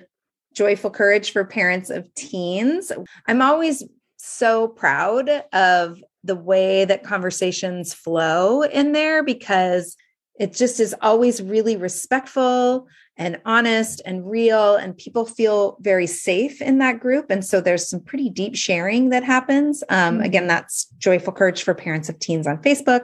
Joyful 0.55 0.91
Courage 0.91 1.33
for 1.33 1.45
Parents 1.45 1.91
of 1.91 2.13
Teens. 2.15 2.93
I'm 3.27 3.43
always 3.43 3.83
so 4.17 4.69
proud 4.69 5.29
of 5.53 6.03
the 6.25 6.37
way 6.37 6.85
that 6.85 7.03
conversations 7.03 7.93
flow 7.93 8.63
in 8.63 8.93
there 8.93 9.25
because 9.25 9.97
it 10.39 10.55
just 10.55 10.81
is 10.81 10.95
always 11.03 11.43
really 11.43 11.77
respectful 11.77 12.87
and 13.17 13.41
honest 13.45 14.01
and 14.07 14.29
real 14.29 14.77
and 14.77 14.97
people 14.97 15.27
feel 15.27 15.77
very 15.81 16.07
safe 16.07 16.63
in 16.63 16.79
that 16.79 16.99
group 17.01 17.27
and 17.31 17.45
so 17.45 17.61
there's 17.61 17.87
some 17.87 18.01
pretty 18.01 18.31
deep 18.31 18.57
sharing 18.57 19.11
that 19.11 19.23
happens 19.23 19.83
um, 19.89 20.15
mm-hmm. 20.15 20.25
again 20.25 20.47
that's 20.47 20.87
joyful 20.99 21.33
courage 21.33 21.63
for 21.63 21.75
parents 21.75 22.09
of 22.09 22.19
teens 22.19 22.47
on 22.47 22.59
facebook 22.59 23.03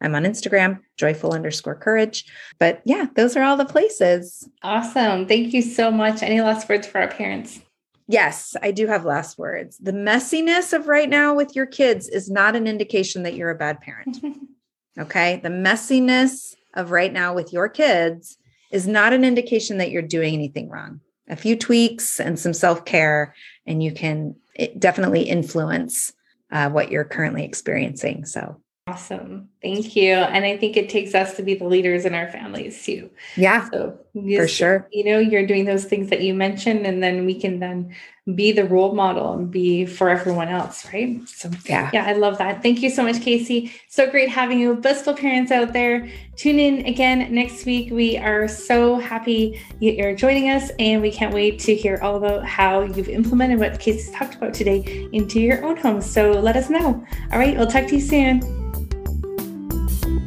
I'm 0.00 0.14
on 0.14 0.24
Instagram, 0.24 0.80
joyful 0.96 1.32
underscore 1.32 1.74
courage. 1.74 2.24
But 2.58 2.82
yeah, 2.84 3.06
those 3.16 3.36
are 3.36 3.42
all 3.42 3.56
the 3.56 3.64
places. 3.64 4.48
Awesome. 4.62 5.26
Thank 5.26 5.52
you 5.52 5.62
so 5.62 5.90
much. 5.90 6.22
Any 6.22 6.40
last 6.40 6.68
words 6.68 6.86
for 6.86 7.00
our 7.00 7.08
parents? 7.08 7.60
Yes, 8.06 8.56
I 8.62 8.70
do 8.70 8.86
have 8.86 9.04
last 9.04 9.38
words. 9.38 9.76
The 9.78 9.92
messiness 9.92 10.72
of 10.72 10.86
right 10.88 11.08
now 11.08 11.34
with 11.34 11.54
your 11.54 11.66
kids 11.66 12.08
is 12.08 12.30
not 12.30 12.56
an 12.56 12.66
indication 12.66 13.22
that 13.24 13.34
you're 13.34 13.50
a 13.50 13.58
bad 13.58 13.80
parent. 13.80 14.18
okay. 14.98 15.40
The 15.42 15.50
messiness 15.50 16.54
of 16.74 16.90
right 16.90 17.12
now 17.12 17.34
with 17.34 17.52
your 17.52 17.68
kids 17.68 18.38
is 18.70 18.86
not 18.86 19.12
an 19.12 19.24
indication 19.24 19.78
that 19.78 19.90
you're 19.90 20.02
doing 20.02 20.34
anything 20.34 20.68
wrong. 20.68 21.00
A 21.28 21.36
few 21.36 21.56
tweaks 21.56 22.20
and 22.20 22.38
some 22.38 22.54
self 22.54 22.84
care, 22.84 23.34
and 23.66 23.82
you 23.82 23.92
can 23.92 24.34
definitely 24.78 25.22
influence 25.22 26.12
uh, 26.50 26.70
what 26.70 26.90
you're 26.90 27.04
currently 27.04 27.44
experiencing. 27.44 28.24
So 28.24 28.60
Awesome. 28.88 29.50
Thank 29.60 29.96
you. 29.96 30.14
And 30.14 30.46
I 30.46 30.56
think 30.56 30.78
it 30.78 30.88
takes 30.88 31.14
us 31.14 31.36
to 31.36 31.42
be 31.42 31.52
the 31.52 31.66
leaders 31.66 32.06
in 32.06 32.14
our 32.14 32.26
families 32.26 32.82
too. 32.82 33.10
Yeah. 33.36 33.68
So 33.70 33.98
for 34.14 34.48
sure. 34.48 34.88
You 34.90 35.04
know, 35.04 35.18
you're 35.18 35.46
doing 35.46 35.66
those 35.66 35.84
things 35.84 36.08
that 36.08 36.22
you 36.22 36.32
mentioned, 36.32 36.86
and 36.86 37.02
then 37.02 37.26
we 37.26 37.38
can 37.38 37.60
then 37.60 37.94
be 38.34 38.52
the 38.52 38.64
role 38.64 38.94
model 38.94 39.32
and 39.32 39.50
be 39.50 39.86
for 39.86 40.08
everyone 40.08 40.48
else, 40.48 40.86
right? 40.92 41.20
So 41.28 41.50
yeah, 41.64 41.90
yeah, 41.92 42.04
I 42.04 42.12
love 42.12 42.38
that. 42.38 42.62
Thank 42.62 42.82
you 42.82 42.90
so 42.90 43.02
much, 43.02 43.20
Casey. 43.20 43.72
So 43.88 44.10
great 44.10 44.28
having 44.28 44.58
you, 44.58 44.74
blissful 44.74 45.14
parents 45.14 45.50
out 45.50 45.72
there. 45.72 46.08
Tune 46.36 46.58
in 46.58 46.86
again 46.86 47.32
next 47.34 47.64
week. 47.64 47.90
We 47.90 48.18
are 48.18 48.46
so 48.46 48.96
happy 48.96 49.60
you're 49.80 50.14
joining 50.14 50.50
us, 50.50 50.70
and 50.78 51.02
we 51.02 51.10
can't 51.10 51.34
wait 51.34 51.58
to 51.60 51.74
hear 51.74 51.98
all 52.02 52.16
about 52.16 52.44
how 52.44 52.82
you've 52.82 53.08
implemented 53.08 53.58
what 53.58 53.80
Casey's 53.80 54.10
talked 54.10 54.34
about 54.34 54.54
today 54.54 55.08
into 55.12 55.40
your 55.40 55.64
own 55.64 55.76
home. 55.76 56.00
So 56.00 56.30
let 56.32 56.56
us 56.56 56.70
know. 56.70 57.04
All 57.32 57.38
right, 57.38 57.56
we'll 57.56 57.66
talk 57.66 57.86
to 57.88 57.94
you 57.94 58.00
soon. 58.00 58.40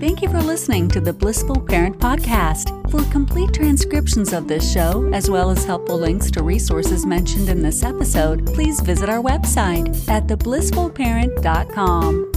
Thank 0.01 0.21
you 0.23 0.29
for 0.29 0.41
listening 0.41 0.89
to 0.89 0.99
the 0.99 1.13
Blissful 1.13 1.61
Parent 1.61 1.99
Podcast. 1.99 2.89
For 2.89 3.03
complete 3.11 3.53
transcriptions 3.53 4.33
of 4.33 4.47
this 4.47 4.73
show, 4.73 5.07
as 5.13 5.29
well 5.29 5.51
as 5.51 5.63
helpful 5.63 5.99
links 5.99 6.31
to 6.31 6.41
resources 6.41 7.05
mentioned 7.05 7.49
in 7.49 7.61
this 7.61 7.83
episode, 7.83 8.47
please 8.47 8.81
visit 8.81 9.09
our 9.09 9.21
website 9.21 10.09
at 10.09 10.25
theblissfulparent.com. 10.25 12.31